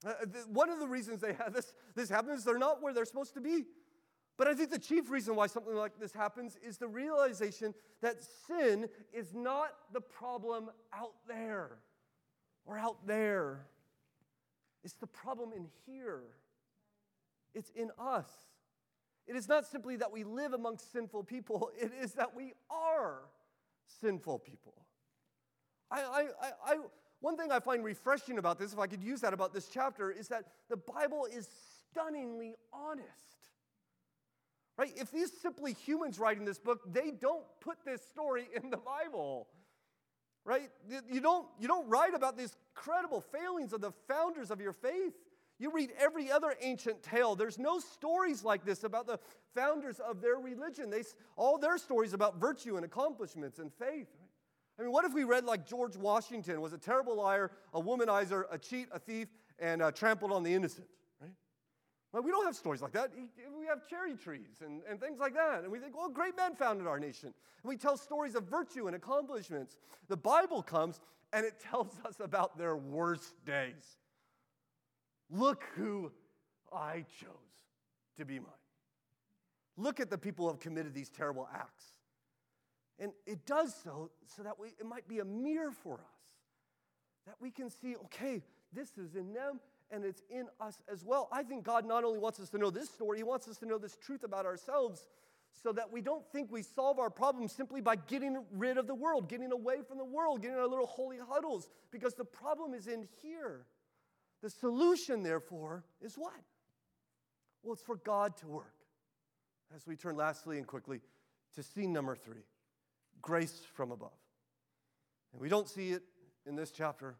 Uh, 0.07 0.13
th- 0.33 0.47
one 0.47 0.71
of 0.71 0.79
the 0.79 0.87
reasons 0.87 1.21
they 1.21 1.35
have 1.35 1.53
this, 1.53 1.75
this 1.95 2.09
happens 2.09 2.41
is 2.41 2.45
they're 2.45 2.59
not 2.59 2.81
where 2.81 2.95
they're 2.95 3.05
supposed 3.05 3.35
to 3.35 3.41
be. 3.41 3.65
But 4.39 4.49
I 4.49 4.55
think 4.55 4.71
the 4.71 4.79
chief 4.79 5.11
reason 5.11 5.37
why 5.37 5.49
something 5.49 5.75
like 5.75 5.99
this 6.01 6.13
happens 6.13 6.57
is 6.67 6.79
the 6.79 6.89
realization 6.89 7.75
that 8.01 8.17
sin 8.47 8.89
is 9.13 9.35
not 9.35 9.73
the 9.93 10.01
problem 10.01 10.71
out 10.95 11.13
there 11.29 11.73
or 12.65 12.79
out 12.79 13.07
there. 13.07 13.67
It's 14.83 14.95
the 14.95 15.07
problem 15.07 15.53
in 15.55 15.67
here. 15.85 16.23
It's 17.55 17.71
in 17.71 17.91
us. 17.99 18.29
It 19.27 19.37
is 19.37 19.49
not 19.49 19.67
simply 19.67 19.97
that 19.97 20.11
we 20.11 20.25
live 20.25 20.53
amongst 20.53 20.93
sinful 20.93 21.25
people, 21.25 21.71
it 21.81 21.93
is 22.01 22.13
that 22.15 22.35
we 22.35 22.55
are 22.71 23.21
sinful 24.01 24.41
people. 24.41 24.75
I, 25.91 26.01
I, 26.01 26.21
I, 26.21 26.51
I, 26.67 26.77
one 27.21 27.37
thing 27.37 27.53
I 27.53 27.61
find 27.61 27.85
refreshing 27.85 28.39
about 28.39 28.59
this, 28.59 28.73
if 28.73 28.79
I 28.79 28.87
could 28.87 29.03
use 29.03 29.21
that 29.21 29.33
about 29.33 29.53
this 29.53 29.69
chapter, 29.69 30.11
is 30.11 30.29
that 30.29 30.45
the 30.69 30.77
Bible 30.77 31.27
is 31.31 31.49
stunningly 31.91 32.55
honest. 32.73 33.07
Right? 34.79 34.93
If 34.97 35.11
these 35.11 35.31
simply 35.43 35.75
humans 35.75 36.19
writing 36.19 36.45
this 36.45 36.59
book, 36.59 36.81
they 36.91 37.11
don't 37.11 37.45
put 37.61 37.85
this 37.85 38.01
story 38.01 38.49
in 38.55 38.71
the 38.71 38.79
Bible. 38.79 39.49
Right? 40.45 40.71
You 41.11 41.21
don't, 41.21 41.47
you 41.59 41.69
don't 41.69 41.87
write 41.89 42.15
about 42.15 42.39
these 42.39 42.57
credible 42.75 43.21
failings 43.21 43.75
of 43.75 43.83
the 43.83 43.93
founders 44.09 44.51
of 44.51 44.61
your 44.61 44.73
faith. 44.73 45.13
You 45.61 45.71
read 45.71 45.93
every 45.99 46.33
other 46.33 46.55
ancient 46.63 47.03
tale. 47.03 47.37
There's 47.37 47.59
no 47.59 47.79
stories 47.79 48.43
like 48.43 48.65
this 48.65 48.83
about 48.83 49.07
the 49.07 49.21
founders 49.55 50.01
of 50.01 50.23
their 50.23 50.37
religion. 50.37 50.89
They, 50.89 51.03
all 51.37 51.59
their 51.59 51.77
stories 51.77 52.15
about 52.15 52.41
virtue 52.41 52.77
and 52.77 52.85
accomplishments 52.85 53.59
and 53.59 53.71
faith. 53.75 54.09
I 54.79 54.83
mean, 54.83 54.91
what 54.91 55.05
if 55.05 55.13
we 55.13 55.25
read 55.25 55.45
like 55.45 55.69
George 55.69 55.97
Washington 55.97 56.63
was 56.63 56.73
a 56.73 56.79
terrible 56.79 57.15
liar, 57.15 57.51
a 57.75 57.81
womanizer, 57.81 58.45
a 58.51 58.57
cheat, 58.57 58.89
a 58.91 58.99
thief, 58.99 59.29
and 59.59 59.83
uh, 59.83 59.93
trampled 59.93 60.33
on 60.33 60.43
the 60.43 60.55
innocent? 60.55 60.87
Well, 62.13 62.23
we 62.23 62.31
don't 62.31 62.45
have 62.45 62.57
stories 62.57 62.83
like 62.83 62.93
that. 62.93 63.13
We 63.15 63.67
have 63.67 63.87
cherry 63.87 64.17
trees 64.17 64.63
and, 64.65 64.83
and 64.89 64.99
things 64.99 65.21
like 65.21 65.35
that. 65.35 65.63
And 65.63 65.71
we 65.71 65.79
think, 65.79 65.97
well, 65.97 66.09
great 66.09 66.37
men 66.37 66.57
founded 66.57 66.87
our 66.87 66.99
nation. 66.99 67.33
And 67.63 67.69
we 67.69 67.77
tell 67.77 67.97
stories 67.97 68.35
of 68.35 68.45
virtue 68.45 68.89
and 68.89 68.97
accomplishments. 68.97 69.77
The 70.09 70.17
Bible 70.17 70.63
comes 70.63 71.01
and 71.33 71.47
it 71.47 71.61
tells 71.71 71.93
us 72.05 72.17
about 72.19 72.59
their 72.59 72.77
worst 72.77 73.45
days. 73.45 73.99
Look 75.31 75.65
who 75.77 76.11
I 76.73 77.05
chose 77.21 77.29
to 78.17 78.25
be 78.25 78.39
mine. 78.39 78.49
Look 79.77 80.01
at 80.01 80.11
the 80.11 80.19
people 80.19 80.45
who 80.45 80.53
have 80.53 80.61
committed 80.61 80.95
these 80.95 81.09
terrible 81.09 81.49
acts. 81.55 81.85
And 82.99 83.13
it 83.27 83.47
does 83.47 83.75
so 83.83 84.11
so 84.27 84.43
that 84.43 84.59
we, 84.59 84.69
it 84.79 84.85
might 84.85 85.09
be 85.09 85.21
a 85.21 85.25
mirror 85.25 85.71
for 85.71 85.95
us, 85.95 86.21
that 87.27 87.37
we 87.41 87.51
can 87.51 87.71
see, 87.71 87.97
okay, 87.97 88.43
this 88.73 88.99
is 88.99 89.17
in 89.17 89.33
them 89.33 89.61
and 89.91 90.05
it's 90.05 90.23
in 90.31 90.47
us 90.61 90.83
as 90.93 91.05
well. 91.05 91.29
I 91.33 91.43
think 91.43 91.65
God 91.65 91.87
not 91.87 92.05
only 92.05 92.19
wants 92.19 92.39
us 92.41 92.51
to 92.51 92.59
know 92.59 92.71
this 92.71 92.91
story, 92.91 93.19
He 93.19 93.25
wants 93.25 93.49
us 93.49 93.57
to 93.59 93.67
know 93.67 93.79
this 93.79 93.97
truth 93.97 94.23
about 94.23 94.45
ourselves 94.45 95.07
so 95.63 95.73
that 95.73 95.91
we 95.91 96.01
don't 96.01 96.25
think 96.31 96.53
we 96.53 96.63
solve 96.63 96.99
our 96.99 97.11
problems 97.11 97.53
simply 97.53 97.81
by 97.81 97.97
getting 97.97 98.45
rid 98.53 98.79
of 98.79 98.87
the 98.87 98.95
world, 98.95 99.29
getting 99.29 99.51
away 99.51 99.79
from 99.87 99.99
the 99.99 100.05
world, 100.05 100.43
getting 100.43 100.57
our 100.57 100.67
little 100.67 100.87
holy 100.87 101.19
huddles, 101.19 101.69
because 101.91 102.15
the 102.15 102.25
problem 102.25 102.75
is 102.75 102.87
in 102.87 103.09
here. 103.23 103.67
The 104.43 104.51
solution, 104.51 105.23
therefore, 105.23 105.85
is 106.01 106.17
what? 106.17 106.33
Well, 107.63 107.75
it's 107.75 107.83
for 107.83 107.97
God 107.97 108.37
to 108.39 108.49
work. 108.49 108.75
As 109.75 109.87
we 109.87 109.97
turn 109.97 110.17
lastly 110.17 110.59
and 110.59 110.67
quickly 110.67 111.01
to 111.55 111.63
scene 111.63 111.93
number 111.93 112.17
three 112.17 112.43
grace 113.23 113.63
from 113.75 113.93
above. 113.93 114.17
And 115.33 115.41
we 115.41 115.49
don't 115.49 115.69
see 115.69 115.91
it 115.91 116.03
in 116.47 116.57
this 116.57 116.71
chapter, 116.71 117.17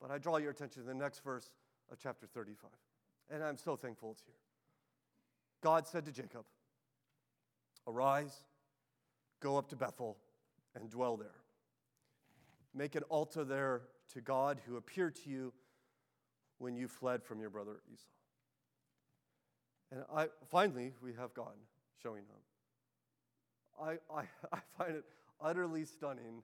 but 0.00 0.10
I 0.10 0.18
draw 0.18 0.38
your 0.38 0.50
attention 0.50 0.82
to 0.82 0.88
the 0.88 0.94
next 0.94 1.22
verse 1.22 1.50
of 1.90 1.98
chapter 2.02 2.26
35. 2.26 2.70
And 3.30 3.42
I'm 3.42 3.56
so 3.56 3.76
thankful 3.76 4.10
it's 4.10 4.22
here. 4.22 4.34
God 5.62 5.86
said 5.86 6.04
to 6.06 6.12
Jacob, 6.12 6.44
Arise, 7.86 8.34
go 9.40 9.56
up 9.56 9.68
to 9.68 9.76
Bethel, 9.76 10.18
and 10.74 10.90
dwell 10.90 11.16
there. 11.16 11.28
Make 12.74 12.94
an 12.94 13.02
altar 13.04 13.44
there 13.44 13.82
to 14.12 14.20
God 14.20 14.60
who 14.66 14.76
appeared 14.76 15.14
to 15.16 15.30
you 15.30 15.52
when 16.62 16.76
you 16.76 16.86
fled 16.86 17.24
from 17.24 17.40
your 17.40 17.50
brother 17.50 17.80
Esau. 17.92 18.04
And 19.90 20.04
I, 20.14 20.28
finally, 20.48 20.92
we 21.02 21.12
have 21.14 21.34
God 21.34 21.54
showing 22.00 22.22
up. 22.30 22.42
I, 23.84 24.20
I, 24.20 24.22
I 24.52 24.58
find 24.78 24.96
it 24.96 25.04
utterly 25.40 25.84
stunning 25.84 26.42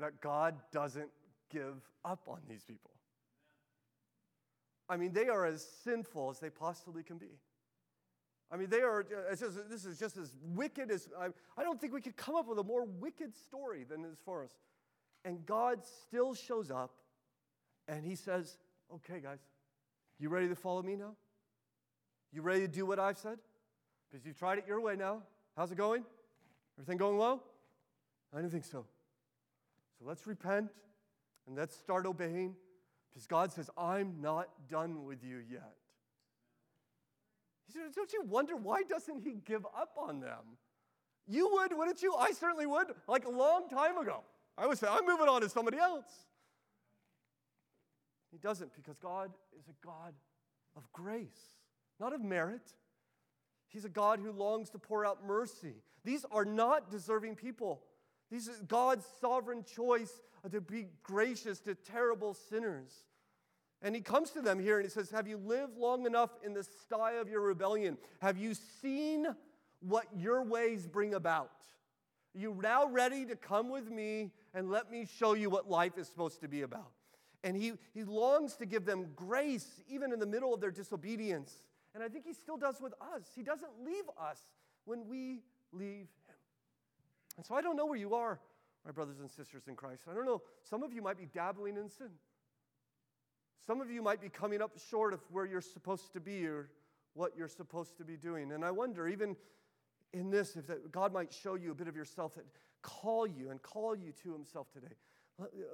that 0.00 0.20
God 0.22 0.54
doesn't 0.72 1.10
give 1.50 1.82
up 2.04 2.22
on 2.26 2.38
these 2.48 2.64
people. 2.64 2.90
I 4.88 4.96
mean, 4.96 5.12
they 5.12 5.28
are 5.28 5.44
as 5.44 5.66
sinful 5.84 6.30
as 6.30 6.38
they 6.38 6.50
possibly 6.50 7.02
can 7.02 7.18
be. 7.18 7.38
I 8.50 8.56
mean, 8.56 8.68
they 8.68 8.80
are, 8.80 9.04
just, 9.30 9.70
this 9.70 9.84
is 9.84 9.98
just 9.98 10.16
as 10.16 10.34
wicked 10.42 10.90
as, 10.90 11.08
I, 11.18 11.28
I 11.58 11.62
don't 11.62 11.80
think 11.80 11.92
we 11.92 12.00
could 12.00 12.16
come 12.16 12.36
up 12.36 12.48
with 12.48 12.58
a 12.58 12.64
more 12.64 12.84
wicked 12.84 13.34
story 13.34 13.84
than 13.84 14.02
this 14.02 14.18
for 14.24 14.44
us. 14.44 14.50
And 15.24 15.44
God 15.46 15.80
still 15.84 16.34
shows 16.34 16.70
up 16.70 16.92
and 17.88 18.04
he 18.04 18.14
says, 18.14 18.58
Okay, 18.94 19.20
guys, 19.20 19.38
you 20.18 20.28
ready 20.28 20.48
to 20.48 20.54
follow 20.54 20.82
me 20.82 20.96
now? 20.96 21.14
You 22.30 22.42
ready 22.42 22.60
to 22.60 22.68
do 22.68 22.84
what 22.84 22.98
I've 22.98 23.16
said? 23.16 23.38
Because 24.10 24.26
you've 24.26 24.38
tried 24.38 24.58
it 24.58 24.64
your 24.68 24.82
way 24.82 24.96
now. 24.96 25.22
How's 25.56 25.72
it 25.72 25.78
going? 25.78 26.04
Everything 26.78 26.98
going 26.98 27.16
well? 27.16 27.42
I 28.36 28.40
don't 28.40 28.50
think 28.50 28.64
so. 28.64 28.84
So 29.98 30.04
let's 30.04 30.26
repent 30.26 30.70
and 31.46 31.56
let's 31.56 31.74
start 31.74 32.04
obeying 32.04 32.54
because 33.08 33.26
God 33.26 33.50
says, 33.50 33.70
I'm 33.78 34.20
not 34.20 34.48
done 34.68 35.04
with 35.06 35.24
you 35.24 35.38
yet. 35.50 35.72
He 37.66 37.72
said, 37.72 37.82
Don't 37.94 38.12
you 38.12 38.22
wonder 38.26 38.56
why 38.56 38.82
doesn't 38.82 39.20
he 39.22 39.36
give 39.44 39.64
up 39.64 39.96
on 39.96 40.20
them? 40.20 40.58
You 41.26 41.48
would, 41.52 41.76
wouldn't 41.76 42.02
you? 42.02 42.14
I 42.14 42.32
certainly 42.32 42.66
would, 42.66 42.88
like 43.08 43.24
a 43.24 43.30
long 43.30 43.68
time 43.68 43.96
ago. 43.96 44.20
I 44.58 44.66
would 44.66 44.76
say, 44.76 44.86
I'm 44.90 45.06
moving 45.06 45.28
on 45.28 45.40
to 45.40 45.48
somebody 45.48 45.78
else. 45.78 46.26
He 48.32 48.38
doesn't 48.38 48.74
because 48.74 48.96
God 48.98 49.30
is 49.58 49.68
a 49.68 49.86
God 49.86 50.14
of 50.74 50.90
grace, 50.92 51.58
not 52.00 52.14
of 52.14 52.22
merit. 52.22 52.72
He's 53.68 53.84
a 53.84 53.90
God 53.90 54.18
who 54.18 54.32
longs 54.32 54.70
to 54.70 54.78
pour 54.78 55.06
out 55.06 55.24
mercy. 55.24 55.74
These 56.02 56.24
are 56.32 56.44
not 56.44 56.90
deserving 56.90 57.36
people. 57.36 57.82
These 58.30 58.48
are 58.48 58.64
God's 58.66 59.04
sovereign 59.20 59.64
choice 59.64 60.22
to 60.50 60.60
be 60.60 60.86
gracious 61.02 61.60
to 61.60 61.74
terrible 61.74 62.34
sinners. 62.34 63.04
And 63.82 63.94
he 63.94 64.00
comes 64.00 64.30
to 64.30 64.40
them 64.40 64.58
here 64.58 64.76
and 64.78 64.84
he 64.84 64.90
says, 64.90 65.10
Have 65.10 65.28
you 65.28 65.36
lived 65.36 65.76
long 65.76 66.06
enough 66.06 66.30
in 66.42 66.54
the 66.54 66.64
sty 66.64 67.12
of 67.12 67.28
your 67.28 67.42
rebellion? 67.42 67.98
Have 68.20 68.38
you 68.38 68.54
seen 68.54 69.26
what 69.80 70.06
your 70.16 70.42
ways 70.42 70.86
bring 70.86 71.14
about? 71.14 71.50
Are 72.34 72.38
you 72.38 72.58
now 72.62 72.86
ready 72.86 73.26
to 73.26 73.36
come 73.36 73.68
with 73.68 73.90
me 73.90 74.30
and 74.54 74.70
let 74.70 74.90
me 74.90 75.06
show 75.18 75.34
you 75.34 75.50
what 75.50 75.68
life 75.68 75.98
is 75.98 76.06
supposed 76.06 76.40
to 76.40 76.48
be 76.48 76.62
about? 76.62 76.92
And 77.44 77.56
he, 77.56 77.72
he 77.92 78.04
longs 78.04 78.54
to 78.56 78.66
give 78.66 78.84
them 78.84 79.08
grace 79.16 79.80
even 79.88 80.12
in 80.12 80.20
the 80.20 80.26
middle 80.26 80.54
of 80.54 80.60
their 80.60 80.70
disobedience. 80.70 81.64
And 81.94 82.02
I 82.02 82.08
think 82.08 82.24
he 82.24 82.32
still 82.32 82.56
does 82.56 82.80
with 82.80 82.94
us. 83.14 83.22
He 83.34 83.42
doesn't 83.42 83.84
leave 83.84 84.04
us 84.20 84.38
when 84.84 85.08
we 85.08 85.40
leave 85.72 86.08
him. 86.26 86.36
And 87.36 87.46
so 87.46 87.54
I 87.54 87.62
don't 87.62 87.76
know 87.76 87.86
where 87.86 87.98
you 87.98 88.14
are, 88.14 88.38
my 88.84 88.92
brothers 88.92 89.20
and 89.20 89.30
sisters 89.30 89.64
in 89.68 89.74
Christ. 89.74 90.02
I 90.10 90.14
don't 90.14 90.26
know. 90.26 90.42
Some 90.62 90.82
of 90.82 90.92
you 90.92 91.02
might 91.02 91.18
be 91.18 91.26
dabbling 91.26 91.76
in 91.76 91.88
sin. 91.88 92.10
Some 93.66 93.80
of 93.80 93.90
you 93.90 94.02
might 94.02 94.20
be 94.20 94.28
coming 94.28 94.60
up 94.60 94.72
short 94.90 95.12
of 95.12 95.20
where 95.30 95.44
you're 95.44 95.60
supposed 95.60 96.12
to 96.14 96.20
be 96.20 96.46
or 96.46 96.68
what 97.14 97.32
you're 97.36 97.48
supposed 97.48 97.96
to 97.98 98.04
be 98.04 98.16
doing. 98.16 98.52
And 98.52 98.64
I 98.64 98.70
wonder, 98.70 99.08
even 99.08 99.36
in 100.12 100.30
this, 100.30 100.56
if 100.56 100.70
God 100.90 101.12
might 101.12 101.32
show 101.32 101.54
you 101.54 101.70
a 101.70 101.74
bit 101.74 101.88
of 101.88 101.96
yourself 101.96 102.36
and 102.36 102.46
call 102.82 103.26
you 103.26 103.50
and 103.50 103.62
call 103.62 103.94
you 103.94 104.12
to 104.24 104.32
Himself 104.32 104.70
today. 104.72 104.94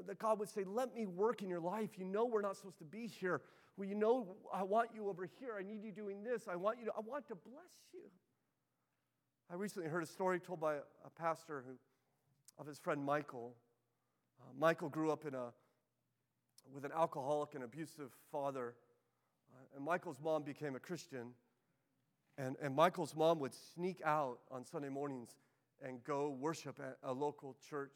That 0.07 0.19
God 0.19 0.39
would 0.39 0.49
say, 0.49 0.65
Let 0.65 0.95
me 0.95 1.07
work 1.07 1.43
in 1.43 1.49
your 1.49 1.61
life. 1.61 1.91
You 1.99 2.05
know 2.05 2.25
we're 2.25 2.43
not 2.43 2.57
supposed 2.57 2.79
to 2.79 2.85
be 2.85 3.07
here. 3.07 3.43
Well, 3.77 3.89
you 3.89 3.95
know 3.95 4.37
I 4.53 4.63
want 4.63 4.91
you 4.95 5.09
over 5.09 5.29
here. 5.39 5.57
I 5.59 5.63
need 5.63 5.85
you 5.85 5.93
doing 5.93 6.23
this. 6.25 6.49
I 6.51 6.57
want 6.57 6.79
you 6.79 6.87
to, 6.87 6.93
I 6.97 7.01
want 7.01 7.27
to 7.29 7.35
bless 7.35 7.73
you. 7.93 8.01
I 9.51 9.55
recently 9.55 9.89
heard 9.89 10.03
a 10.03 10.07
story 10.07 10.41
told 10.41 10.61
by 10.61 10.75
a 10.75 11.11
pastor 11.17 11.65
who, 11.67 11.75
of 12.59 12.67
his 12.67 12.79
friend 12.79 13.05
Michael. 13.05 13.55
Uh, 14.41 14.51
Michael 14.59 14.89
grew 14.89 15.11
up 15.11 15.25
in 15.27 15.35
a 15.35 15.53
with 16.75 16.85
an 16.85 16.93
alcoholic 16.95 17.55
and 17.55 17.65
abusive 17.65 18.11
father. 18.31 18.75
Uh, 19.53 19.77
and 19.77 19.85
Michael's 19.85 20.19
mom 20.23 20.43
became 20.43 20.77
a 20.77 20.81
Christian. 20.81 21.29
And, 22.37 22.57
and 22.63 22.75
Michael's 22.75 23.17
mom 23.17 23.39
would 23.41 23.55
sneak 23.75 24.01
out 24.05 24.39
on 24.51 24.65
Sunday 24.65 24.89
mornings 24.89 25.31
and 25.83 26.03
go 26.05 26.31
worship 26.31 26.79
at 26.81 26.99
a 27.03 27.13
local 27.13 27.57
church. 27.69 27.93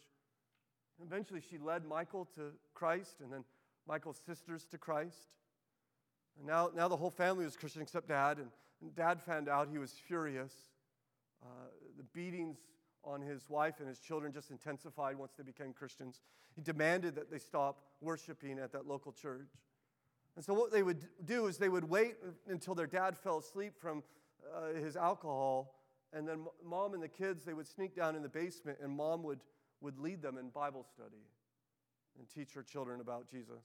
Eventually, 1.05 1.41
she 1.41 1.59
led 1.59 1.85
Michael 1.85 2.29
to 2.37 2.53
Christ 2.75 3.17
and 3.21 3.33
then 3.33 3.45
Michael's 3.87 4.19
sisters 4.25 4.67
to 4.71 4.79
Christ. 4.79 5.29
And 6.39 6.47
now, 6.47 6.71
now 6.75 6.89
the 6.89 6.97
whole 6.97 7.11
family 7.11 7.45
was 7.45 7.57
Christian 7.57 7.83
except 7.83 8.09
dad. 8.09 8.39
And, 8.39 8.49
and 8.81 8.95
dad 8.95 9.21
found 9.21 9.49
out 9.49 9.69
he 9.71 9.79
was 9.79 9.93
furious. 9.93 10.53
Uh, 11.43 11.47
the 11.97 12.05
beatings 12.05 12.59
on 13.05 13.21
his 13.21 13.49
wife 13.49 13.81
and 13.81 13.89
his 13.89 13.99
children 13.99 14.33
just 14.33 14.51
intensified 14.51 15.17
once 15.19 15.33
they 15.37 15.43
became 15.43 15.73
Christians. 15.73 16.21
He 16.55 16.63
demanded 16.63 17.15
that 17.17 17.31
they 17.31 17.39
stop 17.39 17.83
worshiping 18.01 18.59
at 18.59 18.73
that 18.73 18.87
local 18.87 19.13
church. 19.13 19.49
And 20.37 20.45
so, 20.45 20.55
what 20.55 20.73
they 20.73 20.83
would 20.83 21.07
do 21.25 21.47
is 21.47 21.59
they 21.59 21.69
would 21.69 21.85
wait 21.85 22.15
until 22.49 22.75
their 22.75 22.87
dad 22.87 23.19
fell 23.19 23.39
asleep 23.39 23.75
from 23.79 24.03
uh, 24.55 24.79
his 24.79 24.97
alcohol, 24.97 25.75
and 26.13 26.27
then 26.27 26.47
mom 26.65 26.95
and 26.95 27.03
the 27.03 27.09
kids, 27.09 27.45
they 27.45 27.55
would 27.55 27.67
sneak 27.67 27.95
down 27.95 28.17
in 28.17 28.23
the 28.23 28.29
basement, 28.29 28.79
and 28.83 28.91
mom 28.93 29.23
would, 29.25 29.41
would 29.83 29.99
lead 29.99 30.23
them 30.23 30.39
in 30.39 30.49
Bible 30.49 30.85
study 30.85 31.27
and 32.19 32.29
teach 32.29 32.55
her 32.55 32.63
children 32.63 33.01
about 33.01 33.29
Jesus. 33.31 33.65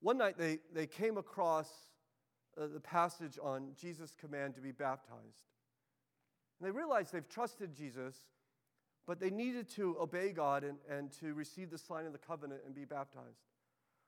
One 0.00 0.18
night, 0.18 0.38
they, 0.38 0.58
they 0.72 0.86
came 0.86 1.16
across 1.16 1.68
uh, 2.60 2.66
the 2.72 2.80
passage 2.80 3.38
on 3.42 3.70
Jesus' 3.80 4.14
command 4.18 4.54
to 4.54 4.60
be 4.60 4.72
baptized. 4.72 5.46
And 6.58 6.66
they 6.66 6.70
realized 6.70 7.12
they've 7.12 7.28
trusted 7.28 7.74
Jesus, 7.74 8.16
but 9.06 9.20
they 9.20 9.30
needed 9.30 9.68
to 9.70 9.96
obey 10.00 10.32
God 10.32 10.64
and, 10.64 10.78
and 10.88 11.10
to 11.20 11.34
receive 11.34 11.70
the 11.70 11.78
sign 11.78 12.06
of 12.06 12.12
the 12.12 12.18
covenant 12.18 12.60
and 12.64 12.74
be 12.74 12.84
baptized. 12.84 13.46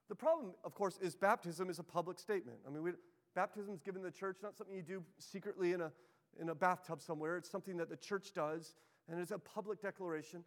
The 0.09 0.15
problem, 0.15 0.53
of 0.65 0.75
course, 0.75 0.99
is 1.01 1.15
baptism 1.15 1.71
is 1.71 1.79
a 1.79 1.85
public 1.85 2.19
statement. 2.19 2.59
I 2.67 2.71
mean, 2.71 2.83
we, 2.83 2.93
baptism 3.35 3.73
is 3.73 3.81
given 3.81 4.03
the 4.03 4.11
church, 4.11 4.39
not 4.43 4.57
something 4.57 4.77
you 4.77 4.83
do 4.83 5.03
secretly 5.19 5.73
in 5.73 5.81
a, 5.81 5.93
in 6.41 6.49
a 6.49 6.55
bathtub 6.55 7.01
somewhere. 7.01 7.37
It's 7.37 7.51
something 7.51 7.77
that 7.77 7.89
the 7.89 7.97
church 7.97 8.33
does, 8.35 8.75
and 9.09 9.21
it's 9.21 9.31
a 9.31 9.39
public 9.39 9.81
declaration 9.81 10.45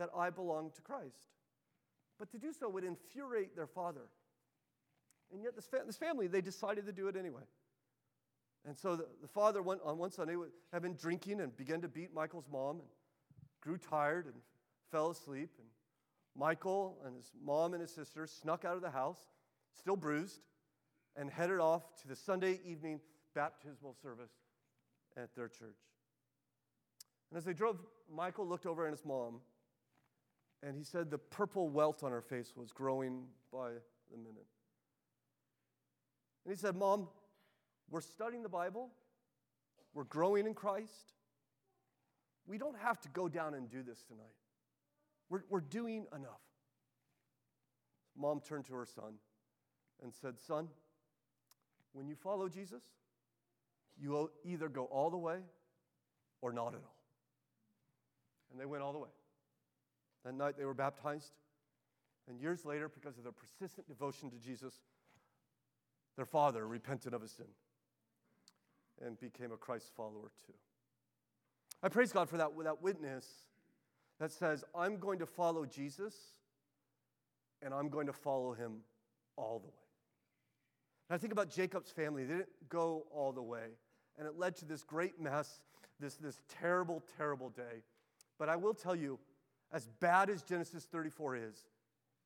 that 0.00 0.08
I 0.16 0.30
belong 0.30 0.70
to 0.74 0.80
Christ. 0.80 1.28
But 2.18 2.30
to 2.32 2.38
do 2.38 2.52
so 2.52 2.68
would 2.68 2.84
infuriate 2.84 3.54
their 3.54 3.66
father. 3.66 4.08
And 5.32 5.42
yet, 5.42 5.54
this, 5.54 5.66
fa- 5.66 5.82
this 5.86 5.96
family, 5.96 6.26
they 6.26 6.40
decided 6.40 6.86
to 6.86 6.92
do 6.92 7.06
it 7.08 7.16
anyway. 7.16 7.42
And 8.66 8.76
so 8.76 8.96
the, 8.96 9.06
the 9.22 9.28
father 9.28 9.62
went 9.62 9.80
on 9.84 9.98
one 9.98 10.10
Sunday 10.10 10.36
had 10.72 10.82
been 10.82 10.96
drinking 10.96 11.40
and 11.40 11.54
began 11.56 11.82
to 11.82 11.88
beat 11.88 12.12
Michael's 12.14 12.46
mom 12.50 12.80
and 12.80 12.88
grew 13.60 13.76
tired 13.76 14.24
and 14.24 14.34
fell 14.90 15.10
asleep. 15.10 15.50
And 15.58 15.68
Michael 16.34 16.98
and 17.04 17.14
his 17.14 17.30
mom 17.44 17.74
and 17.74 17.82
his 17.82 17.94
sister 17.94 18.26
snuck 18.26 18.64
out 18.64 18.76
of 18.76 18.82
the 18.82 18.90
house, 18.90 19.20
still 19.78 19.96
bruised, 19.96 20.40
and 21.16 21.30
headed 21.30 21.60
off 21.60 21.82
to 22.02 22.08
the 22.08 22.16
Sunday 22.16 22.58
evening 22.64 23.00
baptismal 23.34 23.94
service 24.02 24.32
at 25.16 25.34
their 25.34 25.48
church. 25.48 25.78
And 27.30 27.38
as 27.38 27.44
they 27.44 27.52
drove, 27.52 27.78
Michael 28.12 28.46
looked 28.46 28.66
over 28.66 28.86
at 28.86 28.92
his 28.92 29.04
mom, 29.04 29.40
and 30.62 30.76
he 30.76 30.84
said 30.84 31.10
the 31.10 31.18
purple 31.18 31.68
welt 31.68 32.02
on 32.02 32.10
her 32.10 32.20
face 32.20 32.52
was 32.56 32.72
growing 32.72 33.24
by 33.52 33.70
the 34.10 34.16
minute. 34.16 34.46
And 36.44 36.54
he 36.54 36.56
said, 36.56 36.76
Mom, 36.76 37.08
we're 37.90 38.00
studying 38.00 38.42
the 38.42 38.48
Bible, 38.48 38.90
we're 39.94 40.04
growing 40.04 40.46
in 40.46 40.54
Christ. 40.54 41.14
We 42.46 42.58
don't 42.58 42.78
have 42.78 43.00
to 43.02 43.08
go 43.10 43.28
down 43.28 43.54
and 43.54 43.70
do 43.70 43.82
this 43.82 44.02
tonight. 44.02 44.24
We're, 45.28 45.42
we're 45.48 45.60
doing 45.60 46.06
enough. 46.14 46.40
Mom 48.16 48.40
turned 48.40 48.66
to 48.66 48.74
her 48.74 48.86
son 48.86 49.14
and 50.02 50.12
said, 50.12 50.40
Son, 50.40 50.68
when 51.92 52.08
you 52.08 52.16
follow 52.16 52.48
Jesus, 52.48 52.82
you 54.00 54.10
will 54.10 54.30
either 54.44 54.68
go 54.68 54.84
all 54.86 55.10
the 55.10 55.16
way 55.16 55.38
or 56.40 56.52
not 56.52 56.68
at 56.68 56.80
all. 56.80 56.96
And 58.50 58.60
they 58.60 58.66
went 58.66 58.82
all 58.82 58.92
the 58.92 58.98
way. 58.98 59.10
That 60.24 60.34
night 60.34 60.56
they 60.58 60.64
were 60.64 60.74
baptized. 60.74 61.32
And 62.28 62.40
years 62.40 62.64
later, 62.64 62.88
because 62.88 63.16
of 63.18 63.24
their 63.24 63.32
persistent 63.32 63.88
devotion 63.88 64.30
to 64.30 64.36
Jesus, 64.36 64.74
their 66.16 66.26
father 66.26 66.66
repented 66.66 67.14
of 67.14 67.22
his 67.22 67.32
sin 67.32 67.46
and 69.04 69.18
became 69.18 69.52
a 69.52 69.56
Christ 69.56 69.90
follower 69.96 70.30
too. 70.46 70.52
I 71.82 71.88
praise 71.88 72.12
God 72.12 72.28
for 72.28 72.36
that, 72.36 72.50
that 72.62 72.82
witness 72.82 73.26
that 74.18 74.30
says, 74.30 74.64
I'm 74.74 74.98
going 74.98 75.18
to 75.20 75.26
follow 75.26 75.64
Jesus 75.64 76.14
and 77.62 77.72
I'm 77.72 77.88
going 77.88 78.06
to 78.06 78.12
follow 78.12 78.52
him 78.52 78.80
all 79.36 79.58
the 79.58 79.68
way. 79.68 79.74
And 81.08 81.14
I 81.14 81.18
think 81.18 81.32
about 81.32 81.50
Jacob's 81.50 81.90
family. 81.90 82.24
They 82.24 82.34
didn't 82.34 82.68
go 82.68 83.06
all 83.12 83.32
the 83.32 83.42
way, 83.42 83.66
and 84.18 84.26
it 84.26 84.38
led 84.38 84.56
to 84.56 84.64
this 84.64 84.82
great 84.82 85.20
mess, 85.20 85.60
this, 85.98 86.14
this 86.14 86.40
terrible, 86.48 87.02
terrible 87.16 87.50
day. 87.50 87.82
But 88.38 88.48
I 88.48 88.56
will 88.56 88.74
tell 88.74 88.94
you, 88.94 89.18
as 89.72 89.88
bad 90.00 90.30
as 90.30 90.42
Genesis 90.42 90.84
34 90.84 91.36
is, 91.36 91.64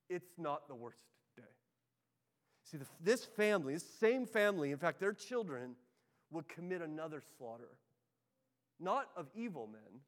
it's 0.08 0.32
not 0.38 0.68
the 0.68 0.74
worst 0.74 0.98
day. 1.36 1.42
See, 2.62 2.76
the, 2.76 2.86
this 3.00 3.24
family, 3.24 3.74
this 3.74 3.88
same 4.00 4.26
family, 4.26 4.70
in 4.70 4.78
fact, 4.78 5.00
their 5.00 5.12
children, 5.12 5.74
would 6.30 6.48
commit 6.48 6.82
another 6.82 7.22
slaughter. 7.38 7.68
not 8.80 9.08
of 9.16 9.28
evil 9.34 9.68
men, 9.70 10.00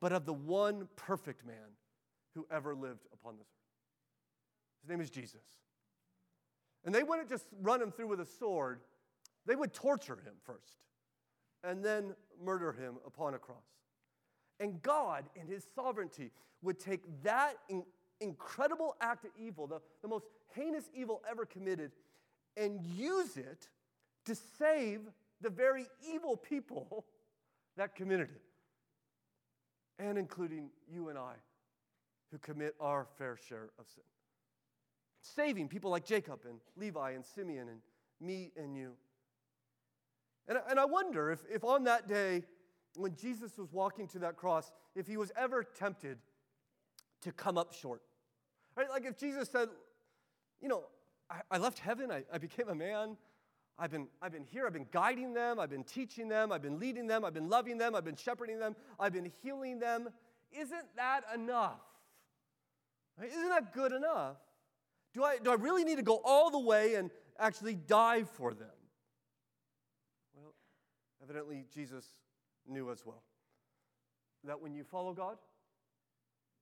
but 0.00 0.12
of 0.12 0.24
the 0.24 0.32
one 0.32 0.88
perfect 0.96 1.46
man 1.46 1.76
who 2.34 2.46
ever 2.50 2.74
lived 2.74 3.06
upon 3.12 3.36
this 3.36 3.46
earth. 3.46 4.82
His 4.82 4.90
name 4.90 5.00
is 5.00 5.10
Jesus. 5.10 5.44
And 6.84 6.94
they 6.94 7.02
wouldn't 7.02 7.28
just 7.28 7.46
run 7.60 7.80
him 7.80 7.90
through 7.90 8.08
with 8.08 8.20
a 8.20 8.26
sword, 8.26 8.80
they 9.46 9.56
would 9.56 9.72
torture 9.72 10.16
him 10.16 10.34
first 10.42 10.76
and 11.62 11.82
then 11.82 12.14
murder 12.42 12.72
him 12.72 12.96
upon 13.06 13.34
a 13.34 13.38
cross. 13.38 13.64
And 14.60 14.82
God, 14.82 15.24
in 15.34 15.46
his 15.46 15.66
sovereignty, 15.74 16.30
would 16.62 16.78
take 16.78 17.02
that 17.22 17.56
in- 17.68 17.84
incredible 18.20 18.96
act 19.00 19.24
of 19.24 19.30
evil, 19.36 19.66
the, 19.66 19.80
the 20.02 20.08
most 20.08 20.26
heinous 20.54 20.84
evil 20.94 21.22
ever 21.28 21.44
committed, 21.44 21.92
and 22.56 22.80
use 22.84 23.36
it 23.36 23.68
to 24.26 24.34
save 24.34 25.00
the 25.40 25.50
very 25.50 25.86
evil 26.12 26.36
people 26.36 27.04
that 27.76 27.94
committed 27.94 28.30
it, 28.30 28.42
and 29.98 30.16
including 30.16 30.70
you 30.90 31.08
and 31.08 31.18
I 31.18 31.34
who 32.30 32.38
commit 32.38 32.74
our 32.80 33.06
fair 33.18 33.36
share 33.48 33.70
of 33.78 33.86
sin. 33.88 34.04
Saving 35.20 35.68
people 35.68 35.90
like 35.90 36.04
Jacob 36.04 36.40
and 36.48 36.58
Levi 36.76 37.12
and 37.12 37.24
Simeon 37.24 37.68
and 37.68 37.80
me 38.20 38.52
and 38.56 38.76
you. 38.76 38.92
And, 40.48 40.58
and 40.68 40.78
I 40.78 40.84
wonder 40.84 41.30
if, 41.30 41.42
if 41.50 41.64
on 41.64 41.84
that 41.84 42.08
day, 42.08 42.44
when 42.96 43.14
Jesus 43.16 43.56
was 43.58 43.72
walking 43.72 44.06
to 44.08 44.18
that 44.20 44.36
cross, 44.36 44.70
if 44.94 45.06
he 45.06 45.16
was 45.16 45.32
ever 45.36 45.64
tempted 45.64 46.18
to 47.22 47.32
come 47.32 47.58
up 47.58 47.72
short. 47.72 48.02
Right? 48.76 48.88
Like 48.88 49.04
if 49.04 49.18
Jesus 49.18 49.48
said, 49.48 49.68
you 50.60 50.68
know, 50.68 50.84
I, 51.30 51.40
I 51.50 51.58
left 51.58 51.78
heaven, 51.78 52.10
I, 52.10 52.24
I 52.32 52.38
became 52.38 52.68
a 52.68 52.74
man, 52.74 53.16
I've 53.78 53.90
been, 53.90 54.06
I've 54.22 54.32
been 54.32 54.44
here, 54.44 54.66
I've 54.66 54.72
been 54.72 54.86
guiding 54.92 55.34
them, 55.34 55.58
I've 55.58 55.70
been 55.70 55.84
teaching 55.84 56.28
them, 56.28 56.52
I've 56.52 56.62
been 56.62 56.78
leading 56.78 57.06
them, 57.06 57.24
I've 57.24 57.34
been 57.34 57.48
loving 57.48 57.78
them, 57.78 57.94
I've 57.94 58.04
been 58.04 58.16
shepherding 58.16 58.58
them, 58.58 58.76
I've 59.00 59.12
been 59.12 59.30
healing 59.42 59.80
them. 59.80 60.08
Isn't 60.52 60.86
that 60.96 61.22
enough? 61.34 61.80
Right? 63.18 63.30
Isn't 63.30 63.48
that 63.48 63.72
good 63.72 63.92
enough? 63.92 64.36
Do 65.12 65.24
I, 65.24 65.38
do 65.38 65.50
I 65.50 65.54
really 65.54 65.84
need 65.84 65.96
to 65.96 66.02
go 66.02 66.20
all 66.24 66.50
the 66.50 66.58
way 66.58 66.94
and 66.94 67.10
actually 67.38 67.74
die 67.74 68.24
for 68.24 68.54
them? 68.54 68.68
Well, 70.34 70.54
evidently, 71.22 71.64
Jesus 71.72 72.04
knew 72.68 72.90
as 72.90 73.04
well 73.04 73.22
that 74.44 74.60
when 74.60 74.74
you 74.74 74.84
follow 74.84 75.12
God, 75.12 75.36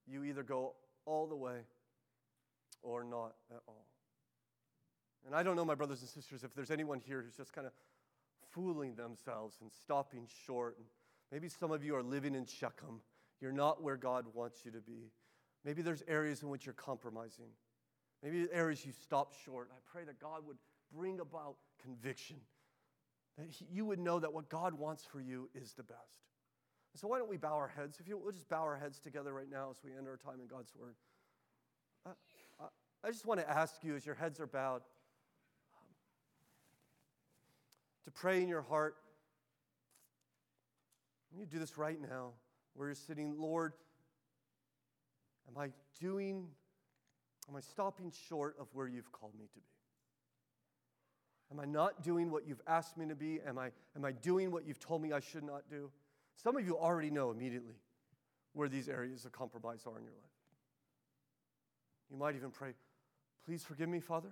you 0.07 0.25
either 0.25 0.43
go 0.43 0.75
all 1.05 1.27
the 1.27 1.37
way 1.37 1.61
or 2.83 3.05
not 3.05 3.35
at 3.51 3.61
all. 3.67 3.87
And 5.27 5.35
I 5.35 5.43
don't 5.43 5.57
know, 5.57 5.65
my 5.65 5.75
brothers 5.75 6.01
and 6.01 6.09
sisters, 6.09 6.45
if 6.45 6.55
there's 6.55 6.71
anyone 6.71 7.01
here 7.01 7.23
who's 7.23 7.37
just 7.37 7.53
kind 7.53 7.67
of 7.67 7.73
fooling 8.53 8.95
themselves 8.95 9.57
and 9.61 9.71
stopping 9.73 10.27
short. 10.47 10.77
And 10.77 10.87
maybe 11.31 11.49
some 11.49 11.71
of 11.71 11.85
you 11.85 11.97
are 11.97 12.03
living 12.03 12.35
in 12.35 12.47
Shechem. 12.47 13.01
You're 13.41 13.53
not 13.53 13.83
where 13.83 13.97
God 13.97 14.27
wants 14.35 14.65
you 14.65 14.71
to 14.73 14.81
be. 14.81 15.11
Maybe 15.65 15.83
there's 15.83 16.03
areas 16.09 16.43
in 16.43 16.49
which 16.49 16.67
you're 16.67 16.75
compromising. 16.75 17.51
Maybe 18.23 18.47
areas 18.53 18.85
you 18.85 18.93
stop 18.93 19.33
short. 19.45 19.71
I 19.73 19.79
pray 19.91 20.05
that 20.05 20.21
God 20.21 20.47
would 20.47 20.59
bring 20.95 21.21
about 21.21 21.57
conviction, 21.83 22.37
that 23.39 23.47
you 23.71 23.85
would 23.85 23.99
know 23.99 24.21
that 24.21 24.33
what 24.33 24.49
God 24.49 24.75
wants 24.75 25.05
for 25.05 25.21
you 25.21 25.49
is 25.55 25.73
the 25.73 25.83
best. 25.83 26.27
So 26.95 27.09
why 27.09 27.19
don't 27.19 27.31
we 27.31 27.39
bow 27.39 27.55
our 27.55 27.69
heads? 27.69 27.99
If 28.01 28.07
you 28.07 28.19
we'll 28.19 28.33
just 28.33 28.49
bow 28.49 28.63
our 28.63 28.77
heads 28.77 28.99
together 28.99 29.33
right 29.33 29.51
now 29.51 29.71
as 29.71 29.79
we 29.83 29.97
end 29.97 30.07
our 30.07 30.19
time 30.19 30.41
in 30.41 30.47
God's 30.47 30.75
Word. 30.75 30.95
I, 32.05 32.11
I, 32.61 32.67
I 33.05 33.11
just 33.11 33.25
want 33.25 33.41
to 33.41 33.49
ask 33.49 33.77
you, 33.83 33.97
as 33.97 34.05
your 34.05 34.15
heads 34.15 34.41
are 34.41 34.47
bowed, 34.47 34.83
um, 35.75 35.89
to 38.05 38.11
pray 38.11 38.43
in 38.43 38.49
your 38.49 38.61
heart. 38.63 38.97
You 41.35 41.47
do 41.47 41.59
this 41.59 41.79
right 41.79 41.99
now, 41.99 42.33
where 42.75 42.89
you're 42.89 42.95
sitting, 42.95 43.35
Lord. 43.39 43.73
Am 45.49 45.61
I 45.61 45.71
doing, 45.99 46.47
am 47.49 47.57
I 47.57 47.61
stopping 47.61 48.13
short 48.29 48.57
of 48.61 48.67
where 48.75 48.87
you've 48.87 49.11
called 49.13 49.35
me 49.39 49.47
to 49.47 49.61
be? 49.61 49.82
Am 51.53 51.61
I 51.61 51.67
not 51.67 52.03
doing 52.03 52.31
what 52.31 52.47
you've 52.47 52.63
asked 52.67 52.97
me 52.97 53.07
to 53.07 53.15
be? 53.15 53.41
Am 53.47 53.59
I, 53.59 53.71
am 53.95 54.05
I 54.05 54.13
doing 54.13 54.51
what 54.51 54.67
you've 54.67 54.81
told 54.81 55.03
me 55.03 55.13
I 55.13 55.21
should 55.21 55.45
not 55.45 55.69
do? 55.69 55.91
Some 56.37 56.57
of 56.57 56.67
you 56.67 56.79
already 56.79 57.11
know 57.11 57.31
immediately 57.31 57.75
where 58.55 58.69
these 58.69 58.89
areas 58.89 59.25
of 59.25 59.33
compromise 59.33 59.83
are 59.87 59.99
in 59.99 60.05
your 60.05 60.15
life. 60.15 60.33
You 62.11 62.17
might 62.17 62.35
even 62.35 62.51
pray, 62.51 62.73
Please 63.45 63.63
forgive 63.63 63.89
me, 63.89 64.01
Father 64.01 64.31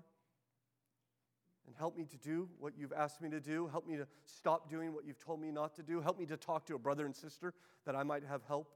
and 1.70 1.76
help 1.78 1.96
me 1.96 2.04
to 2.04 2.16
do 2.16 2.48
what 2.58 2.72
you've 2.76 2.92
asked 2.92 3.22
me 3.22 3.30
to 3.30 3.38
do. 3.38 3.68
Help 3.68 3.86
me 3.86 3.96
to 3.96 4.04
stop 4.24 4.68
doing 4.68 4.92
what 4.92 5.04
you've 5.06 5.24
told 5.24 5.40
me 5.40 5.52
not 5.52 5.72
to 5.76 5.84
do. 5.84 6.00
Help 6.00 6.18
me 6.18 6.26
to 6.26 6.36
talk 6.36 6.66
to 6.66 6.74
a 6.74 6.78
brother 6.78 7.06
and 7.06 7.14
sister 7.14 7.54
that 7.86 7.94
I 7.94 8.02
might 8.02 8.24
have 8.24 8.42
help 8.48 8.72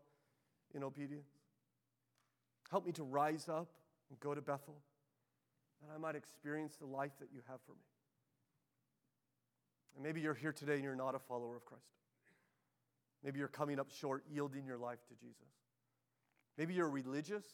in 0.74 0.84
obedience. 0.84 1.32
Help 2.70 2.86
me 2.86 2.92
to 2.92 3.02
rise 3.02 3.48
up 3.48 3.66
and 4.10 4.20
go 4.20 4.32
to 4.32 4.40
Bethel, 4.40 4.76
that 5.82 5.92
I 5.92 5.98
might 5.98 6.14
experience 6.14 6.76
the 6.76 6.86
life 6.86 7.12
that 7.18 7.30
you 7.34 7.40
have 7.48 7.58
for 7.66 7.72
me. 7.72 7.93
And 9.94 10.02
maybe 10.02 10.20
you're 10.20 10.34
here 10.34 10.52
today 10.52 10.74
and 10.74 10.82
you're 10.82 10.96
not 10.96 11.14
a 11.14 11.18
follower 11.18 11.56
of 11.56 11.64
Christ. 11.64 11.84
Maybe 13.22 13.38
you're 13.38 13.48
coming 13.48 13.78
up 13.78 13.90
short, 13.90 14.24
yielding 14.30 14.66
your 14.66 14.78
life 14.78 14.98
to 15.08 15.14
Jesus. 15.14 15.48
Maybe 16.58 16.74
you're 16.74 16.90
religious, 16.90 17.44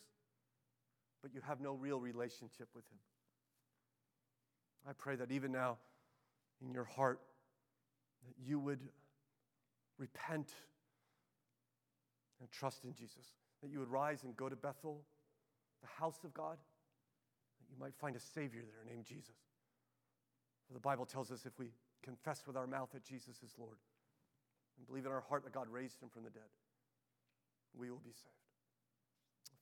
but 1.22 1.32
you 1.32 1.40
have 1.46 1.60
no 1.60 1.74
real 1.74 2.00
relationship 2.00 2.68
with 2.74 2.84
Him. 2.90 2.98
I 4.88 4.92
pray 4.92 5.16
that 5.16 5.30
even 5.30 5.52
now 5.52 5.78
in 6.62 6.72
your 6.72 6.84
heart 6.84 7.20
that 8.26 8.34
you 8.44 8.58
would 8.58 8.80
repent 9.98 10.52
and 12.40 12.50
trust 12.50 12.84
in 12.84 12.94
Jesus, 12.94 13.34
that 13.62 13.70
you 13.70 13.78
would 13.78 13.90
rise 13.90 14.24
and 14.24 14.36
go 14.36 14.48
to 14.48 14.56
Bethel, 14.56 15.02
the 15.82 15.88
house 15.88 16.18
of 16.24 16.34
God, 16.34 16.56
that 16.56 17.70
you 17.70 17.76
might 17.78 17.94
find 17.94 18.16
a 18.16 18.20
Savior 18.20 18.62
there 18.62 18.92
named 18.92 19.04
Jesus. 19.04 19.36
For 20.66 20.74
the 20.74 20.80
Bible 20.80 21.04
tells 21.04 21.30
us 21.30 21.46
if 21.46 21.58
we 21.58 21.72
confess 22.02 22.46
with 22.46 22.56
our 22.56 22.66
mouth 22.66 22.90
that 22.92 23.04
Jesus 23.04 23.42
is 23.42 23.54
Lord 23.58 23.78
and 24.78 24.86
believe 24.86 25.06
in 25.06 25.12
our 25.12 25.20
heart 25.20 25.44
that 25.44 25.52
God 25.52 25.68
raised 25.70 26.00
him 26.02 26.08
from 26.08 26.24
the 26.24 26.30
dead, 26.30 26.48
we 27.78 27.90
will 27.90 27.98
be 27.98 28.12
saved. 28.12 28.34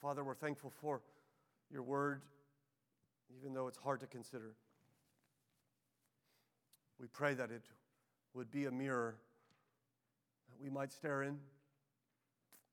Father, 0.01 0.23
we're 0.23 0.35
thankful 0.35 0.73
for 0.81 1.03
your 1.71 1.83
word, 1.83 2.23
even 3.37 3.53
though 3.53 3.67
it's 3.67 3.79
hard 3.79 4.01
to 4.01 4.07
consider. 4.07 4.55
We 7.01 7.09
pray 7.09 7.35
that 7.35 7.51
it 7.51 7.65
would 8.35 8.51
be 8.51 8.67
a 8.67 8.71
mirror 8.71 9.17
that 10.51 10.63
we 10.63 10.71
might 10.71 10.93
stare 10.93 11.23
in, 11.23 11.39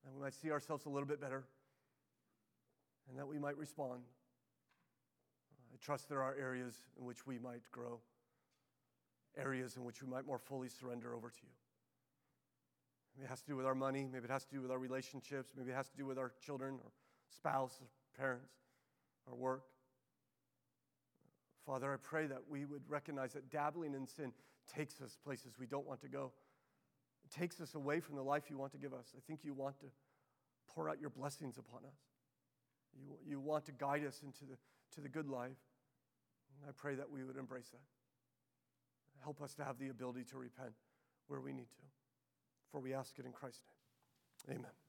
and 0.04 0.14
we 0.14 0.22
might 0.22 0.34
see 0.34 0.50
ourselves 0.50 0.86
a 0.86 0.88
little 0.88 1.08
bit 1.08 1.20
better, 1.20 1.44
and 3.08 3.18
that 3.18 3.26
we 3.26 3.38
might 3.38 3.56
respond. 3.56 4.02
I 5.72 5.84
trust 5.84 6.08
there 6.08 6.22
are 6.22 6.34
areas 6.38 6.74
in 6.98 7.04
which 7.04 7.26
we 7.26 7.38
might 7.38 7.70
grow, 7.72 8.00
areas 9.36 9.76
in 9.76 9.84
which 9.84 10.02
we 10.02 10.08
might 10.08 10.26
more 10.26 10.38
fully 10.38 10.68
surrender 10.68 11.14
over 11.14 11.28
to 11.28 11.42
you. 11.42 11.52
Maybe 13.16 13.26
it 13.26 13.30
has 13.30 13.40
to 13.40 13.46
do 13.46 13.56
with 13.56 13.66
our 13.66 13.74
money, 13.74 14.08
maybe 14.10 14.24
it 14.24 14.30
has 14.30 14.44
to 14.44 14.54
do 14.54 14.60
with 14.60 14.70
our 14.70 14.78
relationships, 14.78 15.52
maybe 15.56 15.70
it 15.70 15.74
has 15.74 15.88
to 15.88 15.96
do 15.96 16.04
with 16.04 16.18
our 16.18 16.32
children 16.44 16.74
or 16.84 16.90
spouse 17.34 17.78
or 17.80 17.86
parents, 18.18 18.52
our 19.28 19.34
work. 19.34 19.64
Father, 21.64 21.92
I 21.92 21.96
pray 21.96 22.26
that 22.26 22.42
we 22.48 22.64
would 22.64 22.82
recognize 22.88 23.32
that 23.32 23.50
dabbling 23.50 23.94
in 23.94 24.06
sin 24.06 24.32
takes 24.72 25.00
us 25.00 25.16
places 25.24 25.54
we 25.58 25.66
don't 25.66 25.86
want 25.86 26.00
to 26.02 26.08
go. 26.08 26.32
It 27.24 27.36
takes 27.36 27.60
us 27.60 27.74
away 27.74 28.00
from 28.00 28.16
the 28.16 28.22
life 28.22 28.44
you 28.50 28.58
want 28.58 28.72
to 28.72 28.78
give 28.78 28.92
us. 28.92 29.14
I 29.16 29.20
think 29.26 29.40
you 29.42 29.52
want 29.52 29.78
to 29.80 29.86
pour 30.68 30.88
out 30.88 31.00
your 31.00 31.10
blessings 31.10 31.58
upon 31.58 31.80
us. 31.84 31.98
You, 32.94 33.16
you 33.26 33.40
want 33.40 33.66
to 33.66 33.72
guide 33.72 34.04
us 34.06 34.20
into 34.24 34.44
the, 34.44 34.56
to 34.94 35.00
the 35.00 35.08
good 35.08 35.28
life. 35.28 35.58
And 36.60 36.68
I 36.68 36.72
pray 36.76 36.94
that 36.94 37.10
we 37.10 37.24
would 37.24 37.36
embrace 37.36 37.68
that. 37.70 37.95
Help 39.22 39.42
us 39.42 39.54
to 39.54 39.64
have 39.64 39.78
the 39.78 39.88
ability 39.88 40.24
to 40.30 40.38
repent 40.38 40.72
where 41.26 41.40
we 41.40 41.52
need 41.52 41.70
to. 41.76 41.82
For 42.70 42.80
we 42.80 42.94
ask 42.94 43.18
it 43.18 43.26
in 43.26 43.32
Christ's 43.32 43.62
name. 44.48 44.58
Amen. 44.58 44.85